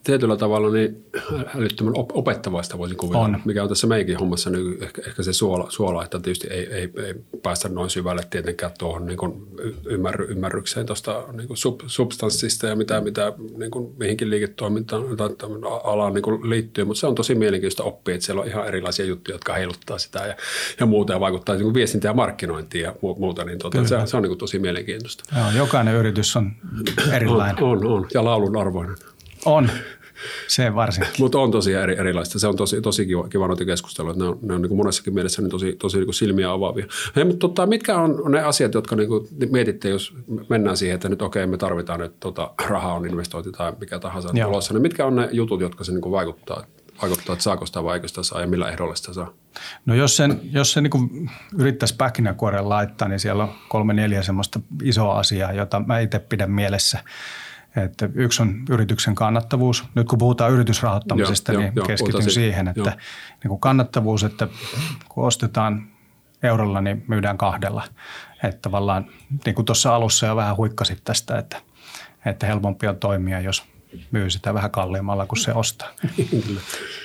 tietyllä 0.05 0.37
tavalla 0.37 0.71
niin 0.71 1.05
älyttömän 1.57 1.93
op- 1.97 2.17
opettavaista 2.17 2.79
voisin 2.79 2.97
kuvitella, 2.97 3.25
On. 3.25 3.41
mikä 3.45 3.63
on 3.63 3.69
tässä 3.69 3.87
meidänkin 3.87 4.19
hommassa 4.19 4.51
niin 4.51 4.83
ehkä, 4.83 5.03
ehkä 5.07 5.23
se 5.23 5.33
suola, 5.33 5.67
suola, 5.69 6.05
että 6.05 6.19
tietysti 6.19 6.49
ei, 6.49 6.67
ei, 6.73 6.91
ei 7.07 7.15
päästä 7.43 7.69
noin 7.69 7.91
syvälle 7.91 8.23
tietenkään 8.31 8.73
tuohon 8.79 9.07
niin 9.07 9.19
kuin 9.19 9.47
ymmärry, 9.87 10.27
ymmärrykseen 10.31 10.87
tuosta 10.87 11.25
niin 11.33 11.47
kuin 11.47 11.57
sub, 11.57 11.81
substanssista 11.87 12.67
ja 12.67 12.77
mitä, 12.77 13.01
mitä 13.01 13.33
niin 13.59 13.71
kuin 13.71 13.95
mihinkin 13.99 14.31
liiketoimintaan 14.31 15.17
tai 15.17 15.31
alaan 15.85 16.15
niin 16.15 16.23
kuin 16.23 16.51
liittyy, 16.51 16.85
mutta 16.85 17.01
se 17.01 17.07
on 17.07 17.15
tosi 17.15 17.35
mielenkiintoista 17.35 17.83
oppia, 17.83 18.15
että 18.15 18.27
siellä 18.27 18.43
on 18.43 18.49
ihan 18.49 18.67
erilaisia 18.67 19.05
juttuja, 19.05 19.35
jotka 19.35 19.55
heiluttaa 19.55 19.99
sitä 19.99 20.19
ja, 20.19 20.37
ja 20.81 20.87
muuta 20.87 21.13
ja 21.13 21.21
vaikuttaa 21.21 21.55
niin 21.55 21.65
kuin 21.65 21.75
viestintä 21.75 22.09
ja 22.09 22.15
markkinointiin 22.15 22.83
ja 22.85 22.91
mu- 22.91 23.19
muuta, 23.19 23.45
niin 23.45 23.59
tuota, 23.59 23.85
se, 23.87 23.97
se 24.05 24.17
on 24.17 24.23
niin 24.23 24.31
kuin 24.31 24.39
tosi 24.39 24.59
mielenkiintoista. 24.59 25.25
Joo, 25.37 25.51
jokainen 25.57 25.95
yritys 25.95 26.37
on 26.37 26.53
erilainen. 27.13 27.65
On, 27.65 27.79
on, 27.79 27.87
on. 27.87 28.07
Ja 28.15 28.25
laulun 28.25 28.57
arvoinen. 28.57 28.97
On, 29.45 29.71
se 30.47 30.75
varsinkin. 30.75 31.13
Mutta 31.19 31.39
on 31.39 31.51
tosi 31.51 31.75
eri, 31.75 31.99
erilaista. 31.99 32.39
Se 32.39 32.47
on 32.47 32.57
tosi, 32.57 32.81
tosi 32.81 33.07
kiva, 33.07 33.29
kiva 33.29 33.47
noita 33.47 33.65
keskustelua. 33.65 34.13
Ne 34.13 34.25
on, 34.25 34.39
ne 34.43 34.55
on 34.55 34.63
niin 34.63 34.69
kuin 34.69 34.79
monessakin 34.79 35.15
mielessä 35.15 35.43
niin 35.43 35.51
tosi, 35.51 35.77
tosi 35.79 35.97
niin 35.97 36.07
kuin 36.07 36.15
silmiä 36.15 36.53
avaavia. 36.53 36.87
Hei, 37.17 37.25
mutta 37.25 37.39
tota, 37.39 37.67
mitkä 37.67 37.97
on 37.97 38.33
ne 38.33 38.41
asiat, 38.41 38.75
jotka 38.75 38.97
niin 38.97 39.09
kuin 39.09 39.29
mietitte, 39.51 39.89
jos 39.89 40.15
mennään 40.49 40.77
siihen, 40.77 40.95
että 40.95 41.09
nyt 41.09 41.23
okei, 41.23 41.47
me 41.47 41.57
tarvitaan 41.57 42.01
nyt 42.01 42.21
tota, 42.21 42.51
rahaa 42.69 42.95
on 42.95 43.07
investointi 43.07 43.53
tai 43.53 43.73
mikä 43.81 43.99
tahansa 43.99 44.29
Joo. 44.35 44.49
tulossa. 44.49 44.75
Niin 44.75 44.83
mitkä 44.83 45.07
on 45.07 45.17
ne 45.17 45.29
jutut, 45.33 45.61
jotka 45.61 45.85
se 45.85 45.93
niin 45.93 46.03
kuin 46.03 46.13
vaikuttaa, 46.13 46.65
vaikuttaa, 47.03 47.33
että 47.33 47.43
saako 47.43 47.67
sitä 47.67 47.85
vai 47.85 47.97
eikö 47.97 48.09
sitä 48.09 48.23
saa 48.23 48.41
ja 48.41 48.47
millä 48.47 48.71
ehdolla 48.71 48.95
sitä 48.95 49.13
saa? 49.13 49.33
No 49.87 49.95
jos 49.95 50.17
sen, 50.17 50.41
jos 50.53 50.73
se 50.73 50.81
niin 50.81 51.31
yrittäisi 51.59 51.97
pähkinäkuoren 51.97 52.69
laittaa, 52.69 53.09
niin 53.09 53.21
siellä 53.21 53.43
on 53.43 53.51
kolme 53.69 53.93
neljä 53.93 54.23
semmoista 54.23 54.61
isoa 54.83 55.19
asiaa, 55.19 55.53
jota 55.53 55.81
mä 55.87 55.99
itse 55.99 56.19
pidän 56.19 56.51
mielessä. 56.51 56.99
Että 57.77 58.09
yksi 58.15 58.43
on 58.43 58.63
yrityksen 58.71 59.15
kannattavuus. 59.15 59.85
Nyt 59.95 60.09
kun 60.09 60.19
puhutaan 60.19 60.53
yritysrahoittamisesta, 60.53 61.53
Joo, 61.53 61.63
niin 61.63 61.73
joo, 61.77 61.83
joo, 61.83 61.87
keskityn 61.87 62.23
siitä. 62.23 62.35
siihen, 62.35 62.69
että 62.69 62.81
Joo. 62.81 62.91
niin 63.43 63.49
kuin 63.49 63.61
kannattavuus, 63.61 64.25
että 64.25 64.49
kun 65.09 65.27
ostetaan 65.27 65.87
eurolla, 66.43 66.81
niin 66.81 67.05
myydään 67.09 67.39
kahdella. 67.39 67.85
Että 68.43 68.59
tavallaan, 68.63 69.07
niin 69.47 69.55
kuin 69.55 69.65
tuossa 69.65 69.95
alussa 69.95 70.27
jo 70.27 70.37
vähän 70.37 70.57
huikkasit 70.57 71.01
tästä, 71.05 71.39
että, 71.39 71.57
että 72.27 72.47
helpompi 72.47 72.87
on 72.87 72.97
toimia, 72.97 73.41
jos 73.41 73.65
myy 74.11 74.31
sitä 74.31 74.55
vähän 74.55 74.71
kalliimmalla 74.71 75.27
kuin 75.27 75.39
se 75.39 75.53
ostaa. 75.53 75.89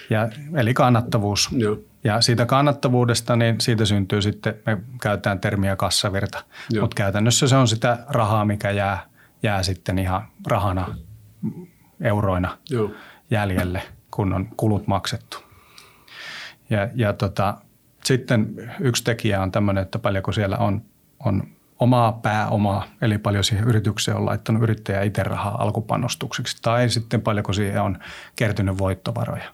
Ja, 0.10 0.30
eli 0.56 0.73
kannattavuus. 0.73 1.49
Joo. 1.51 1.78
Ja 2.04 2.21
siitä 2.21 2.45
kannattavuudesta, 2.45 3.36
niin 3.36 3.62
siitä 3.62 3.86
syntyy 3.86 4.21
sitten, 4.21 4.56
me 4.65 4.78
käytetään 5.01 5.39
termiä 5.39 5.75
kassavirta, 5.75 6.43
mutta 6.82 6.95
käytännössä 6.95 7.47
se 7.47 7.56
on 7.56 7.67
sitä 7.67 7.97
rahaa, 8.08 8.45
mikä 8.45 8.71
jää, 8.71 9.06
jää 9.45 9.63
sitten 9.63 9.99
ihan 9.99 10.27
rahana, 10.47 10.95
euroina 12.01 12.58
Joo. 12.69 12.91
jäljelle, 13.29 13.81
kun 14.12 14.34
on 14.34 14.47
kulut 14.58 14.88
maksettu. 14.88 15.38
Ja, 16.69 16.89
ja 16.95 17.13
tota, 17.13 17.58
sitten 18.03 18.55
yksi 18.79 19.03
tekijä 19.03 19.41
on 19.41 19.51
tämmöinen, 19.51 19.81
että 19.81 19.99
paljonko 19.99 20.31
siellä 20.31 20.58
on, 20.58 20.81
on 21.25 21.43
omaa 21.79 22.12
pääomaa, 22.12 22.86
eli 23.01 23.17
paljon 23.17 23.43
siihen 23.43 23.67
yritykseen 23.67 24.17
on 24.17 24.25
laittanut 24.25 24.63
yrittäjä 24.63 25.01
itse 25.01 25.23
rahaa 25.23 25.62
alkupanostukseksi, 25.62 26.58
tai 26.62 26.89
sitten 26.89 27.21
paljonko 27.21 27.53
siihen 27.53 27.81
on 27.81 27.97
kertynyt 28.36 28.77
voittovaroja. 28.77 29.45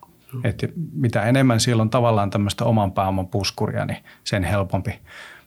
Et 0.43 0.63
mitä 0.93 1.23
enemmän 1.23 1.59
siellä 1.59 1.81
on 1.81 1.89
tavallaan 1.89 2.29
tämmöistä 2.29 2.65
oman 2.65 2.91
pääoman 2.91 3.27
puskuria, 3.27 3.85
niin 3.85 3.97
sen 4.23 4.43
helpompi 4.43 4.99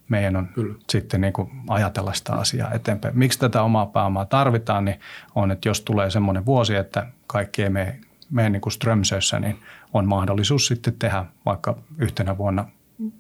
meidän 0.09 0.37
on 0.37 0.49
Kyllä. 0.49 0.75
sitten 0.91 1.21
niin 1.21 1.33
kuin 1.33 1.51
ajatella 1.69 2.13
sitä 2.13 2.33
asiaa 2.33 2.71
eteenpäin. 2.73 3.19
Miksi 3.19 3.39
tätä 3.39 3.63
omaa 3.63 3.87
pääomaa 3.87 4.25
tarvitaan, 4.25 4.85
niin 4.85 5.01
on, 5.35 5.51
että 5.51 5.69
jos 5.69 5.81
tulee 5.81 6.11
semmoinen 6.11 6.47
vuosi, 6.47 6.75
että 6.75 7.07
kaikki 7.27 7.63
ei 7.63 7.71
mene, 7.71 8.01
mene 8.31 8.51
niin 8.51 8.61
kuin 8.61 8.73
Strömsössä, 8.73 9.41
niin 9.41 9.59
on 9.93 10.09
mahdollisuus 10.09 10.67
sitten 10.67 10.97
tehdä 10.99 11.25
vaikka 11.47 11.77
yhtenä 11.99 12.39
vuonna 12.39 12.65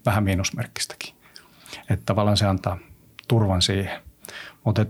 vähän 0.06 0.24
miinusmerkkistäkin. 0.24 1.14
Että 1.90 2.02
tavallaan 2.06 2.36
se 2.36 2.46
antaa 2.46 2.78
turvan 3.28 3.62
siihen. 3.62 4.00
Mutta 4.64 4.86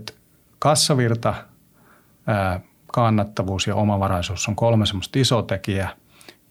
kassavirta, 0.59 1.33
ää, 2.27 2.59
kannattavuus 2.87 3.67
ja 3.67 3.75
omavaraisuus 3.75 4.47
on 4.47 4.55
kolme 4.55 4.85
semmoista 4.85 5.19
isoa 5.19 5.43
tekijää. 5.43 5.89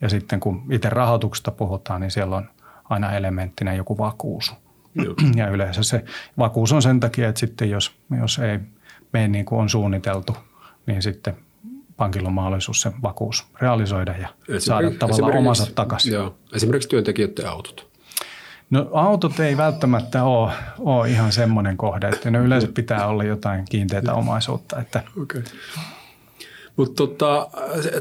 Ja 0.01 0.09
sitten 0.09 0.41
kun 0.41 0.67
itse 0.71 0.91
rahoituksesta 0.91 1.51
puhutaan, 1.51 2.01
niin 2.01 2.11
siellä 2.11 2.37
on 2.37 2.49
aina 2.85 3.13
elementtinä 3.13 3.75
joku 3.75 3.99
vakuus. 3.99 4.55
Joo. 4.95 5.15
Ja 5.37 5.49
yleensä 5.49 5.83
se 5.83 6.05
vakuus 6.39 6.73
on 6.73 6.83
sen 6.83 7.01
takia, 7.01 7.29
että 7.29 7.41
sitten 7.41 7.71
jos, 7.71 7.93
jos 8.21 8.39
ei 8.39 8.59
mene 9.13 9.29
niin 9.29 9.45
kuin 9.45 9.61
on 9.61 9.69
suunniteltu, 9.69 10.37
niin 10.87 11.03
sitten 11.03 11.37
pankilla 11.97 12.29
on 12.29 12.35
mahdollisuus 12.35 12.81
se 12.81 12.93
vakuus 13.03 13.47
realisoida 13.61 14.15
ja 14.17 14.29
saada 14.59 14.91
tavallaan 14.91 15.37
omansa 15.37 15.67
takaisin. 15.75 16.13
Joo. 16.13 16.35
Esimerkiksi 16.53 16.89
työntekijöiden 16.89 17.49
autot. 17.49 17.95
No 18.71 18.91
autot 18.93 19.41
ei 19.41 19.57
välttämättä 19.57 20.25
ole, 20.25 20.53
ole 20.79 21.11
ihan 21.11 21.33
semmoinen 21.33 21.77
kohde, 21.77 22.09
että 22.09 22.31
ne 22.31 22.39
yleensä 22.39 22.69
pitää 22.75 23.07
olla 23.07 23.25
jotain 23.25 23.65
kiinteitä 23.71 24.15
omaisuutta. 24.15 24.81
Että. 24.81 25.03
Okay. 25.23 25.43
Mutta 26.77 26.95
tota, 26.95 27.49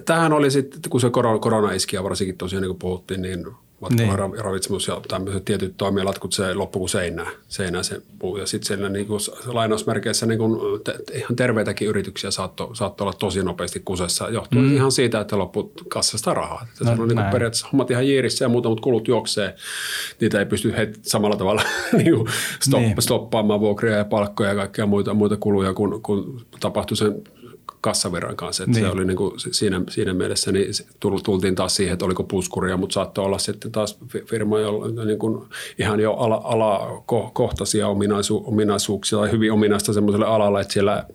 tähän 0.06 0.34
oli 0.34 0.52
sitten, 0.52 0.82
kun 0.90 1.02
se 1.02 1.10
korona, 1.10 1.40
korona 1.40 1.72
iski 1.72 1.96
ja 1.96 2.04
varsinkin 2.04 2.38
tosiaan 2.38 2.62
niin 2.62 2.70
kuin 2.70 2.80
puhuttiin, 2.80 3.22
niin 3.22 3.46
niin. 3.90 4.40
ravitsemus 4.40 4.88
ja 4.88 5.02
tämmöiset 5.08 5.46
tietyt 5.46 5.74
toimialat, 5.78 6.20
kun 6.20 6.32
se 6.32 6.54
loppu 6.54 6.80
kuin 6.80 6.90
seinää, 6.90 7.32
seinää 7.48 7.84
se 7.84 8.02
puu. 8.20 8.38
Ja 8.38 8.46
sitten 8.46 8.68
siellä 8.68 8.90
niin 8.90 9.08
kuin, 9.08 9.20
lainausmerkeissä 9.46 10.26
niin 10.26 10.40
kuin, 10.40 10.82
te, 10.84 10.96
ihan 11.14 11.36
terveitäkin 11.36 11.88
yrityksiä 11.88 12.32
saattoi 12.32 12.76
saatto 12.76 13.04
olla 13.04 13.14
tosi 13.14 13.44
nopeasti 13.44 13.80
kusessa, 13.86 14.30
johtuen 14.30 14.66
mm. 14.66 14.76
ihan 14.76 14.92
siitä, 14.92 15.20
että 15.20 15.38
loppu 15.38 15.72
kassasta 15.88 16.34
rahaa. 16.34 16.68
Että 16.72 16.96
no, 16.96 17.02
on 17.04 17.08
niin 17.08 17.18
kuin 17.18 17.32
periaatteessa 17.32 17.68
hommat 17.72 17.92
ihan 17.92 18.08
jiirissä 18.08 18.46
ja 18.46 18.50
muuta, 18.50 18.70
mutta 18.70 18.84
kulut 18.84 19.08
juoksee. 19.08 19.56
Niitä 20.22 20.40
ei 20.40 20.46
pysty 20.46 20.74
heti 20.78 21.00
samalla 21.02 21.36
tavalla 21.36 21.62
niin 21.98 22.16
kuin 22.16 22.28
stop, 22.60 22.80
niin. 22.80 23.02
stoppaamaan 23.02 23.60
vuokria 23.60 23.98
ja 23.98 24.06
palkkoja 24.06 24.50
ja 24.50 24.56
kaikkia 24.56 24.86
muita, 24.86 25.14
muita 25.14 25.38
kuluja, 25.38 25.74
kun, 25.74 26.02
kun 26.02 26.42
tapahtui 26.60 26.98
sen 26.98 27.24
kassavirran 27.82 28.36
kanssa. 28.36 28.64
Että 28.64 28.80
niin. 28.80 28.86
Se 28.86 28.92
oli 28.92 29.06
niin 29.06 29.18
kuin 29.18 29.40
siinä, 29.40 29.82
siinä 29.90 30.14
mielessä 30.14 30.52
niin 30.52 30.68
tultiin 31.24 31.56
taas 31.56 31.76
siihen, 31.76 31.94
että 31.94 32.06
oliko 32.06 32.24
puskuria, 32.24 32.78
mutta 32.78 32.94
saattoi 32.94 33.26
olla 33.26 33.38
sitten 33.38 33.72
taas 33.72 33.98
firmoja 34.30 34.68
niin 35.06 35.20
kuin 35.20 35.48
ihan 35.80 36.00
jo 36.00 36.14
ala, 36.14 36.42
alakohtaisia 36.44 37.88
ominaisu, 37.88 38.44
ominaisuuksia 38.48 39.20
tai 39.20 39.32
hyvin 39.32 39.52
ominaista 39.52 39.94
semmoiselle 39.94 40.26
alalle, 40.26 40.62
että 40.62 40.74
siellä 40.74 41.06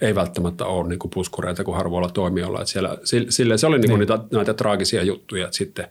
ei 0.00 0.14
välttämättä 0.14 0.64
ole 0.64 0.88
niin 0.88 0.98
kuin 0.98 1.10
puskureita 1.14 1.64
kuin 1.64 1.76
harvoilla 1.76 2.08
toimijoilla. 2.08 2.60
Että 2.60 2.72
siellä, 2.72 2.98
sille 3.28 3.58
se 3.58 3.66
oli 3.66 3.78
niin 3.78 3.90
kuin 3.90 4.00
niin. 4.00 4.08
Niitä, 4.08 4.24
näitä 4.32 4.54
traagisia 4.54 5.02
juttuja. 5.02 5.44
Että 5.44 5.56
sitten 5.56 5.88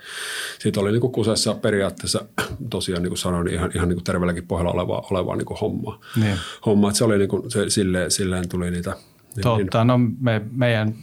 siitä 0.60 0.80
oli 0.80 0.92
niin 0.92 1.02
kuin 1.02 1.14
kusessa 1.14 1.54
periaatteessa 1.54 2.26
tosiaan 2.70 3.02
niin 3.04 3.10
kuin 3.10 3.18
sanoin, 3.18 3.48
ihan, 3.48 3.72
ihan 3.76 3.90
niin 3.90 3.96
kuin 3.96 4.04
terveelläkin 4.04 4.48
pohjalla 4.48 4.72
olevaa, 4.72 5.08
olevaa 5.12 5.36
niin 5.36 5.46
kuin 5.46 5.60
hommaa. 5.60 6.00
Niin. 6.22 6.38
Homma, 6.66 6.88
että 6.88 6.98
se 6.98 7.04
oli 7.04 7.18
niin 7.18 7.30
kuin, 7.30 7.52
se, 7.52 7.70
silleen, 7.70 8.12
silleen 8.12 8.50
tuli 8.50 8.72
niitä– 8.72 8.96
Totta, 9.42 9.84
no 9.84 9.98
me, 10.20 10.42
meidän, 10.52 10.94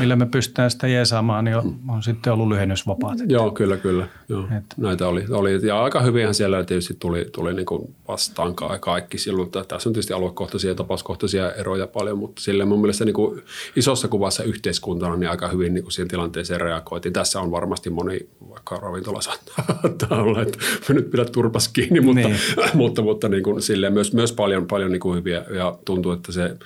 millä 0.00 0.16
me 0.16 0.26
pystytään 0.26 0.70
sitä 0.70 0.88
jeesaamaan, 0.88 1.44
niin 1.44 1.56
on, 1.56 1.76
on 1.88 2.02
sitten 2.02 2.32
ollut 2.32 2.48
lyhennysvapaat. 2.48 3.18
Joo, 3.28 3.50
kyllä, 3.50 3.76
kyllä. 3.76 4.06
Joo. 4.32 4.44
Et. 4.58 4.64
Näitä 4.76 5.08
oli, 5.08 5.24
oli. 5.30 5.66
Ja 5.66 5.82
aika 5.82 6.00
hyvinhän 6.00 6.34
siellä 6.34 6.64
tietysti 6.64 6.96
tuli, 6.98 7.26
tuli 7.32 7.54
niin 7.54 7.66
kuin 7.66 7.94
vastaan 8.08 8.54
kaikki 8.80 9.18
silloin. 9.18 9.50
Tässä 9.50 9.88
on 9.88 9.92
tietysti 9.92 10.12
aluekohtaisia 10.12 10.70
ja 10.70 10.74
tapauskohtaisia 10.74 11.52
eroja 11.52 11.86
paljon, 11.86 12.18
mutta 12.18 12.42
sille 12.42 12.64
mun 12.64 12.80
mielestä 12.80 13.04
niin 13.04 13.14
kuin 13.14 13.42
isossa 13.76 14.08
kuvassa 14.08 14.42
yhteiskuntana 14.42 15.16
niin 15.16 15.30
aika 15.30 15.48
hyvin 15.48 15.74
niin 15.74 15.82
kuin 15.82 15.92
siihen 15.92 16.08
tilanteeseen 16.08 16.60
reagoitiin. 16.60 17.12
Tässä 17.12 17.40
on 17.40 17.50
varmasti 17.50 17.90
moni, 17.90 18.28
vaikka 18.50 18.76
ravintola 18.76 19.20
saattaa 19.20 20.22
olla, 20.22 20.42
että 20.42 20.58
me 20.88 20.94
nyt 20.94 21.10
pidä 21.10 21.24
turpas 21.24 21.68
kiinni, 21.68 22.00
mutta, 22.00 22.28
niin. 22.28 22.36
mutta, 22.74 23.02
mutta 23.02 23.28
niin 23.28 23.42
kuin 23.42 23.62
silleen 23.62 23.92
myös, 23.92 24.12
myös 24.12 24.32
paljon, 24.32 24.66
paljon 24.66 24.92
niin 24.92 25.00
kuin 25.00 25.18
hyviä 25.18 25.44
ja 25.50 25.78
tuntuu, 25.84 26.12
että 26.12 26.32
se 26.32 26.56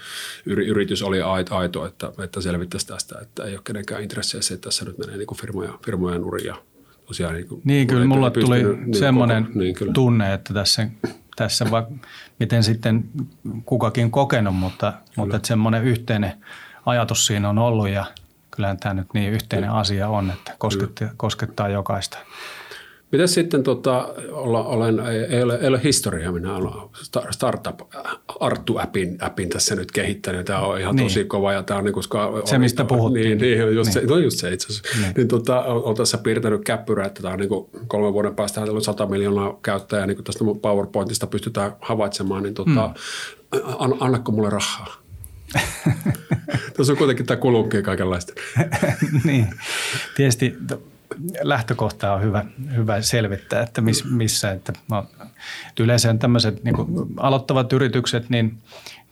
yritys 0.46 1.02
oli 1.02 1.20
aito, 1.50 1.86
että, 1.86 2.12
että 2.24 2.40
selvittäisi 2.40 2.86
tästä, 2.86 3.18
että 3.22 3.44
ei 3.44 3.52
ole 3.52 3.60
kenenkään 3.64 4.02
intresseissä, 4.02 4.54
että 4.54 4.64
tässä 4.64 4.84
nyt 4.84 4.98
menee 4.98 5.16
niin 5.16 5.26
kuin 5.26 5.38
firmoja, 5.38 5.78
firmojen 5.84 6.20
nuria. 6.20 6.56
Tosiaan, 7.06 7.34
niin, 7.34 7.48
kuin, 7.48 7.60
niin 7.64 7.86
kyllä 7.86 8.06
mulla 8.06 8.30
tuli 8.30 8.62
niin 8.62 8.98
semmoinen 8.98 9.46
koko, 9.46 9.58
niin, 9.58 9.74
kyllä. 9.74 9.92
tunne, 9.92 10.34
että 10.34 10.54
tässä, 10.54 10.88
tässä 11.36 11.70
va, 11.70 11.86
miten 12.40 12.62
sitten 12.62 13.04
kukakin 13.64 14.10
kokenut, 14.10 14.56
mutta, 14.56 14.92
mutta 15.16 15.36
että 15.36 15.48
semmoinen 15.48 15.84
yhteinen 15.84 16.32
ajatus 16.86 17.26
siinä 17.26 17.48
on 17.48 17.58
ollut 17.58 17.88
ja 17.88 18.04
kyllähän 18.50 18.76
tämä 18.76 18.94
nyt 18.94 19.06
niin 19.14 19.32
yhteinen 19.32 19.70
asia 19.70 20.08
on, 20.08 20.30
että 20.30 20.54
koskettaa, 20.58 21.08
koskettaa 21.16 21.68
jokaista. 21.68 22.18
Miten 23.12 23.28
sitten, 23.28 23.62
tota, 23.62 24.14
olla, 24.30 24.64
olen, 24.64 25.00
ei, 25.30 25.42
ole, 25.42 25.58
ei 25.62 25.68
ole 25.68 25.80
historiaa, 25.84 26.32
minä 26.32 26.56
olen 26.56 26.72
startup 27.30 27.80
Arttu-appin 28.40 29.16
appin 29.20 29.48
tässä 29.48 29.74
nyt 29.74 29.92
kehittänyt. 29.92 30.46
Tämä 30.46 30.60
on 30.60 30.80
ihan 30.80 30.96
niin. 30.96 31.06
tosi 31.06 31.24
kova 31.24 31.52
ja 31.52 31.62
tämä 31.62 31.78
on 31.78 31.84
niin, 31.84 31.94
koska... 31.94 32.42
Se, 32.44 32.58
mistä 32.58 32.84
puhuttiin. 32.84 33.38
Niin, 33.38 33.38
niin, 33.38 33.74
just 33.74 33.94
niin. 33.94 34.08
Se, 34.08 34.14
no 34.14 34.18
just 34.18 34.38
se 34.38 34.52
itse 34.52 34.66
asiassa. 34.66 34.98
Niin. 35.00 35.12
niin 35.16 35.28
tota, 35.28 35.62
olen 35.62 35.96
tässä 35.96 36.18
piirtänyt 36.18 36.64
käppyrä, 36.64 37.06
että 37.06 37.22
tämä 37.22 37.34
on 37.34 37.40
niin 37.40 37.48
kuin 37.48 37.70
kolmen 37.88 38.12
vuoden 38.12 38.34
päästä 38.34 38.60
on 38.60 38.82
100 38.82 39.06
miljoonaa 39.06 39.58
käyttäjää, 39.62 40.06
niin 40.06 40.16
kuin 40.16 40.24
tästä 40.24 40.44
PowerPointista 40.62 41.26
pystytään 41.26 41.72
havaitsemaan, 41.80 42.42
niin 42.42 42.54
tota, 42.54 42.90
mm. 43.54 43.60
an, 43.78 43.94
annakko 44.00 44.32
mulle 44.32 44.50
rahaa? 44.50 44.96
Tässä 46.76 46.92
on 46.92 46.98
kuitenkin 46.98 47.26
tämä 47.26 47.40
kulukki 47.40 47.82
kaikenlaista. 47.82 48.32
niin, 49.24 49.46
tietysti 50.16 50.56
lähtökohta 51.42 52.12
on 52.12 52.22
hyvä, 52.22 52.44
hyvä 52.74 53.00
selvittää, 53.00 53.62
että 53.62 53.80
miss, 53.80 54.04
missä. 54.04 54.50
Että, 54.50 54.72
no, 54.90 55.06
yleensä 55.80 56.14
tämmöiset 56.14 56.64
niin 56.64 56.76
aloittavat 57.16 57.72
yritykset, 57.72 58.30
niin, 58.30 58.58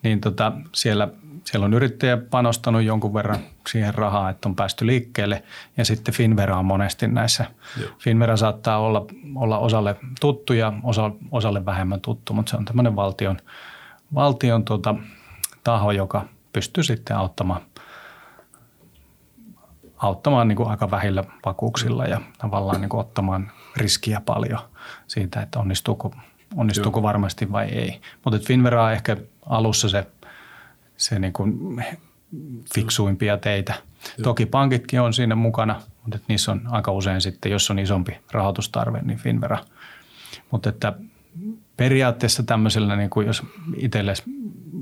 niin 0.02 0.20
tota, 0.20 0.52
siellä, 0.74 1.08
siellä 1.44 1.64
on 1.64 1.74
yrittäjä 1.74 2.16
panostanut 2.16 2.82
jonkun 2.82 3.14
verran 3.14 3.38
siihen 3.68 3.94
rahaa, 3.94 4.30
että 4.30 4.48
on 4.48 4.56
päästy 4.56 4.86
liikkeelle. 4.86 5.42
Ja 5.76 5.84
sitten 5.84 6.14
Finvera 6.14 6.58
on 6.58 6.64
monesti 6.64 7.08
näissä. 7.08 7.44
Joo. 7.80 7.90
Finvera 7.98 8.36
saattaa 8.36 8.78
olla, 8.78 9.06
olla 9.34 9.58
osalle 9.58 9.96
tuttu 10.20 10.52
ja 10.52 10.72
osa, 10.82 11.10
osalle 11.30 11.64
vähemmän 11.64 12.00
tuttu, 12.00 12.32
mutta 12.32 12.50
se 12.50 12.56
on 12.56 12.64
tämmöinen 12.64 12.96
valtion, 12.96 13.36
valtion 14.14 14.64
tota, 14.64 14.94
taho, 15.64 15.92
joka 15.92 16.24
pystyy 16.52 16.84
sitten 16.84 17.16
auttamaan– 17.16 17.60
auttamaan 19.96 20.48
niin 20.48 20.56
kuin 20.56 20.70
aika 20.70 20.90
vähillä 20.90 21.24
vakuuksilla 21.46 22.04
ja 22.04 22.20
tavallaan 22.38 22.80
niin 22.80 22.88
kuin 22.88 23.00
ottamaan 23.00 23.50
riskiä 23.76 24.20
paljon 24.20 24.60
siitä, 25.06 25.42
että 25.42 25.58
onnistuuko, 25.58 26.14
onnistuuko 26.56 27.02
varmasti 27.02 27.52
vai 27.52 27.64
ei. 27.64 28.00
Mutta 28.24 28.38
Finvera 28.46 28.84
on 28.84 28.92
ehkä 28.92 29.16
alussa 29.46 29.88
se, 29.88 30.06
se 30.96 31.18
niin 31.18 31.32
kuin 31.32 31.84
fiksuimpia 32.74 33.36
teitä. 33.38 33.74
Joo. 33.74 34.22
Toki 34.22 34.46
pankitkin 34.46 35.00
on 35.00 35.14
siinä 35.14 35.34
mukana, 35.34 35.80
mutta 36.02 36.16
että 36.16 36.26
niissä 36.28 36.52
on 36.52 36.60
aika 36.66 36.92
usein 36.92 37.20
sitten, 37.20 37.52
jos 37.52 37.70
on 37.70 37.78
isompi 37.78 38.16
rahoitustarve, 38.32 39.00
niin 39.02 39.18
Finvera. 39.18 39.58
Mutta 40.50 40.68
että 40.68 40.92
periaatteessa 41.76 42.42
tämmöisellä, 42.42 42.96
niin 42.96 43.10
kuin 43.10 43.26
jos 43.26 43.42
itsellesi 43.76 44.22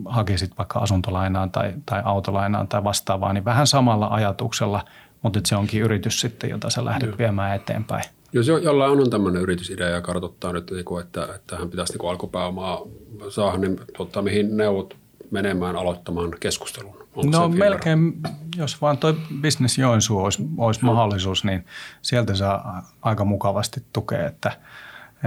hakisit 0.04 0.58
vaikka 0.58 0.78
asuntolainaan 0.78 1.50
tai, 1.50 1.72
tai 1.86 2.02
autolainaan 2.04 2.68
tai 2.68 2.84
vastaavaa, 2.84 3.32
niin 3.32 3.44
vähän 3.44 3.66
samalla 3.66 4.06
ajatuksella, 4.06 4.84
mutta 5.22 5.40
se 5.44 5.56
onkin 5.56 5.82
yritys 5.82 6.20
sitten, 6.20 6.50
jota 6.50 6.70
sä 6.70 6.84
lähdet 6.84 7.08
Joo. 7.08 7.18
viemään 7.18 7.56
eteenpäin. 7.56 8.04
Jos 8.32 8.48
jo, 8.48 8.58
jollain 8.58 9.00
on 9.00 9.10
tämmöinen 9.10 9.42
yritysidea 9.42 9.88
ja 9.88 10.00
kartoittaa 10.00 10.52
nyt, 10.52 10.70
niin 10.70 10.84
kuin, 10.84 11.04
että, 11.04 11.28
että 11.34 11.56
hän 11.56 11.70
pitäisi 11.70 11.98
niin 11.98 12.10
alkupääomaa 12.10 12.80
saada, 13.28 13.58
niin 13.58 13.80
tota, 13.96 14.22
mihin 14.22 14.56
neuvot 14.56 14.96
menemään 15.30 15.76
aloittamaan 15.76 16.30
keskustelun? 16.40 17.02
Onko 17.16 17.38
no 17.38 17.48
melkein, 17.48 18.20
jos 18.56 18.82
vaan 18.82 18.98
tuo 18.98 19.14
Business 19.42 19.78
Joensuu 19.78 20.18
olisi, 20.18 20.42
olisi 20.58 20.80
no. 20.82 20.92
mahdollisuus, 20.92 21.44
niin 21.44 21.64
sieltä 22.02 22.34
saa 22.34 22.90
aika 23.02 23.24
mukavasti 23.24 23.82
tukea, 23.92 24.26
että, 24.26 24.52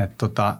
että 0.03 0.15
tota, 0.17 0.55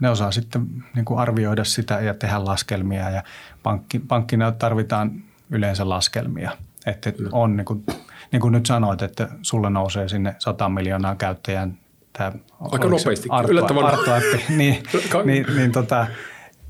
ne 0.00 0.10
osaa 0.10 0.30
sitten 0.30 0.66
niin 0.94 1.04
kuin 1.04 1.20
arvioida 1.20 1.64
sitä 1.64 2.00
ja 2.00 2.14
tehdä 2.14 2.44
laskelmia 2.44 3.10
ja 3.10 3.22
pankki, 3.64 3.98
pankkina 3.98 4.52
tarvitaan 4.52 5.22
yleensä 5.50 5.88
laskelmia. 5.88 6.50
Että 6.86 7.12
on 7.32 7.56
niin 7.56 7.64
kuin, 7.64 7.84
niin 8.32 8.40
kuin 8.40 8.52
nyt 8.52 8.66
sanoit, 8.66 9.02
että 9.02 9.28
sulle 9.42 9.70
nousee 9.70 10.08
sinne 10.08 10.36
100 10.38 10.68
miljoonaa 10.68 11.14
käyttäjän 11.14 11.78
tämä 12.12 12.32
Aika 12.60 12.88
nopeasti, 12.88 13.28
Arto, 13.30 13.52
yllättävän. 13.52 13.84
Niin, 14.48 14.82
niin, 15.24 15.46
niin, 15.56 15.72
tota, 15.72 16.06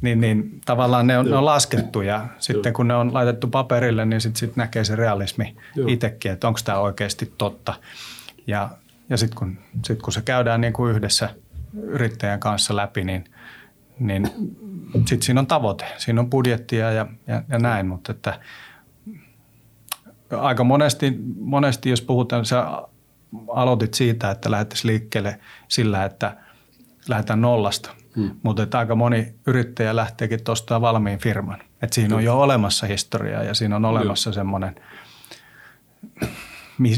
niin, 0.00 0.20
niin 0.20 0.61
tavallaan 0.64 1.07
ne 1.07 1.18
on, 1.18 1.30
ne 1.30 1.37
on 1.37 1.44
laskettu 1.44 2.02
ja 2.02 2.26
sitten 2.38 2.72
kun 2.72 2.88
ne 2.88 2.94
on 2.94 3.14
laitettu 3.14 3.48
paperille, 3.48 4.04
niin 4.04 4.20
sitten 4.20 4.38
sit 4.38 4.57
näkee 4.57 4.85
se 4.85 4.96
realismi 4.96 5.57
itsekin, 5.87 6.33
että 6.33 6.48
onko 6.48 6.61
tämä 6.64 6.78
oikeasti 6.78 7.33
totta. 7.38 7.74
Ja, 8.46 8.68
ja 9.09 9.16
sitten 9.16 9.38
kun, 9.38 9.59
sit 9.85 10.02
kun 10.02 10.12
se 10.12 10.22
käydään 10.22 10.61
niin 10.61 10.72
kuin 10.72 10.94
yhdessä– 10.94 11.28
yrittäjän 11.83 12.40
kanssa 12.40 12.76
läpi, 12.76 13.04
niin, 13.04 13.24
niin 13.98 14.30
sitten 14.94 15.22
siinä 15.22 15.40
on 15.40 15.46
tavoite. 15.46 15.85
Siinä 15.96 16.20
on 16.20 16.30
budjettia 16.30 16.92
ja, 16.92 17.07
ja, 17.26 17.42
ja 17.48 17.59
näin, 17.59 17.87
mutta 17.87 18.12
että 18.12 18.40
aika 20.30 20.64
monesti, 20.64 21.12
monesti, 21.40 21.90
jos 21.90 22.02
puhutaan, 22.02 22.44
sä 22.44 22.66
aloitit 23.48 23.94
siitä, 23.94 24.30
että 24.30 24.50
lähdettäisiin 24.50 24.92
liikkeelle 24.92 25.40
sillä, 25.68 26.04
että 26.04 26.37
lähdetään 27.09 27.40
nollasta. 27.40 27.90
hmm. 28.16 28.30
mutta 28.42 28.62
että 28.62 28.78
aika 28.78 28.94
moni 28.94 29.35
yrittäjä 29.46 29.96
lähteekin 29.96 30.44
tuosta 30.44 30.80
valmiin 30.80 31.18
firman. 31.18 31.61
Että 31.83 31.94
siinä 31.94 32.16
on 32.16 32.24
jo 32.24 32.40
olemassa 32.40 32.87
historiaa 32.87 33.42
ja 33.42 33.54
siinä 33.54 33.76
on 33.76 33.85
olemassa 33.85 34.33
semmoinen– 34.33 34.74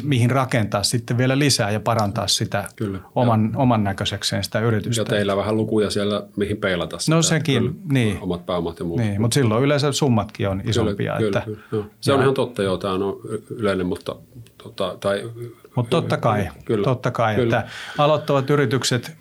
mihin 0.02 0.30
rakentaa 0.30 0.82
sitten 0.82 1.18
vielä 1.18 1.38
lisää 1.38 1.70
ja 1.70 1.80
parantaa 1.80 2.28
sitä 2.28 2.64
Kyllä, 2.76 2.98
oman, 3.14 3.52
oman 3.56 3.84
näköisekseen 3.84 4.44
sitä 4.44 4.60
yritystä. 4.60 5.00
Ja 5.00 5.04
teillä 5.04 5.36
vähän 5.36 5.56
lukuja 5.56 5.90
siellä, 5.90 6.22
mihin 6.36 6.56
peilata 6.56 6.98
sitä. 6.98 7.14
No 7.14 7.22
sekin, 7.22 7.62
kyllä, 7.62 7.74
niin. 7.92 8.18
Omat 8.20 8.46
pääomat 8.46 8.78
ja 8.78 8.84
muut. 8.84 9.00
Niin, 9.00 9.20
mutta 9.20 9.34
silloin 9.34 9.64
yleensä 9.64 9.92
summatkin 9.92 10.48
on 10.48 10.62
isompia. 10.64 11.16
Kyllä, 11.16 11.28
että, 11.28 11.40
kyllä, 11.40 11.62
kyllä. 11.70 11.84
Se 12.00 12.12
on 12.12 12.22
ihan 12.22 12.34
totta, 12.34 12.62
joo, 12.62 12.76
tämä 12.78 12.94
on 12.94 13.20
yleinen, 13.50 13.86
mutta 13.86 14.16
tota, 14.62 14.96
tai, 15.00 15.30
mutta 15.74 15.90
totta 15.90 16.16
kai, 16.16 16.48
kyllä, 16.64 16.84
totta 16.84 17.10
kai 17.10 17.34
kyllä. 17.34 17.60
että 17.60 17.70
aloittavat 17.98 18.50
yritykset, 18.50 19.16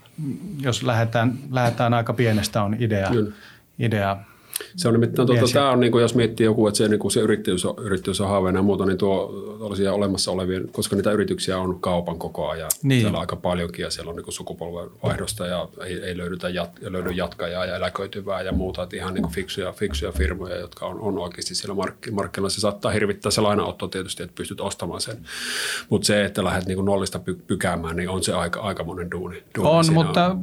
jos 0.61 0.83
lähdetään, 0.83 1.33
lähdetään 1.51 1.93
aika 1.93 2.13
pienestä, 2.13 2.63
on 2.63 2.75
idea, 2.79 3.11
idea 3.79 4.17
se 4.75 4.87
on 4.87 4.93
nimittäin, 4.93 5.27
tuota, 5.27 5.41
tämä 5.53 5.71
on, 5.71 5.79
niin 5.79 5.91
kuin, 5.91 6.01
jos 6.01 6.15
miettii 6.15 6.45
joku, 6.45 6.67
että 6.67 6.77
se, 6.77 6.87
niin 6.87 6.99
kuin 6.99 7.11
se 7.11 7.19
yrittäjyys, 7.19 7.65
on, 7.65 7.75
yrittäjyys 7.79 8.21
on 8.21 8.27
haaveena 8.27 8.59
ja 8.59 8.63
muuta, 8.63 8.85
niin 8.85 8.97
tuo 8.97 9.29
olisi 9.59 9.87
olemassa 9.87 10.31
olevien, 10.31 10.69
koska 10.71 10.95
niitä 10.95 11.11
yrityksiä 11.11 11.57
on 11.57 11.79
kaupan 11.79 12.19
koko 12.19 12.49
ajan. 12.49 12.71
Niin. 12.83 13.01
Siellä 13.01 13.17
on 13.17 13.21
aika 13.21 13.35
paljonkin 13.35 13.83
ja 13.83 13.89
siellä 13.89 14.09
on 14.09 14.15
niin 14.15 14.33
sukupolvenvaihdosta 14.33 15.47
ja 15.47 15.67
ei, 15.85 16.03
ei 16.03 16.17
löydytä 16.17 16.49
jat, 16.49 16.71
löydy 16.81 17.09
jatkajaa 17.09 17.65
ja 17.65 17.75
eläköityvää 17.75 18.41
ja 18.41 18.51
muuta. 18.51 18.83
Että 18.83 18.95
ihan 18.95 19.13
niin 19.13 19.23
kuin 19.23 19.33
fiksuja, 19.33 19.71
fiksuja 19.71 20.11
firmoja, 20.11 20.55
jotka 20.55 20.85
on, 20.85 20.99
on 20.99 21.17
oikeasti 21.17 21.55
siellä 21.55 21.75
mark, 21.75 21.95
markkinoilla. 22.11 22.49
Se 22.49 22.61
saattaa 22.61 22.91
hirvittää 22.91 23.31
se 23.31 23.41
lainaotto 23.41 23.87
tietysti, 23.87 24.23
että 24.23 24.35
pystyt 24.35 24.61
ostamaan 24.61 25.01
sen. 25.01 25.17
Mutta 25.89 26.05
se, 26.05 26.25
että 26.25 26.43
lähdet 26.43 26.65
niin 26.65 26.75
kuin 26.75 26.85
nollista 26.85 27.19
py, 27.19 27.35
pykäämään, 27.47 27.95
niin 27.95 28.09
on 28.09 28.23
se 28.23 28.33
aika, 28.33 28.59
aika 28.59 28.83
monen 28.83 29.11
duuni. 29.11 29.43
duuni 29.57 29.69
on, 29.69 29.93
mutta 29.93 30.25
on. 30.25 30.41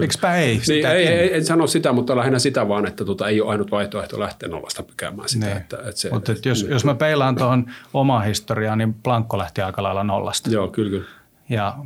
Miksipä 0.00 0.34
ei? 0.34 0.60
Niin, 0.68 0.86
ei, 0.86 1.06
ei, 1.06 1.36
en 1.36 1.44
sano 1.44 1.66
sitä, 1.66 1.92
mutta 1.92 2.16
lähinnä 2.16 2.38
sitä 2.38 2.68
vaan, 2.68 2.86
että 2.86 3.04
tota, 3.04 3.28
ei 3.28 3.40
ole 3.40 3.50
ainut 3.50 3.70
vaihtoehto 3.70 4.20
lähteä 4.20 4.48
nollasta 4.48 4.82
pykäämään 4.82 5.28
sitä. 5.28 5.46
Niin. 5.46 5.56
Että, 5.56 5.76
että 5.76 6.00
se, 6.00 6.10
mutta 6.10 6.32
että 6.32 6.48
jos, 6.48 6.62
niin. 6.62 6.72
jos 6.72 6.84
mä 6.84 6.94
peilaan 6.94 7.36
tuohon 7.36 7.66
omaa 7.94 8.20
historiaa, 8.20 8.76
niin 8.76 8.94
Plankko 8.94 9.38
lähti 9.38 9.62
aika 9.62 9.82
lailla 9.82 10.04
nollasta. 10.04 10.50
Joo, 10.50 10.68
kyllä, 10.68 10.90
kyllä. 10.90 11.04
Ja 11.48 11.76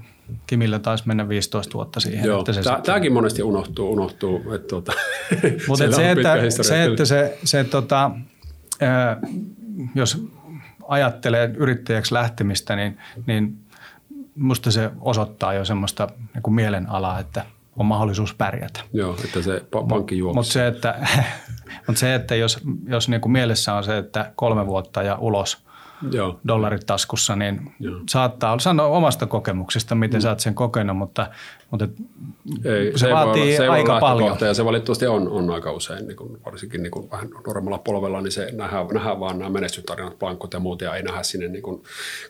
Kimillä 0.46 0.78
taisi 0.78 1.04
mennä 1.06 1.28
15 1.28 1.74
vuotta 1.74 2.00
siihen. 2.00 2.24
Joo, 2.24 2.38
että 2.38 2.52
se 2.52 2.62
Tää, 2.62 2.80
tämäkin 2.80 3.12
monesti 3.12 3.42
unohtuu. 3.42 3.92
unohtuu 3.92 4.52
että 4.52 4.68
tuota, 4.68 4.92
Mutta 5.68 5.84
et 5.84 5.94
se, 5.94 6.10
että, 6.10 6.62
se, 6.62 6.84
että 6.84 7.04
se, 7.04 7.38
se 7.44 7.64
tota, 7.64 8.10
ää, 8.80 9.16
jos 9.94 10.26
ajattelee 10.88 11.50
yrittäjäksi 11.56 12.14
lähtemistä, 12.14 12.76
niin, 12.76 12.98
niin 13.26 13.58
musta 14.34 14.70
se 14.70 14.90
osoittaa 15.00 15.54
jo 15.54 15.64
semmoista 15.64 16.08
niin 16.34 16.54
mielenalaa, 16.54 17.20
että– 17.20 17.44
on 17.78 17.86
mahdollisuus 17.86 18.34
pärjätä. 18.34 18.80
Joo, 18.92 19.16
että 19.24 19.42
se 19.42 19.62
pankki 19.88 20.18
juoksee. 20.18 20.38
Mutta 20.38 20.52
se, 20.52 20.66
että, 20.66 21.06
mut 21.88 21.96
se, 21.96 22.14
että 22.14 22.34
jos, 22.34 22.60
jos 22.86 23.08
niin 23.08 23.20
kuin 23.20 23.32
mielessä 23.32 23.74
on 23.74 23.84
se, 23.84 23.98
että 23.98 24.32
kolme 24.36 24.66
vuotta 24.66 25.02
ja 25.02 25.18
ulos– 25.20 25.58
Joo. 26.12 26.40
dollarit 26.48 26.86
taskussa, 26.86 27.36
niin 27.36 27.72
Joo. 27.80 28.00
saattaa 28.08 28.52
olla, 28.52 28.60
sano 28.60 28.92
omasta 28.92 29.26
kokemuksesta, 29.26 29.94
miten 29.94 30.18
mm. 30.18 30.22
sä 30.22 30.28
oot 30.28 30.40
sen 30.40 30.54
kokenut, 30.54 30.96
mutta, 30.96 31.30
mutta 31.70 31.88
ei, 32.64 32.92
se, 32.92 32.98
se 32.98 33.12
vaatii 33.12 33.42
olla, 33.42 33.56
se 33.56 33.68
aika 33.68 34.00
paljon. 34.00 34.36
Ja 34.40 34.54
se 34.54 34.64
valitettavasti 34.64 35.06
on, 35.06 35.28
on 35.28 35.50
aika 35.50 35.72
usein, 35.72 36.06
niin 36.06 36.16
kuin, 36.16 36.38
varsinkin 36.44 36.82
niin 36.82 36.90
kuin 36.90 37.10
vähän 37.10 37.30
nuoremmalla 37.46 37.78
polvella, 37.78 38.20
niin 38.20 38.32
se 38.32 38.50
nähdään, 38.52 38.86
nähdään 38.86 39.20
vaan 39.20 39.38
nämä 39.38 39.50
menestystarinat, 39.50 40.18
plankot 40.18 40.52
ja 40.52 40.60
muut, 40.60 40.82
ja 40.82 40.96
ei 40.96 41.02
nähdä 41.02 41.22
sinne 41.22 41.48
niin 41.48 41.62
kuin 41.62 41.82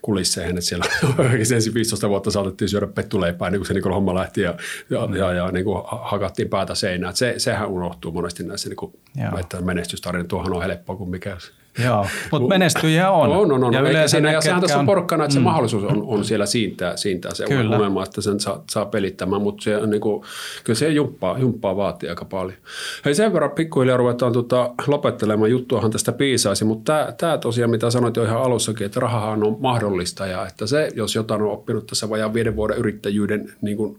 kulisseihin, 0.03 0.59
että 0.59 0.69
siellä 0.69 0.85
ensin 1.55 1.75
15 1.75 2.09
vuotta 2.09 2.31
saatettiin 2.31 2.69
syödä 2.69 2.87
pettuleipää, 2.87 3.51
niin 3.51 3.59
kuin 3.59 3.67
se 3.67 3.75
niin 3.75 3.83
kuin 3.83 3.95
homma 3.95 4.15
lähti, 4.15 4.41
ja, 4.41 4.55
ja, 4.91 5.07
mm. 5.07 5.15
ja, 5.15 5.33
ja 5.33 5.53
niin 5.53 5.65
kuin 5.65 5.83
hakattiin 5.87 6.49
päätä 6.49 6.75
seinään. 6.75 7.17
Se, 7.17 7.35
sehän 7.37 7.69
unohtuu 7.69 8.13
monesti 8.13 8.45
näissä, 8.45 8.69
niin 8.69 8.77
kuin, 8.77 8.93
että 9.41 9.61
menestystarinat, 9.61 10.29
tuohan 10.29 10.53
on 10.53 10.63
helppoa 10.63 10.97
kuin 10.97 11.11
mikä 11.11 11.37
Joo, 11.85 12.07
mutta 12.33 12.49
menestyjiä 12.49 13.11
on. 13.11 13.31
On, 13.31 13.53
on, 13.53 13.65
on. 13.65 13.73
Ja, 13.73 13.81
yleensä 13.81 14.09
siinä, 14.09 14.33
ja 14.33 14.41
sehän 14.41 14.61
tässä 14.61 14.79
on 14.79 14.87
porkkana, 14.87 15.25
että 15.25 15.35
se 15.35 15.41
mm. 15.41 15.45
mahdollisuus 15.45 15.85
on, 15.85 16.03
on 16.07 16.25
siellä 16.25 16.47
siintää, 16.47 16.97
siintää 16.97 17.35
se 17.35 17.45
kyllä. 17.45 17.77
unelma, 17.77 18.03
että 18.03 18.21
sen 18.21 18.41
saa, 18.41 18.65
saa 18.71 18.87
pelittämään, 18.87 19.43
mutta 19.43 19.65
se 19.65 19.77
on 19.77 19.91
niin 19.91 20.01
kuin, 20.01 20.25
kyllä 20.65 20.79
se 20.79 20.89
jumppaa, 20.89 21.39
jumppaa 21.39 21.77
vaatii 21.77 22.09
aika 22.09 22.25
paljon. 22.25 22.59
Hei 23.05 23.15
sen 23.15 23.33
verran 23.33 23.51
pikkuhiljaa 23.51 23.97
ruvetaan 23.97 24.33
tota, 24.33 24.71
lopettelemaan, 24.87 25.51
juttuahan 25.51 25.91
tästä 25.91 26.13
piisaisi, 26.13 26.65
mutta 26.65 26.93
tämä, 26.93 27.13
tämä 27.13 27.39
tosiaan, 27.39 27.71
mitä 27.71 27.91
sanoit 27.91 28.17
jo 28.17 28.25
ihan 28.25 28.43
alussakin, 28.43 28.87
että 28.87 29.01
rahahan 29.01 29.45
on 29.45 29.57
mahdollista 29.61 30.27
ja 30.27 30.47
että 30.47 30.67
se, 30.67 30.91
jos 30.95 31.15
jotain 31.15 31.43
on 31.43 31.51
oppinut 31.51 31.87
tässä 31.87 32.11
vajaan 32.11 32.35
viiden 32.35 32.57
vuoden 32.57 32.79
yrittäjyyden 32.79 33.53
niin 33.61 33.77
kuin, 33.77 33.99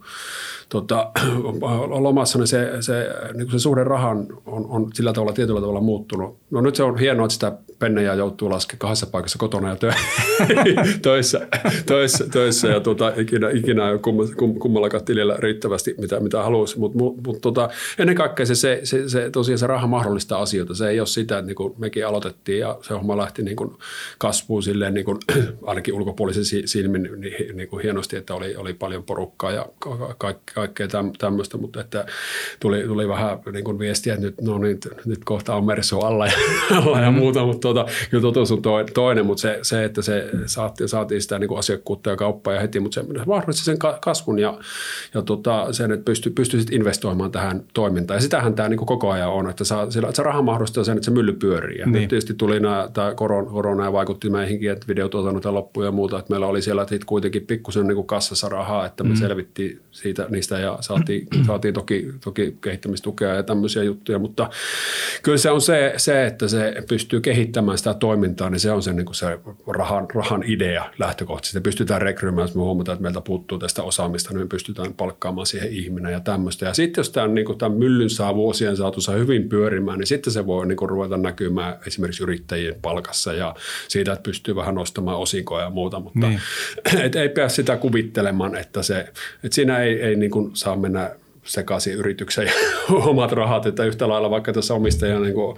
tota, 0.70 1.12
lomassa, 2.06 2.40
niin 2.40 2.48
se, 2.48 2.72
se, 2.80 3.10
niin 3.34 3.48
kuin 3.48 3.52
se 3.52 3.60
suhde 3.60 3.84
rahan 3.84 4.28
on, 4.46 4.66
on 4.70 4.90
sillä 4.94 5.14
tavalla 5.14 5.34
tietyllä 5.34 5.62
tavalla 5.62 5.82
muuttunut. 5.82 6.38
No 6.52 6.62
nyt 6.62 6.76
se 6.76 6.84
on 6.84 6.98
hienoa, 6.98 7.26
että 7.26 7.34
sitä 7.34 7.52
pennejä 7.80 8.14
joutuu 8.14 8.50
laskemaan 8.50 8.80
kahdessa 8.80 9.08
paikassa 9.08 9.38
kotona 9.40 9.70
ja 9.70 9.76
tö- 9.76 9.96
töissä, 11.02 11.48
töissä, 11.86 12.26
töissä, 12.32 12.68
ja 12.68 12.80
tota, 12.80 13.14
ikinä, 13.18 13.50
ikinä 13.50 13.86
ole 13.86 14.00
kum, 14.38 14.60
kummallakaan 14.60 15.06
tilillä 15.06 15.36
riittävästi, 15.40 15.96
mitä, 15.98 16.20
mitä 16.20 16.44
haluaisi. 16.44 16.80
Mutta 16.80 16.98
mut, 16.98 17.28
mut, 17.28 17.42
tota, 17.42 17.70
ennen 17.98 18.16
kaikkea 18.16 18.46
se, 18.46 18.56
se, 18.56 18.80
se, 18.84 19.10
se, 19.10 19.30
tosiaan 19.30 19.60
se 19.60 19.68
raha 19.68 19.88
mahdollistaa 19.88 20.42
asioita. 20.42 20.76
Se 20.76 20.90
ei 20.90 21.00
ole 21.00 21.08
sitä, 21.08 21.38
että 21.38 21.48
niin 21.48 21.56
kuin 21.56 21.74
mekin 21.78 22.08
aloitettiin 22.08 22.60
ja 22.60 22.78
se 22.82 22.94
homma 22.94 23.18
lähti 23.18 23.44
niin 23.44 23.56
kuin 23.56 23.72
kasvuun 24.18 24.64
silleen, 24.64 24.94
niin 24.94 25.06
kuin, 25.06 25.18
ainakin 25.66 25.94
ulkopuolisen 25.94 26.66
silmin 26.66 27.10
niin, 27.18 27.58
niin 27.58 27.70
kuin 27.70 27.84
hienosti, 27.84 28.18
että 28.18 28.36
oli, 28.36 28.56
oli 28.56 28.74
paljon 28.74 29.04
porukkaa 29.04 29.52
ja 29.52 29.66
ka- 30.18 30.40
kaikkea 30.60 30.88
tämmöistä, 31.18 31.58
mutta 31.58 31.82
että 31.82 32.06
tuli, 32.60 32.84
tuli 32.84 33.08
vähän 33.08 33.40
niin 33.54 33.64
kuin 33.64 33.80
viestiä, 33.80 34.14
että 34.14 34.26
nyt, 34.26 34.42
no 34.42 34.58
niin, 34.58 34.80
nyt 35.06 35.24
kohta 35.26 35.56
on 35.56 35.66
Mersu 35.66 36.00
alla 36.00 36.28
ja, 36.28 36.34
alla 36.78 37.00
ja 37.00 37.12
mm. 37.12 37.18
muuta, 37.18 37.46
mutta 37.46 37.60
tuota, 37.60 37.86
kyllä 38.10 38.22
totuus 38.22 38.52
on 38.52 38.62
toinen, 38.94 39.26
mutta 39.26 39.42
se, 39.42 39.60
se 39.62 39.86
että 39.86 40.02
se 40.02 40.30
saatiin, 40.46 40.90
saatiin 40.90 41.22
sitä 41.22 41.40
niin 41.40 41.48
kuin 41.48 41.60
asiakkuutta 41.60 42.10
ja 42.10 42.16
kauppaa 42.16 42.54
ja 42.54 42.60
heti, 42.60 42.80
mutta 42.80 43.02
se 43.02 43.08
mahdollisti 43.26 43.64
sen 43.64 43.78
kasvun 44.02 44.40
ja, 44.40 44.60
ja 45.14 45.22
tota, 45.22 45.74
sen, 45.74 45.92
että 45.92 46.06
pystyi 46.06 46.32
pysty 46.32 46.58
investoimaan 46.72 47.32
tähän 47.32 47.64
toimintaan. 47.74 48.18
Ja 48.18 48.22
sitähän 48.22 48.56
tämä 48.56 48.70
niin 48.70 48.78
kuin 48.78 48.88
koko 48.88 49.12
ajan 49.12 49.30
on, 49.30 49.50
että, 49.50 49.64
saa, 49.64 49.84
että 49.84 50.12
se 50.14 50.24
raha 50.24 50.42
mahdollistaa 50.42 50.84
sen, 50.84 50.98
että 50.98 51.06
se 51.06 51.12
mylly 51.12 51.34
pyörii. 51.34 51.80
Ja 51.80 51.86
niin. 51.86 52.10
tietysti 52.10 52.34
tuli 52.34 52.60
nämä, 52.60 52.90
tämä 52.94 53.14
korona, 53.16 53.52
korona 53.52 53.84
ja 53.84 53.94
vaikutti 53.94 54.30
meihinkin, 54.30 54.72
että 54.72 54.88
videotuotannot 54.88 55.44
ja 55.44 55.54
loppu 55.54 55.84
ja 55.84 55.92
muuta, 55.92 56.20
että 56.20 56.34
meillä 56.34 56.48
oli 56.48 56.62
siellä 56.62 56.86
kuitenkin 57.06 57.46
pikkusen 57.46 57.88
niin 57.88 57.96
kuin 57.96 58.08
kassassa 58.08 58.50
rahaa, 58.50 58.86
että 58.86 59.04
me 59.04 59.10
mm. 59.10 59.16
selvittiin 59.16 59.82
siitä, 59.92 60.28
niistä 60.30 60.49
ja 60.58 60.78
saatiin, 60.82 61.28
saatiin 61.48 61.74
toki, 61.74 62.08
toki 62.24 62.58
kehittämistukea 62.62 63.36
ja 63.36 63.44
tämmöisiä 63.44 63.84
juttuja, 63.84 64.20
mutta 64.20 64.50
kyllä 65.24 65.38
se 65.38 65.52
on 65.52 65.62
se, 65.62 65.94
se 65.98 66.26
että 66.26 66.48
se 66.48 66.74
pystyy 66.90 67.22
kehittämään 67.22 67.78
sitä 67.78 67.94
toimintaa, 67.94 68.50
niin 68.50 68.60
se 68.60 68.72
on 68.72 68.84
se, 68.84 68.94
niin 68.94 69.06
kuin 69.06 69.16
se 69.16 69.40
rahan, 69.68 70.08
rahan 70.14 70.44
idea 70.46 70.86
lähtökohtaisesti. 71.00 71.62
Pystytään 71.62 72.02
rekryymään, 72.02 72.44
jos 72.48 72.56
me 72.56 72.62
huomataan, 72.62 72.94
että 72.94 73.04
meiltä 73.04 73.22
puuttuu 73.22 73.60
tästä 73.60 73.84
osaamista, 73.84 74.30
niin 74.30 74.40
me 74.40 74.48
pystytään 74.48 74.94
palkkaamaan 74.94 75.48
siihen 75.48 75.72
ihminen 75.72 76.12
ja 76.12 76.20
tämmöistä. 76.20 76.66
Ja 76.66 76.74
sitten 76.74 77.00
jos 77.00 77.10
tämän, 77.10 77.36
niin 77.36 77.46
kuin 77.46 77.58
tämän 77.58 77.78
myllyn 77.78 78.10
saa 78.10 78.36
vuosien 78.36 78.78
saatossa 78.78 79.12
hyvin 79.12 79.50
pyörimään, 79.50 80.00
niin 80.00 80.08
sitten 80.08 80.34
se 80.34 80.46
voi 80.46 80.68
niin 80.68 80.78
kuin 80.78 80.90
ruveta 80.90 81.18
näkymään 81.18 81.76
esimerkiksi 81.88 82.24
yrittäjien 82.24 82.76
palkassa 82.82 83.34
ja 83.34 83.56
siitä, 83.88 84.14
että 84.14 84.24
pystyy 84.24 84.56
vähän 84.56 84.76
nostamaan 84.76 85.18
osinkoja 85.18 85.64
ja 85.64 85.70
muuta. 85.70 86.00
Mutta 86.00 86.28
niin. 86.28 86.42
et 87.06 87.16
ei 87.16 87.30
pääse 87.30 87.56
sitä 87.56 87.78
kuvittelemaan, 87.78 88.56
että, 88.56 88.84
se, 88.84 89.00
että 89.44 89.56
siinä 89.56 89.80
ei, 89.80 90.02
ei 90.02 90.16
niin 90.16 90.32
kuin 90.32 90.39
saa 90.54 90.76
mennä 90.76 91.12
sekaisin 91.50 91.94
yrityksen 91.94 92.46
ja 92.46 92.54
omat 92.96 93.32
rahat, 93.32 93.66
että 93.66 93.86
yhtä 93.86 94.10
lailla 94.10 94.30
vaikka 94.30 94.54
tässä 94.54 94.74
omistaja 94.74 95.20
niin 95.20 95.34
kuin, 95.34 95.58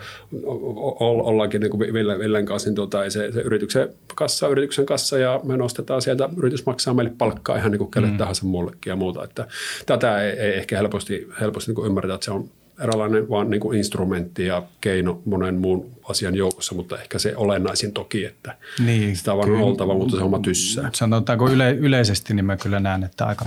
ollaankin 1.00 1.62
niin 1.62 1.72
kuin 1.72 1.94
Villen 1.94 2.46
kanssa, 2.46 2.70
niin 2.70 2.76
tuota, 2.76 3.10
se, 3.10 3.32
se, 3.32 3.42
yrityksen 3.42 3.90
kassa, 4.16 4.48
yrityksen 4.48 4.86
kassa 4.86 5.18
ja 5.18 5.40
me 5.44 5.58
nostetaan 5.58 6.02
sieltä, 6.02 6.30
yritys 6.38 6.66
maksaa 6.66 6.94
meille 6.94 7.14
palkkaa 7.18 7.58
ihan 7.58 7.72
niin 7.72 7.80
kuin 7.80 7.92
kelle 7.92 8.08
mm. 8.08 8.18
tahansa 8.18 8.46
muullekin 8.46 8.92
ja 8.92 8.96
muuta. 8.96 9.24
Että 9.24 9.48
tätä 9.86 10.22
ei, 10.22 10.32
ei 10.32 10.58
ehkä 10.58 10.78
helposti, 10.78 11.28
helposti 11.42 11.70
niin 11.70 11.76
kuin 11.76 11.88
ymmärretä, 11.88 12.14
että 12.16 12.26
se 12.26 12.32
on 12.32 12.50
eräänlainen 12.84 13.30
vaan 13.30 13.50
niin 13.50 13.62
kuin 13.62 13.78
instrumentti 13.78 14.46
ja 14.46 14.64
keino 14.82 15.22
monen 15.26 15.56
muun 15.56 15.92
asian 16.10 16.36
joukossa, 16.36 16.76
mutta 16.76 17.02
ehkä 17.02 17.20
se 17.20 17.36
olennaisin 17.36 17.94
toki, 17.94 18.26
että 18.26 18.58
niin, 18.86 19.16
sitä 19.16 19.38
vaan 19.38 19.52
on 19.52 19.62
oltava, 19.62 19.94
mutta 19.94 20.18
se 20.18 20.24
oma 20.24 20.40
tyssää. 20.40 20.90
Sanotaanko 20.94 21.50
yle, 21.50 21.72
yleisesti, 21.72 22.34
niin 22.34 22.46
mä 22.46 22.58
kyllä 22.58 22.80
näen, 22.80 23.04
että 23.04 23.26
aika 23.26 23.46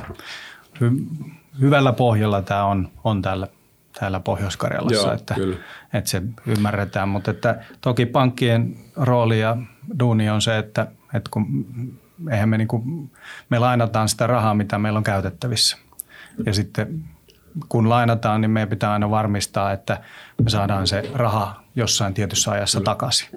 hyvällä 1.61 1.93
pohjalla 1.93 2.43
tämä 2.43 2.65
on, 2.65 2.89
on 3.05 3.23
täällä, 3.23 3.49
täällä 4.01 4.21
Pohjois-Karjalassa, 4.21 5.07
Joo, 5.07 5.15
että, 5.15 5.35
että 5.93 6.11
se 6.11 6.23
ymmärretään. 6.47 7.09
Mutta 7.09 7.31
että 7.31 7.65
toki 7.81 8.07
pankkien 8.07 8.77
rooli 8.97 9.41
ja 9.41 9.57
duuni 9.99 10.31
on 10.31 10.43
se, 10.43 10.59
että, 10.59 10.87
että 11.15 11.31
kun 11.31 11.67
eihän 12.31 12.49
me, 12.49 12.59
niin 12.59 12.69
kuin, 12.69 13.11
me 13.51 13.59
lainataan 13.59 14.09
sitä 14.09 14.27
rahaa, 14.27 14.55
mitä 14.55 14.79
meillä 14.79 14.97
on 14.97 15.05
käytettävissä. 15.05 15.77
Ja 16.47 16.55
sitten 16.55 17.05
kun 17.69 17.89
lainataan, 17.89 18.41
niin 18.41 18.51
meidän 18.51 18.69
pitää 18.69 18.93
aina 18.93 19.11
varmistaa, 19.11 19.73
että 19.73 20.01
me 20.45 20.51
saadaan 20.51 20.87
se 20.87 21.11
raha 21.15 21.63
jossain 21.77 22.15
tietyssä 22.15 22.51
ajassa 22.51 22.79
Kyllä. 22.79 22.85
takaisin. 22.85 23.29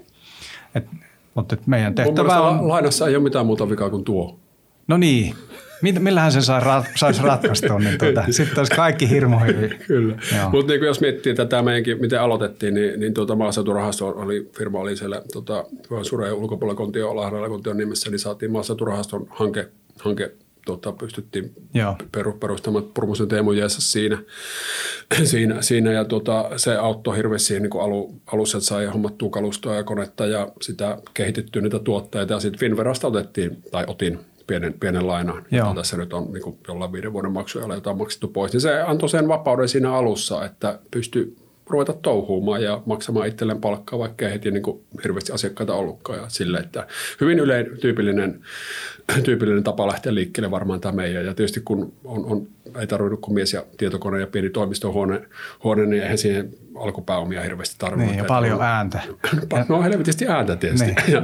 Et, 0.76 0.88
mutta 1.36 1.55
et 1.55 1.68
meidän 1.68 1.95
tehtävä 1.95 2.41
on... 2.41 2.68
Lainassa 2.68 3.07
ei 3.07 3.16
ole 3.16 3.24
mitään 3.24 3.45
muuta 3.45 3.70
vikaa 3.70 3.89
kuin 3.89 4.03
tuo. 4.03 4.39
No 4.88 4.97
niin, 4.97 5.36
Millähän 5.82 6.32
se 6.32 6.41
sai 6.41 6.61
rat, 6.61 6.86
saisi 6.95 7.21
ratkaistua, 7.21 7.80
niin 7.80 7.97
tuota, 7.97 8.23
sitten 8.32 8.57
olisi 8.57 8.75
kaikki 8.75 9.09
hirmu 9.09 9.39
hyvin. 9.39 9.80
Kyllä, 9.88 10.15
mutta 10.51 10.73
niin 10.73 10.84
jos 10.84 11.01
miettii 11.01 11.36
tätä 11.36 11.61
meidänkin, 11.61 12.01
miten 12.01 12.21
aloitettiin, 12.21 12.73
niin, 12.73 12.99
niin 12.99 13.13
tuota 13.13 13.36
maaseuturahasto 13.36 14.07
oli, 14.07 14.49
firma 14.57 14.80
oli 14.80 14.97
siellä 14.97 15.21
tuota, 15.34 15.65
Sureen 16.01 16.34
ulkopuolella 16.34 16.78
Kontio, 16.78 17.15
Lahdella 17.15 17.49
Kontion 17.49 17.78
nimessä, 17.78 18.09
niin 18.09 18.19
saatiin 18.19 18.51
maaseuturahaston 18.51 19.28
hanke, 19.30 19.67
hanke 19.99 20.32
tota, 20.67 20.91
pystyttiin 20.91 21.53
Joo. 21.73 21.95
perustamaan. 22.39 22.84
Purmosen 22.93 23.28
Teemu 23.28 23.51
Jeesas 23.51 23.91
siinä, 23.91 24.17
siinä, 25.23 25.61
siinä 25.61 25.91
ja 25.91 26.05
tota, 26.05 26.49
se 26.55 26.75
auttoi 26.75 27.17
hirveästi 27.17 27.59
niin 27.59 27.82
alu, 27.82 28.21
alussa, 28.34 28.57
että 28.57 28.67
sai 28.67 28.86
hommattua 28.86 29.30
kalustoa 29.30 29.75
ja 29.75 29.84
konetta 29.84 30.25
ja 30.25 30.47
sitä 30.61 30.97
kehitettyä 31.13 31.61
niitä 31.61 31.80
tuotteita. 31.80 32.34
Ja 32.34 32.39
sitten 32.39 32.59
Finverasta 32.59 33.07
otettiin 33.07 33.63
tai 33.71 33.84
otin 33.88 34.19
pienen, 34.48 34.74
pienen 34.74 35.08
lainan, 35.08 35.45
jota 35.52 35.74
tässä 35.74 35.98
nyt 35.98 36.14
on 36.14 36.34
niin 36.34 36.43
kuin 36.43 36.58
jollain 36.68 36.91
viiden 36.91 37.14
vuoden 37.14 37.32
maksuja, 37.32 37.76
jota 37.76 37.89
on 37.89 37.98
maksettu 37.98 38.28
pois. 38.28 38.54
Niin 38.54 38.62
se 38.62 38.82
antoi 38.82 39.10
sen 39.10 39.28
vapauden 39.28 39.70
siinä 39.70 39.93
alussa, 39.93 40.45
että 40.45 40.80
pystyi 40.91 41.47
ruveta 41.70 41.93
touhuumaan 41.93 42.63
ja 42.63 42.82
maksamaan 42.86 43.28
itselleen 43.28 43.61
palkkaa, 43.61 43.99
vaikka 43.99 44.26
ei 44.26 44.32
heti 44.32 44.51
niin 44.51 44.63
kuin 44.63 44.84
hirveästi 45.03 45.32
asiakkaita 45.32 45.74
ollutkaan. 45.74 46.20
Ja 46.20 46.26
sille, 46.28 46.57
että 46.57 46.88
hyvin 47.22 47.39
ylein 47.39 47.78
tyypillinen, 47.82 48.41
tyypillinen 49.24 49.63
tapa 49.63 49.88
lähteä 49.88 50.13
liikkeelle 50.15 50.51
varmaan 50.51 50.82
tämä 50.82 50.91
meidän. 50.91 51.26
Ja 51.26 51.34
tietysti 51.34 51.61
kun 51.65 51.93
on, 52.03 52.26
on 52.26 52.47
ei 52.80 52.88
tarvinnut 52.88 53.22
kuin 53.22 53.34
mies 53.34 53.53
ja 53.53 53.63
tietokone 53.78 54.20
ja 54.20 54.28
pieni 54.28 54.49
toimistohuone, 54.49 55.22
huone, 55.63 55.86
niin 55.86 56.03
eihän 56.03 56.18
siihen 56.18 56.49
alkupääomia 56.76 57.41
hirveästi 57.41 57.76
tarvitse. 57.78 58.05
Niin, 58.05 58.18
ja 58.18 58.24
paljon 58.24 58.61
ääntä. 58.61 59.01
No 59.70 59.84
helvetisti 59.84 60.28
ääntä 60.28 60.55
tietysti 60.55 60.86
niin. 60.86 60.95
ja, 61.07 61.24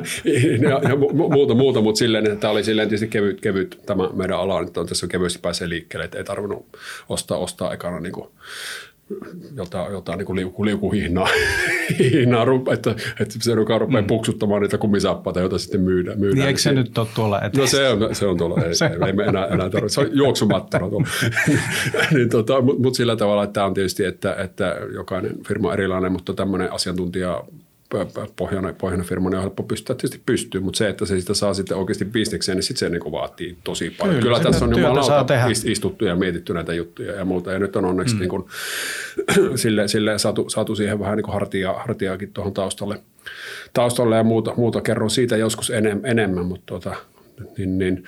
ja, 0.69 0.89
ja, 0.89 0.95
muuta, 1.13 1.53
muuta, 1.53 1.81
mutta 1.81 1.99
silleen, 1.99 2.25
että 2.25 2.39
tämä 2.39 2.51
oli 2.51 2.63
silleen 2.63 2.89
tietysti 2.89 3.07
kevyt, 3.07 3.41
kevyt 3.41 3.81
tämä 3.85 4.09
meidän 4.13 4.39
ala, 4.39 4.61
että 4.61 4.79
on 4.79 4.87
tässä 4.87 5.07
kevyesti 5.07 5.39
pääsee 5.39 5.69
liikkeelle, 5.69 6.05
että 6.05 6.17
ei 6.17 6.23
tarvinnut 6.23 6.77
ostaa, 7.09 7.37
ostaa 7.37 7.73
ekana 7.73 7.99
niin 7.99 8.13
kuin 8.13 8.29
jota, 9.55 9.87
jota 9.91 10.15
niin 10.15 10.25
kuin 10.25 10.35
liuku, 10.35 10.65
liukuhihnaa, 10.65 11.27
hihnaa, 11.99 12.45
että, 12.73 12.95
että 13.19 13.35
se 13.41 13.55
rupeaa 13.55 13.79
mm. 13.79 14.07
puksuttamaan 14.07 14.61
niitä 14.61 14.77
kumisaappaita, 14.77 15.39
joita 15.39 15.57
sitten 15.57 15.81
myydään. 15.81 16.19
myydään 16.19 16.39
niin 16.39 16.47
eikö 16.47 16.59
se 16.59 16.71
nyt 16.71 16.97
ole 16.97 17.07
tuolla 17.15 17.41
eteen? 17.41 17.61
No 17.61 17.67
se 17.67 17.89
on, 17.89 18.15
se 18.15 18.25
on 18.25 18.37
tuolla, 18.37 18.61
ei, 18.65 18.75
se 18.75 18.85
ei 18.85 19.13
me 19.13 19.23
enää, 19.23 19.45
enää 19.45 19.69
tarvitse, 19.69 19.93
se 19.93 20.01
on 20.01 20.09
juoksumattona 20.11 20.89
tuolla. 20.89 21.07
niin, 22.13 22.29
tota, 22.29 22.61
Mutta 22.61 22.81
mut 22.81 22.95
sillä 22.95 23.15
tavalla, 23.15 23.43
että 23.43 23.53
tämä 23.53 23.65
on 23.65 23.73
tietysti, 23.73 24.05
että, 24.05 24.35
että 24.35 24.77
jokainen 24.93 25.35
firma 25.47 25.67
on 25.67 25.73
erilainen, 25.73 26.11
mutta 26.11 26.33
tämmöinen 26.33 26.73
asiantuntija 26.73 27.43
pohjana, 28.35 28.73
pohjana 28.73 29.03
firma, 29.03 29.29
niin 29.29 29.37
on 29.37 29.41
helppo 29.41 29.63
pystyä 29.63 29.95
tietysti 29.95 30.21
pystyy, 30.25 30.61
mutta 30.61 30.77
se, 30.77 30.89
että 30.89 31.05
se 31.05 31.19
sitä 31.19 31.33
saa 31.33 31.53
sitten 31.53 31.77
oikeasti 31.77 32.05
bisnekseen, 32.05 32.55
niin 32.55 32.63
sitten 32.63 32.79
se 32.79 32.89
niin 32.89 33.11
vaatii 33.11 33.57
tosi 33.63 33.89
paljon. 33.89 34.19
Kyllä, 34.19 34.37
Kyllä 34.37 34.51
tässä 34.51 34.65
on 34.65 34.77
jumalauta 34.77 35.25
istuttu 35.65 36.05
ja 36.05 36.15
mietitty 36.15 36.53
näitä 36.53 36.73
juttuja 36.73 37.15
ja 37.15 37.25
muuta, 37.25 37.51
ja 37.51 37.59
nyt 37.59 37.75
on 37.75 37.85
onneksi 37.85 38.15
mm. 38.15 38.19
niin 38.19 38.29
kuin, 38.29 38.43
sille, 39.55 39.87
sille 39.87 40.17
saatu, 40.19 40.49
saatu 40.49 40.75
siihen 40.75 40.99
vähän 40.99 41.17
niin 41.17 41.23
kuin 41.23 41.33
hartia, 41.33 41.73
hartiaakin 41.73 42.33
tuohon 42.33 42.53
taustalle, 42.53 42.99
taustalle 43.73 44.15
ja 44.15 44.23
muuta, 44.23 44.53
muuta 44.57 44.81
kerron 44.81 45.09
siitä 45.09 45.37
joskus 45.37 45.69
enem, 45.69 46.01
enemmän, 46.03 46.45
mutta 46.45 46.65
tuota, 46.65 46.95
niin, 47.57 47.77
niin, 47.77 48.03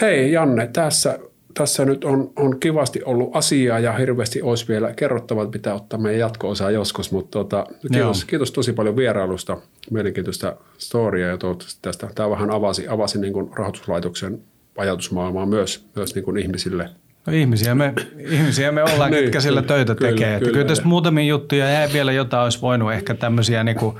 hei 0.00 0.32
Janne, 0.32 0.70
tässä 0.72 1.18
tässä 1.58 1.84
nyt 1.84 2.04
on, 2.04 2.32
on 2.36 2.60
kivasti 2.60 3.02
ollut 3.04 3.36
asiaa 3.36 3.78
ja 3.78 3.92
hirveästi 3.92 4.42
olisi 4.42 4.68
vielä 4.68 4.92
kerrottavaa, 4.92 5.44
että 5.44 5.52
pitää 5.52 5.74
ottaa 5.74 5.98
meidän 5.98 6.20
jatko-osaa 6.20 6.70
joskus, 6.70 7.12
mutta 7.12 7.30
tuota, 7.30 7.66
kiitos, 7.92 8.24
kiitos, 8.24 8.52
tosi 8.52 8.72
paljon 8.72 8.96
vierailusta, 8.96 9.56
mielenkiintoista 9.90 10.56
storia 10.78 11.26
ja 11.26 11.38
toivottavasti 11.38 11.78
tästä. 11.82 12.08
Tämä 12.14 12.30
vähän 12.30 12.50
avasi, 12.50 12.88
avasi 12.88 13.20
niin 13.20 13.32
kuin 13.32 13.50
rahoituslaitoksen 13.54 14.42
ajatusmaailmaa 14.76 15.46
myös, 15.46 15.86
myös 15.96 16.14
niin 16.14 16.24
kuin 16.24 16.38
ihmisille– 16.38 16.90
No 17.26 17.32
ihmisiä 17.32 17.74
me, 17.74 17.94
ihmisiä 18.30 18.72
me 18.72 18.82
ollaan, 18.82 19.10
niin, 19.12 19.24
ketkä 19.24 19.40
sillä 19.40 19.62
töitä 19.62 19.94
kyllä, 19.94 20.10
tekee. 20.10 20.26
Kyllä, 20.26 20.38
kyllä, 20.38 20.52
kyllä 20.52 20.64
tässä 20.64 20.84
muutamia 20.84 21.24
juttuja 21.24 21.70
ja 21.70 21.88
vielä 21.92 22.12
jotain 22.12 22.44
olisi 22.44 22.60
voinut 22.60 22.92
ehkä 22.92 23.14
tämmöisiä, 23.14 23.64
niin 23.64 23.76
kuin, 23.76 23.96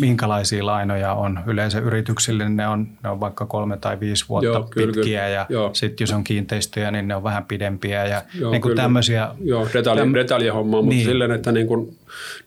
minkälaisia 0.00 0.66
lainoja 0.66 1.14
on 1.14 1.40
yleensä 1.46 1.78
yrityksille. 1.78 2.48
Ne 2.48 2.68
on, 2.68 2.88
ne 3.02 3.10
on 3.10 3.20
vaikka 3.20 3.46
kolme 3.46 3.76
tai 3.76 4.00
viisi 4.00 4.24
vuotta 4.28 4.46
joo, 4.46 4.66
kyllä, 4.70 4.92
pitkiä 4.92 5.28
ja 5.28 5.46
sitten 5.72 6.04
jos 6.04 6.12
on 6.12 6.24
kiinteistöjä, 6.24 6.90
niin 6.90 7.08
ne 7.08 7.14
on 7.16 7.22
vähän 7.22 7.44
pidempiä 7.44 8.06
ja 8.06 8.22
joo, 8.40 8.50
niin 8.50 8.62
kuin 8.62 8.76
tämmöisiä. 8.76 9.28
Joo, 9.44 9.68
detalja, 9.74 10.04
täm... 10.04 10.56
hommaa, 10.56 10.82
mutta 10.82 10.94
niin. 10.94 11.06
silleen, 11.06 11.30
että 11.30 11.52
niin 11.52 11.66
kuin, 11.66 11.96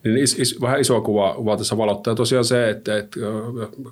niin 0.03 0.17
is, 0.17 0.39
is, 0.39 0.61
vähän 0.61 0.79
iso 0.79 1.01
kuva, 1.01 1.33
kuva 1.33 1.57
tässä 1.57 1.77
valottaa. 1.77 2.15
Tosiaan 2.15 2.45
se, 2.45 2.69
että, 2.69 2.97
että 2.97 3.19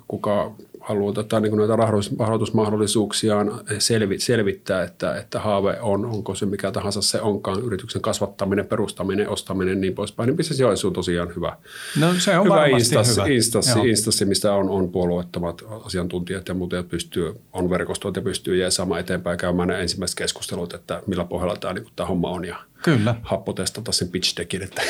kuka 0.08 0.54
haluaa 0.84 1.12
tätä, 1.12 1.40
niin 1.40 1.56
näitä 1.56 1.76
rahoitusmahdollisuuksiaan 2.18 3.60
selvi, 3.78 4.18
selvittää, 4.18 4.82
että, 4.82 5.16
että 5.16 5.40
haave 5.40 5.76
on, 5.80 6.04
onko 6.14 6.34
se 6.34 6.46
mikä 6.46 6.70
tahansa 6.70 7.02
se 7.02 7.20
onkaan, 7.20 7.62
yrityksen 7.62 8.02
kasvattaminen, 8.02 8.66
perustaminen, 8.66 9.28
ostaminen 9.28 9.80
niin 9.80 9.94
poispäin, 9.94 10.26
niin 10.26 10.36
Business 10.36 10.60
Joensu 10.60 10.86
on 10.86 10.92
tosiaan 10.92 11.32
hyvä. 11.36 11.56
No 12.00 12.14
se 12.18 12.38
on 12.38 12.44
hyvä 12.44 12.66
instanssi, 12.66 13.20
hyvä. 13.20 13.26
Instanssi, 13.26 13.78
instanssi, 13.88 14.24
mistä 14.24 14.52
on, 14.52 14.70
on 14.70 14.92
puolueettomat 14.92 15.62
asiantuntijat 15.84 16.48
ja 16.48 16.54
muut, 16.54 16.72
ja 16.72 16.82
pystyy, 16.82 17.34
on 17.52 17.70
verkostoit 17.70 18.16
ja 18.16 18.22
pystyy 18.22 18.56
jeesaamaan 18.56 19.00
eteenpäin 19.00 19.38
käymään 19.38 19.68
ne 19.68 19.80
ensimmäiset 19.80 20.18
keskustelut, 20.18 20.74
että 20.74 21.02
millä 21.06 21.24
pohjalla 21.24 21.56
tämä, 21.56 21.74
niin 21.74 21.86
tämä 21.96 22.06
homma 22.06 22.30
on 22.30 22.44
ja 22.44 22.56
Kyllä. 22.82 23.14
happotestata 23.22 23.92
sen 23.92 24.08
pitch 24.08 24.36
deckin, 24.36 24.62
että 24.62 24.82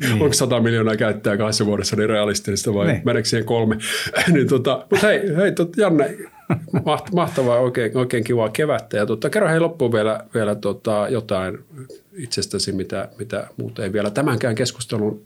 niin. 0.00 0.12
onko 0.12 0.32
100 0.32 0.60
miljoonaa 0.60 0.96
käyttää 0.96 1.36
kahdessa 1.36 1.66
vuodessa 1.66 1.96
niin 1.96 2.08
realistista 2.08 2.74
vai 2.74 2.86
niin. 2.86 3.02
meneekö 3.04 3.28
siihen 3.28 3.46
kolme. 3.46 3.78
niin 4.32 4.48
tota, 4.48 4.86
mutta 4.90 5.06
hei, 5.06 5.36
hei 5.36 5.52
tot, 5.52 5.76
Janne, 5.76 6.16
mahtavaa, 7.14 7.58
oikein, 7.58 7.96
oikein 7.96 8.24
kivaa 8.24 8.48
kevättä. 8.48 8.96
Ja 8.96 9.06
tota, 9.06 9.30
kerro 9.30 9.48
hei 9.48 9.60
loppuun 9.60 9.92
vielä, 9.92 10.20
vielä 10.34 10.54
tota, 10.54 11.06
jotain 11.08 11.58
itsestäsi, 12.12 12.72
mitä, 12.72 13.08
mitä 13.18 13.46
muuta 13.56 13.84
ei 13.84 13.92
vielä 13.92 14.10
tämänkään 14.10 14.54
keskustelun 14.54 15.22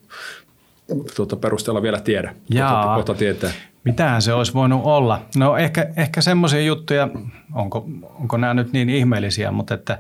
tuota, 1.17 1.37
perusteella 1.37 1.83
vielä 1.83 2.01
tiedä. 2.01 2.35
Jaa, 2.51 2.97
kohta, 2.97 3.15
tietää. 3.15 3.51
Mitähän 3.85 4.23
se 4.23 4.33
olisi 4.33 4.55
voinut 4.55 4.81
olla? 4.85 5.23
No 5.37 5.57
ehkä, 5.57 5.87
ehkä 5.97 6.21
semmoisia 6.21 6.61
juttuja, 6.61 7.09
onko, 7.55 7.87
onko 8.21 8.37
nämä 8.37 8.55
nyt 8.55 8.73
niin 8.73 8.91
ihmeellisiä, 8.91 9.51
mutta 9.51 9.75
että 9.75 9.99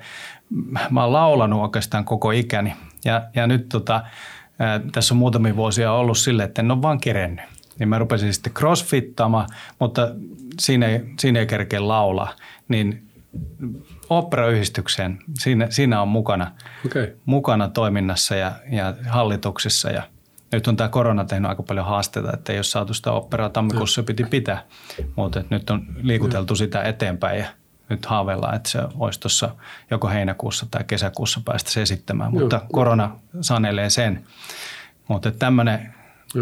mä 0.90 1.02
oon 1.02 1.12
laulanut 1.12 1.62
oikeastaan 1.62 2.04
koko 2.04 2.30
ikäni. 2.30 2.74
Ja, 3.04 3.22
ja 3.34 3.46
nyt 3.46 3.68
tota, 3.68 4.02
tässä 4.92 5.14
on 5.14 5.18
muutamia 5.18 5.56
vuosia 5.56 5.92
ollut 5.92 6.18
sille, 6.18 6.44
että 6.44 6.62
en 6.62 6.70
ole 6.70 6.82
vaan 6.82 7.00
kerennyt. 7.00 7.44
Niin 7.78 7.88
mä 7.88 7.98
rupesin 7.98 8.34
sitten 8.34 8.52
crossfittaamaan, 8.52 9.48
mutta 9.78 10.08
siinä 10.60 10.86
ei, 10.86 11.00
siinä 11.18 11.40
ei 11.40 11.46
kerkeä 11.46 11.88
laulaa. 11.88 12.34
Niin 12.68 13.08
operayhdistykseen, 14.10 15.18
siinä, 15.38 15.66
siinä 15.70 16.02
on 16.02 16.08
mukana, 16.08 16.52
okay. 16.86 17.12
mukana 17.24 17.68
toiminnassa 17.68 18.34
ja, 18.34 18.52
ja 18.70 18.94
hallituksissa 19.08 19.90
ja 19.90 20.02
nyt 20.52 20.66
on 20.66 20.76
tämä 20.76 20.88
korona 20.88 21.24
tehnyt 21.24 21.48
aika 21.48 21.62
paljon 21.62 21.86
haasteita, 21.86 22.32
että 22.32 22.52
ei 22.52 22.58
ole 22.58 22.64
saatu 22.64 22.94
sitä 22.94 23.12
operaa 23.12 23.48
tammikuussa 23.48 24.02
piti 24.02 24.24
pitää, 24.24 24.64
mutta 25.16 25.44
nyt 25.50 25.70
on 25.70 25.86
liikuteltu 26.02 26.56
sitä 26.56 26.82
eteenpäin 26.82 27.38
ja 27.38 27.46
nyt 27.88 28.06
haaveillaan, 28.06 28.56
että 28.56 28.68
se 28.68 28.78
olisi 28.98 29.20
tuossa 29.20 29.56
joko 29.90 30.08
heinäkuussa 30.08 30.66
tai 30.70 30.84
kesäkuussa 30.84 31.40
päästä 31.44 31.70
se 31.70 31.82
esittämään, 31.82 32.32
mutta 32.32 32.56
Joo. 32.56 32.66
korona 32.72 33.18
sanelee 33.40 33.90
sen. 33.90 34.24
Mutta 35.08 35.30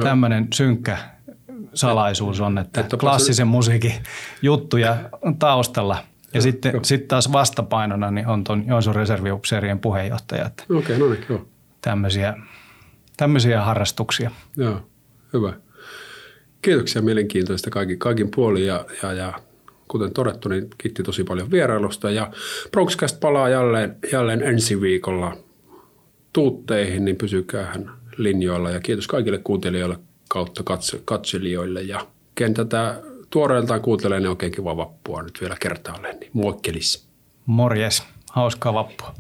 tämmöinen 0.03 0.49
synkkä 0.55 0.99
salaisuus 1.77 2.41
on, 2.41 2.59
että, 2.59 2.81
että 2.81 2.97
klassisen 2.97 3.49
musiikin 3.49 3.93
juttuja 4.43 4.97
on 5.22 5.39
taustalla. 5.39 5.99
Ja 6.35 6.43
sitten 6.43 6.85
sit 6.85 7.09
taas 7.09 7.33
vastapainona 7.33 8.11
niin 8.11 8.27
on 8.27 8.45
tuon 8.45 8.66
Joensuun 8.66 8.97
reserviupseerien 8.97 9.79
puheenjohtaja. 9.79 10.47
Okei, 10.47 10.77
okay, 10.77 10.99
no 10.99 11.09
niin, 11.09 11.24
joo. 11.29 11.47
Tämmöisiä, 11.81 12.35
tämmöisiä 13.16 13.62
harrastuksia. 13.62 14.31
Joo, 14.57 14.81
hyvä. 15.33 15.53
Kiitoksia 16.62 17.03
mielenkiintoista 17.03 17.70
kaikin, 17.70 17.99
kaikin 17.99 18.31
puolin 18.31 18.66
ja, 18.66 18.85
ja, 19.03 19.12
ja 19.12 19.33
kuten 19.89 20.12
todettu, 20.12 20.49
niin 20.49 20.66
kiitti 20.79 21.03
tosi 21.03 21.24
paljon 21.24 21.51
vierailusta 21.51 22.11
ja 22.11 22.31
Bronxcast 22.70 23.20
palaa 23.20 23.49
jälleen, 23.49 23.97
jälleen 24.12 24.43
ensi 24.43 24.81
viikolla 24.81 25.37
tuutteihin, 26.33 27.05
niin 27.05 27.16
pysykäähän 27.16 27.91
linjoilla 28.16 28.70
ja 28.70 28.81
kiitos 28.81 29.07
kaikille 29.07 29.39
kuuntelijoille 29.39 29.99
kautta 30.29 30.62
katselijoille 31.05 31.83
ja 31.83 32.07
ken 32.35 32.55
tätä 32.55 33.03
tuoreeltaan 33.31 33.81
kuuntelee, 33.81 34.20
niin 34.20 34.29
oikein 34.29 34.53
kiva 34.53 34.77
vappua 34.77 35.22
nyt 35.22 35.41
vielä 35.41 35.57
kertaalleen, 35.61 36.20
niin 36.20 36.31
moikkelis. 36.33 37.09
Morjes, 37.47 38.03
hauskaa 38.33 38.74
vappua. 38.74 39.14